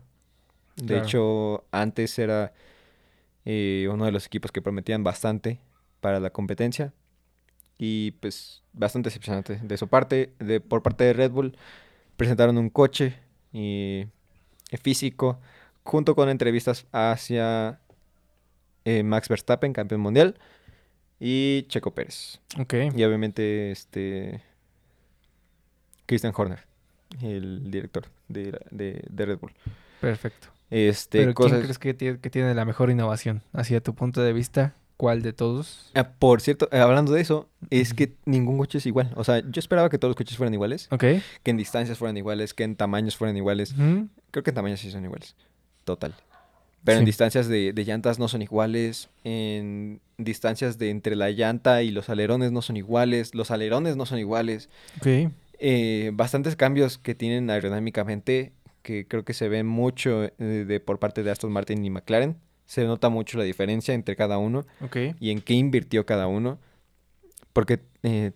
[0.76, 1.04] De Claro.
[1.04, 2.52] hecho, antes era
[3.44, 5.58] eh, uno de los equipos que prometían bastante
[6.00, 6.92] para la competencia
[7.78, 11.56] y pues bastante decepcionante de su parte, de por parte de Red Bull
[12.16, 13.14] presentaron un coche
[13.52, 14.06] y
[14.70, 15.38] eh, físico
[15.84, 17.80] junto con entrevistas hacia
[18.84, 20.38] eh, Max Verstappen, campeón mundial,
[21.20, 22.40] y Checo Pérez.
[22.58, 22.74] Ok.
[22.94, 24.42] Y obviamente este
[26.06, 26.60] Christian Horner,
[27.22, 29.52] el director de, de- de Red Bull.
[30.00, 30.48] Perfecto.
[30.70, 31.52] Este, Pero cosas...
[31.52, 33.42] ¿quién crees que tiene, que tiene la mejor innovación?
[33.52, 35.90] Hacia tu punto de vista, ¿cuál de todos?
[35.94, 39.12] Ah, por cierto, eh, hablando de eso, es que ningún coche es igual.
[39.16, 41.04] O sea, yo esperaba que todos los coches fueran iguales, Ok.
[41.42, 43.74] que en distancias fueran iguales, que en tamaños fueran iguales.
[44.32, 45.36] Creo que en tamaños sí son iguales.
[45.84, 46.14] Total.
[46.84, 49.08] Pero en distancias de, de llantas no son iguales.
[49.24, 53.34] En distancias de entre la llanta y los alerones no son iguales.
[53.34, 54.68] Los alerones no son iguales.
[55.00, 55.32] Ok.
[55.58, 58.52] Eh, bastantes cambios que tienen aerodinámicamente
[58.86, 62.36] que creo que se ven mucho eh, de, por parte de Aston Martin y McLaren.
[62.66, 64.96] Se nota mucho la diferencia entre cada uno Ok.
[65.18, 66.60] y en qué invirtió cada uno.
[67.52, 68.30] Porque eh,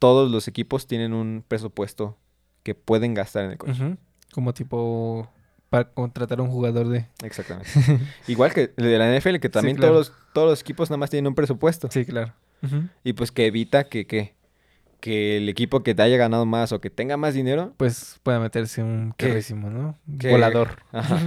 [0.00, 2.18] todos los equipos tienen un presupuesto
[2.64, 3.96] que pueden gastar en el coche.
[4.32, 5.30] Como tipo
[5.68, 7.06] para contratar a un jugador de...
[7.22, 7.70] Exactamente.
[8.26, 9.92] Igual que el de la NFL, que también claro.
[9.92, 11.88] todos, los, todos los equipos nada más tienen un presupuesto.
[11.92, 12.32] Sí, claro.
[13.04, 14.34] Y pues que evita que, que,
[15.00, 18.38] que el equipo que te haya ganado más o que tenga más dinero, Pues puede
[18.38, 19.28] meterse un ¿Qué?
[19.28, 19.98] carrísimo, ¿no?
[20.06, 21.20] Volador ajá,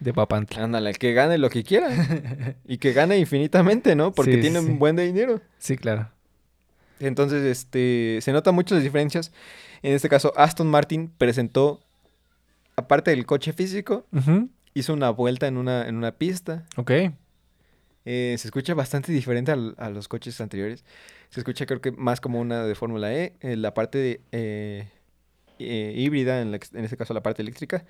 [0.00, 0.64] de Papantla.
[0.64, 1.88] ándale, que gane lo que quiera
[2.66, 4.12] y que gane infinitamente, ¿no?
[4.12, 4.66] Porque Sí, tiene sí.
[4.66, 5.40] un buen de dinero.
[5.58, 6.10] Sí, claro.
[6.98, 9.32] Entonces, este, se notan mucho las diferencias.
[9.82, 11.80] En este caso, Aston Martin presentó,
[12.76, 14.06] aparte del coche físico,
[14.74, 16.64] hizo una vuelta en una, en una pista.
[16.76, 16.90] Ok.
[18.04, 20.84] Eh, se escucha bastante diferente al- a, los coches anteriores.
[21.30, 23.34] Se escucha creo que más como una de Fórmula E.
[23.40, 24.88] Eh, la parte de, eh,
[25.58, 27.84] eh, híbrida, en, la en este caso la parte eléctrica,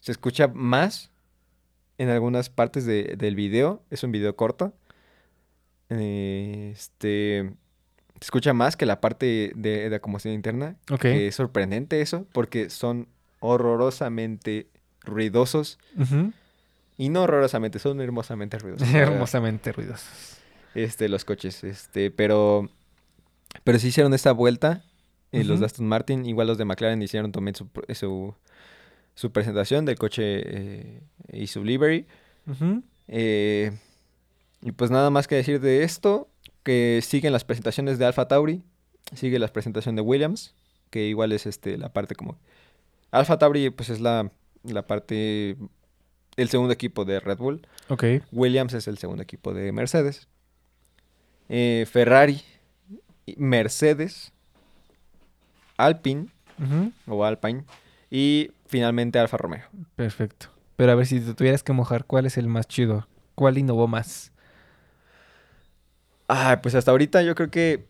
[0.00, 1.10] se escucha más
[1.98, 3.82] en algunas partes de- del video.
[3.90, 4.72] Es un video corto.
[5.88, 7.52] Este,
[8.20, 10.76] se escucha más que la parte de, de la combustión interna.
[10.90, 11.00] Ok.
[11.00, 13.08] Que es sorprendente eso, porque son
[13.40, 14.68] horrorosamente
[15.02, 15.78] ruidosos.
[16.98, 18.88] Y no horrorosamente, son hermosamente ruidosos.
[18.94, 20.38] Hermosamente ruidosos.
[20.74, 22.68] Este, los coches, este, pero,
[23.64, 24.84] pero sí hicieron esta vuelta,
[25.32, 25.60] eh, los Ujú.
[25.60, 28.34] de Aston Martin, igual los de McLaren hicieron también su, su,
[29.14, 31.00] su presentación del coche eh,
[31.32, 32.06] y su livery,
[33.08, 33.72] eh,
[34.62, 36.28] y pues nada más que decir de esto,
[36.62, 38.62] que siguen las presentaciones de Alfa Tauri,
[39.14, 40.54] sigue la presentación de Williams,
[40.90, 42.38] que igual es este, la parte como...
[43.10, 44.30] Alfa Tauri pues es la,
[44.62, 45.56] la parte,
[46.36, 48.04] el segundo equipo de Red Bull, Ok.
[48.30, 50.28] Williams es el segundo equipo de Mercedes.
[51.54, 52.40] Eh, Ferrari,
[53.36, 54.32] Mercedes,
[55.76, 56.28] Alpine
[57.06, 57.64] o Alpine
[58.10, 59.66] y finalmente Alfa Romeo.
[59.94, 60.46] Perfecto.
[60.76, 63.06] Pero a ver, si te tuvieras que mojar, ¿cuál es el más chido?
[63.34, 64.32] ¿Cuál innovó más?
[66.26, 67.84] Ah, pues hasta ahorita yo creo que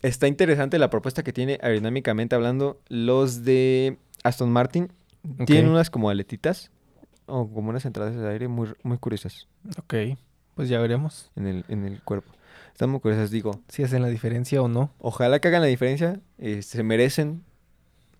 [0.00, 4.90] está interesante la propuesta que tiene aerodinámicamente hablando los de Aston Martin.
[5.44, 6.70] Tienen unas como aletitas
[7.26, 9.46] o como unas entradas de aire muy, muy curiosas
[9.78, 10.16] Ok.
[10.54, 12.35] Pues ya veremos en el, en el cuerpo.
[12.76, 13.62] Están muy curiosas, digo.
[13.68, 14.92] si hacen la diferencia o no.
[14.98, 16.20] Ojalá que hagan la diferencia.
[16.36, 17.42] eh, se merecen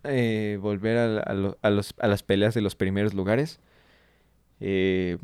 [0.02, 3.60] eh, volver a, la- a lo- a los, a las peleas de los primeros lugares.
[4.60, 5.18] Eh,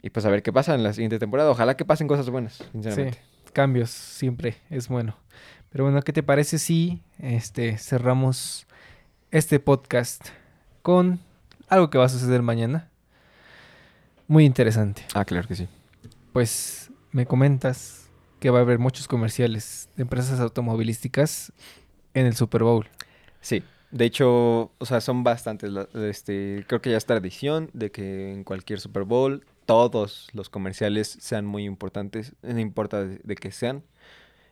[0.00, 1.50] y pues a ver qué pasa en la siguiente temporada.
[1.50, 3.18] Ojalá que pasen cosas buenas, sinceramente.
[3.44, 5.14] Sí, cambios siempre es bueno.
[5.68, 8.66] Pero bueno, ¿qué te parece si este cerramos
[9.30, 10.28] este podcast
[10.80, 11.20] con
[11.68, 12.88] algo que va a suceder mañana?
[14.26, 15.02] Muy interesante.
[15.12, 15.68] Ah, claro que sí.
[16.32, 18.05] Pues me comentas
[18.40, 21.52] que va a haber muchos comerciales de empresas automovilísticas
[22.14, 22.88] en el Super Bowl.
[23.40, 23.62] Sí.
[23.90, 25.70] De hecho, o sea, son bastantes.
[25.94, 31.16] Este, creo que ya es tradición de que en cualquier Super Bowl todos los comerciales
[31.20, 32.34] sean muy importantes.
[32.42, 33.84] No importa de, de que sean.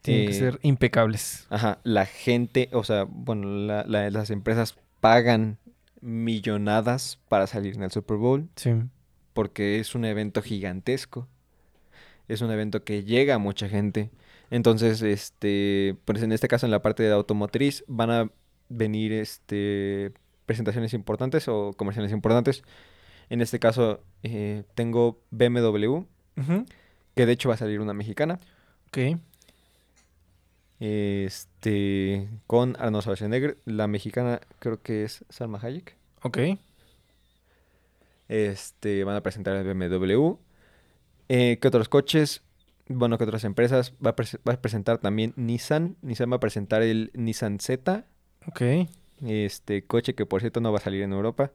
[0.02, 1.46] Tienen que Eh, ser impecables.
[1.50, 5.58] Ajá, la gente, o sea, bueno, la- la- las empresas pagan
[6.00, 8.72] millonadas para salir en el Super Bowl Sí.
[9.32, 11.28] porque es un evento gigantesco.
[12.28, 14.10] Es un evento que llega a mucha gente.
[14.50, 18.30] Entonces, este, pues en este caso en la parte de automotriz van a
[18.68, 20.12] venir este
[20.46, 22.62] presentaciones importantes o comerciales importantes.
[23.30, 26.02] En este caso eh, tengo BMW,
[27.14, 28.40] que de hecho va a salir una mexicana.
[28.88, 29.18] Ok.
[30.80, 33.58] Este, con Arnold Schwarzenegger.
[33.64, 35.96] La mexicana creo que es Salma Hayek.
[36.22, 36.38] Ok.
[38.28, 40.36] Este, van a presentar el BMW.
[41.28, 42.42] Eh, ¿Qué otros coches?
[42.88, 43.94] Bueno, ¿qué otras empresas?
[44.04, 45.96] Va a, prese- va a presentar también Nissan.
[46.02, 48.04] Nissan va a presentar el Nissan Z.
[48.46, 48.62] Ok.
[49.22, 51.50] Este coche que por cierto no va a salir en Europa.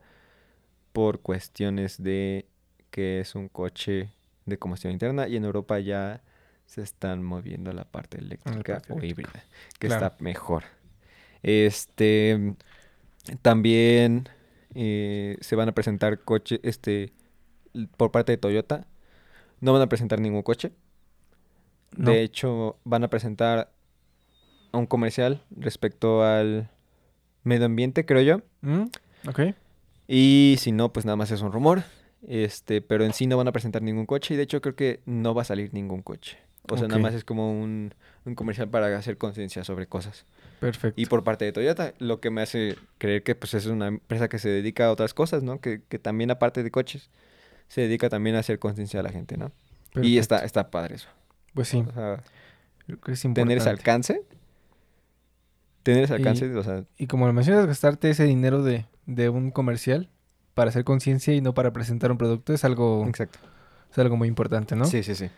[0.92, 2.46] Por cuestiones de
[2.90, 4.10] que es un coche
[4.46, 5.28] de combustión interna.
[5.28, 6.22] Y en Europa ya
[6.66, 9.44] se están moviendo a la parte eléctrica parte o híbrida.
[9.78, 10.06] Que Claro.
[10.06, 10.64] está mejor.
[11.42, 12.54] Este
[13.42, 14.28] también
[14.74, 17.12] eh, se van a presentar coches, este,
[17.96, 18.86] por parte de Toyota.
[19.60, 20.72] No van a presentar ningún coche.
[21.96, 22.10] No.
[22.10, 23.70] De hecho, van a presentar
[24.72, 26.70] un comercial respecto al
[27.42, 28.42] medio ambiente, creo yo.
[28.62, 28.84] Mm,
[29.28, 29.40] Ok.
[30.08, 31.82] Y si no, pues nada más es un rumor.
[32.26, 34.34] Este, pero en sí no van a presentar ningún coche.
[34.34, 36.36] Y de hecho creo que no va a salir ningún coche.
[36.68, 40.24] O sea, nada más es como un, un comercial para hacer conciencia sobre cosas.
[40.60, 41.00] Perfecto.
[41.00, 44.28] Y por parte de Toyota, lo que me hace creer que pues es una empresa
[44.28, 45.60] que se dedica a otras cosas, ¿no?
[45.60, 47.08] Que, que también aparte de coches,
[47.70, 49.52] se dedica también a hacer conciencia a la gente, ¿no?
[50.02, 51.08] Y está, está padre eso.
[51.54, 51.84] Pues sí.
[51.88, 52.20] O sea,
[52.86, 53.70] creo que es tener ese importante.
[53.70, 54.22] alcance.
[55.84, 59.28] Tener ese Y- alcance, o sea, Y como lo mencionas, gastarte ese dinero de, de
[59.28, 60.10] un comercial
[60.54, 63.38] para hacer conciencia y no para presentar un producto es algo, exacto.
[63.90, 64.84] es algo muy importante, ¿no?
[64.84, 65.30] Sí, sí, sí.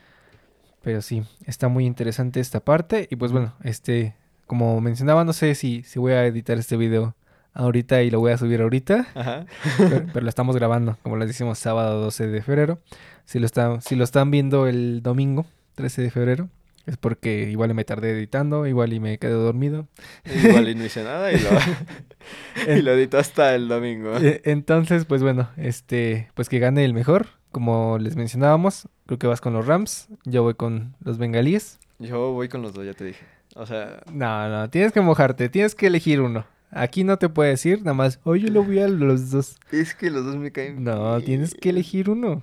[0.82, 3.06] Pero sí, está muy interesante esta parte.
[3.10, 7.14] Y pues bueno, este, como mencionaba, no sé si, si voy a editar este video
[7.54, 9.06] ahorita y lo voy a subir ahorita.
[9.14, 9.46] Ajá.
[9.78, 12.78] pero, pero lo estamos grabando, como les decimos, sábado 12 de febrero.
[13.24, 15.46] Si lo, está, si lo están viendo el domingo
[15.76, 16.48] 13 de febrero,
[16.86, 19.86] Es porque igual me tardé editando, igual y me quedé dormido.
[20.24, 21.50] Igual y no hice nada y lo,
[22.76, 24.16] y lo edito hasta el domingo.
[24.18, 27.26] Eh, Entonces, pues bueno, este, pues que gane el mejor.
[27.52, 31.78] Como les mencionábamos, creo que vas con los Rams, yo voy con los bengalíes.
[31.98, 33.24] Yo voy con los dos, ya te dije.
[33.54, 36.46] O sea, No, no, tienes que mojarte, tienes que elegir uno.
[36.74, 39.58] Aquí no te puedo decir nada más, oye, lo voy a los dos.
[39.70, 40.82] es que los dos me caen.
[40.82, 42.42] No, tienes que elegir uno.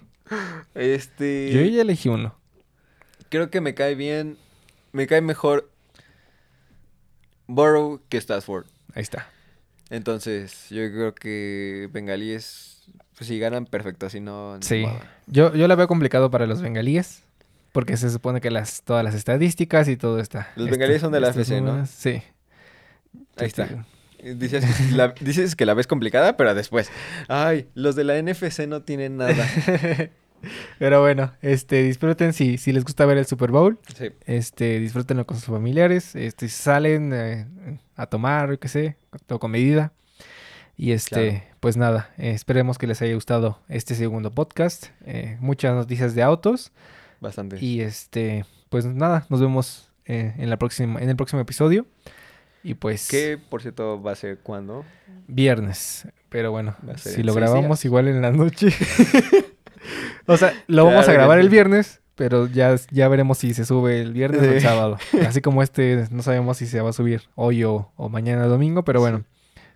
[0.76, 1.52] Este.
[1.52, 2.36] Yo ya elegí uno.
[3.30, 4.38] Creo que me cae bien.
[4.92, 5.70] Me cae mejor
[7.48, 8.66] Burrow que Stafford.
[8.94, 9.28] Ahí está.
[9.90, 12.84] Entonces, yo creo que Bengalíes,
[13.18, 14.10] pues si ganan, perfecto.
[14.12, 14.86] Si no, Sí.
[15.26, 17.24] Yo, yo la veo complicado para los bengalíes.
[17.72, 20.52] Porque se supone que las, todas las estadísticas y todo está.
[20.56, 21.86] Los bengalíes son de la FC, ¿no?
[21.86, 22.22] Sí.
[23.38, 23.64] Ahí está.
[23.66, 23.80] Este,
[24.24, 26.90] Dices, la, dices que la ves complicada, pero después.
[27.28, 29.46] Ay, los de la NFC no tienen nada.
[30.80, 33.78] Pero bueno, este, disfruten si, si les gusta ver el Super Bowl.
[33.98, 34.12] Sí.
[34.26, 36.16] Este, disfrútenlo con sus familiares.
[36.16, 37.46] Este, salen eh,
[37.98, 38.96] a tomar, qué sé,
[39.28, 39.92] todo con medida.
[40.78, 41.44] Y este, Claro.
[41.60, 44.86] pues nada, eh, esperemos que les haya gustado este segundo podcast.
[45.06, 46.72] Eh, muchas noticias de autos.
[47.20, 47.58] Bastante.
[47.60, 51.86] Y este, pues nada, nos vemos eh, en la próxima, en el próximo episodio.
[52.64, 54.86] Y pues ¿Qué, por cierto, va a ser cuando?
[55.28, 56.08] viernes.
[56.30, 57.86] Pero bueno, si lo grabamos días.
[57.86, 58.68] igual en la noche.
[60.26, 63.54] o sea, lo vamos a Claro que grabar el viernes, pero ya, ya veremos si
[63.54, 64.98] se sube el viernes o el sábado.
[65.28, 68.84] Así como este, no sabemos si se va a subir hoy o, o mañana domingo,
[68.84, 69.24] pero bueno,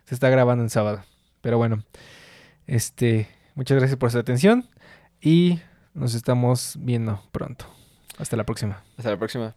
[0.04, 1.02] se está grabando en sábado.
[1.40, 1.82] Pero bueno,
[2.66, 4.68] este, muchas gracias por su atención
[5.20, 5.60] y
[5.94, 7.66] nos estamos viendo pronto.
[8.18, 8.84] Hasta la próxima.
[8.96, 9.56] Hasta la próxima.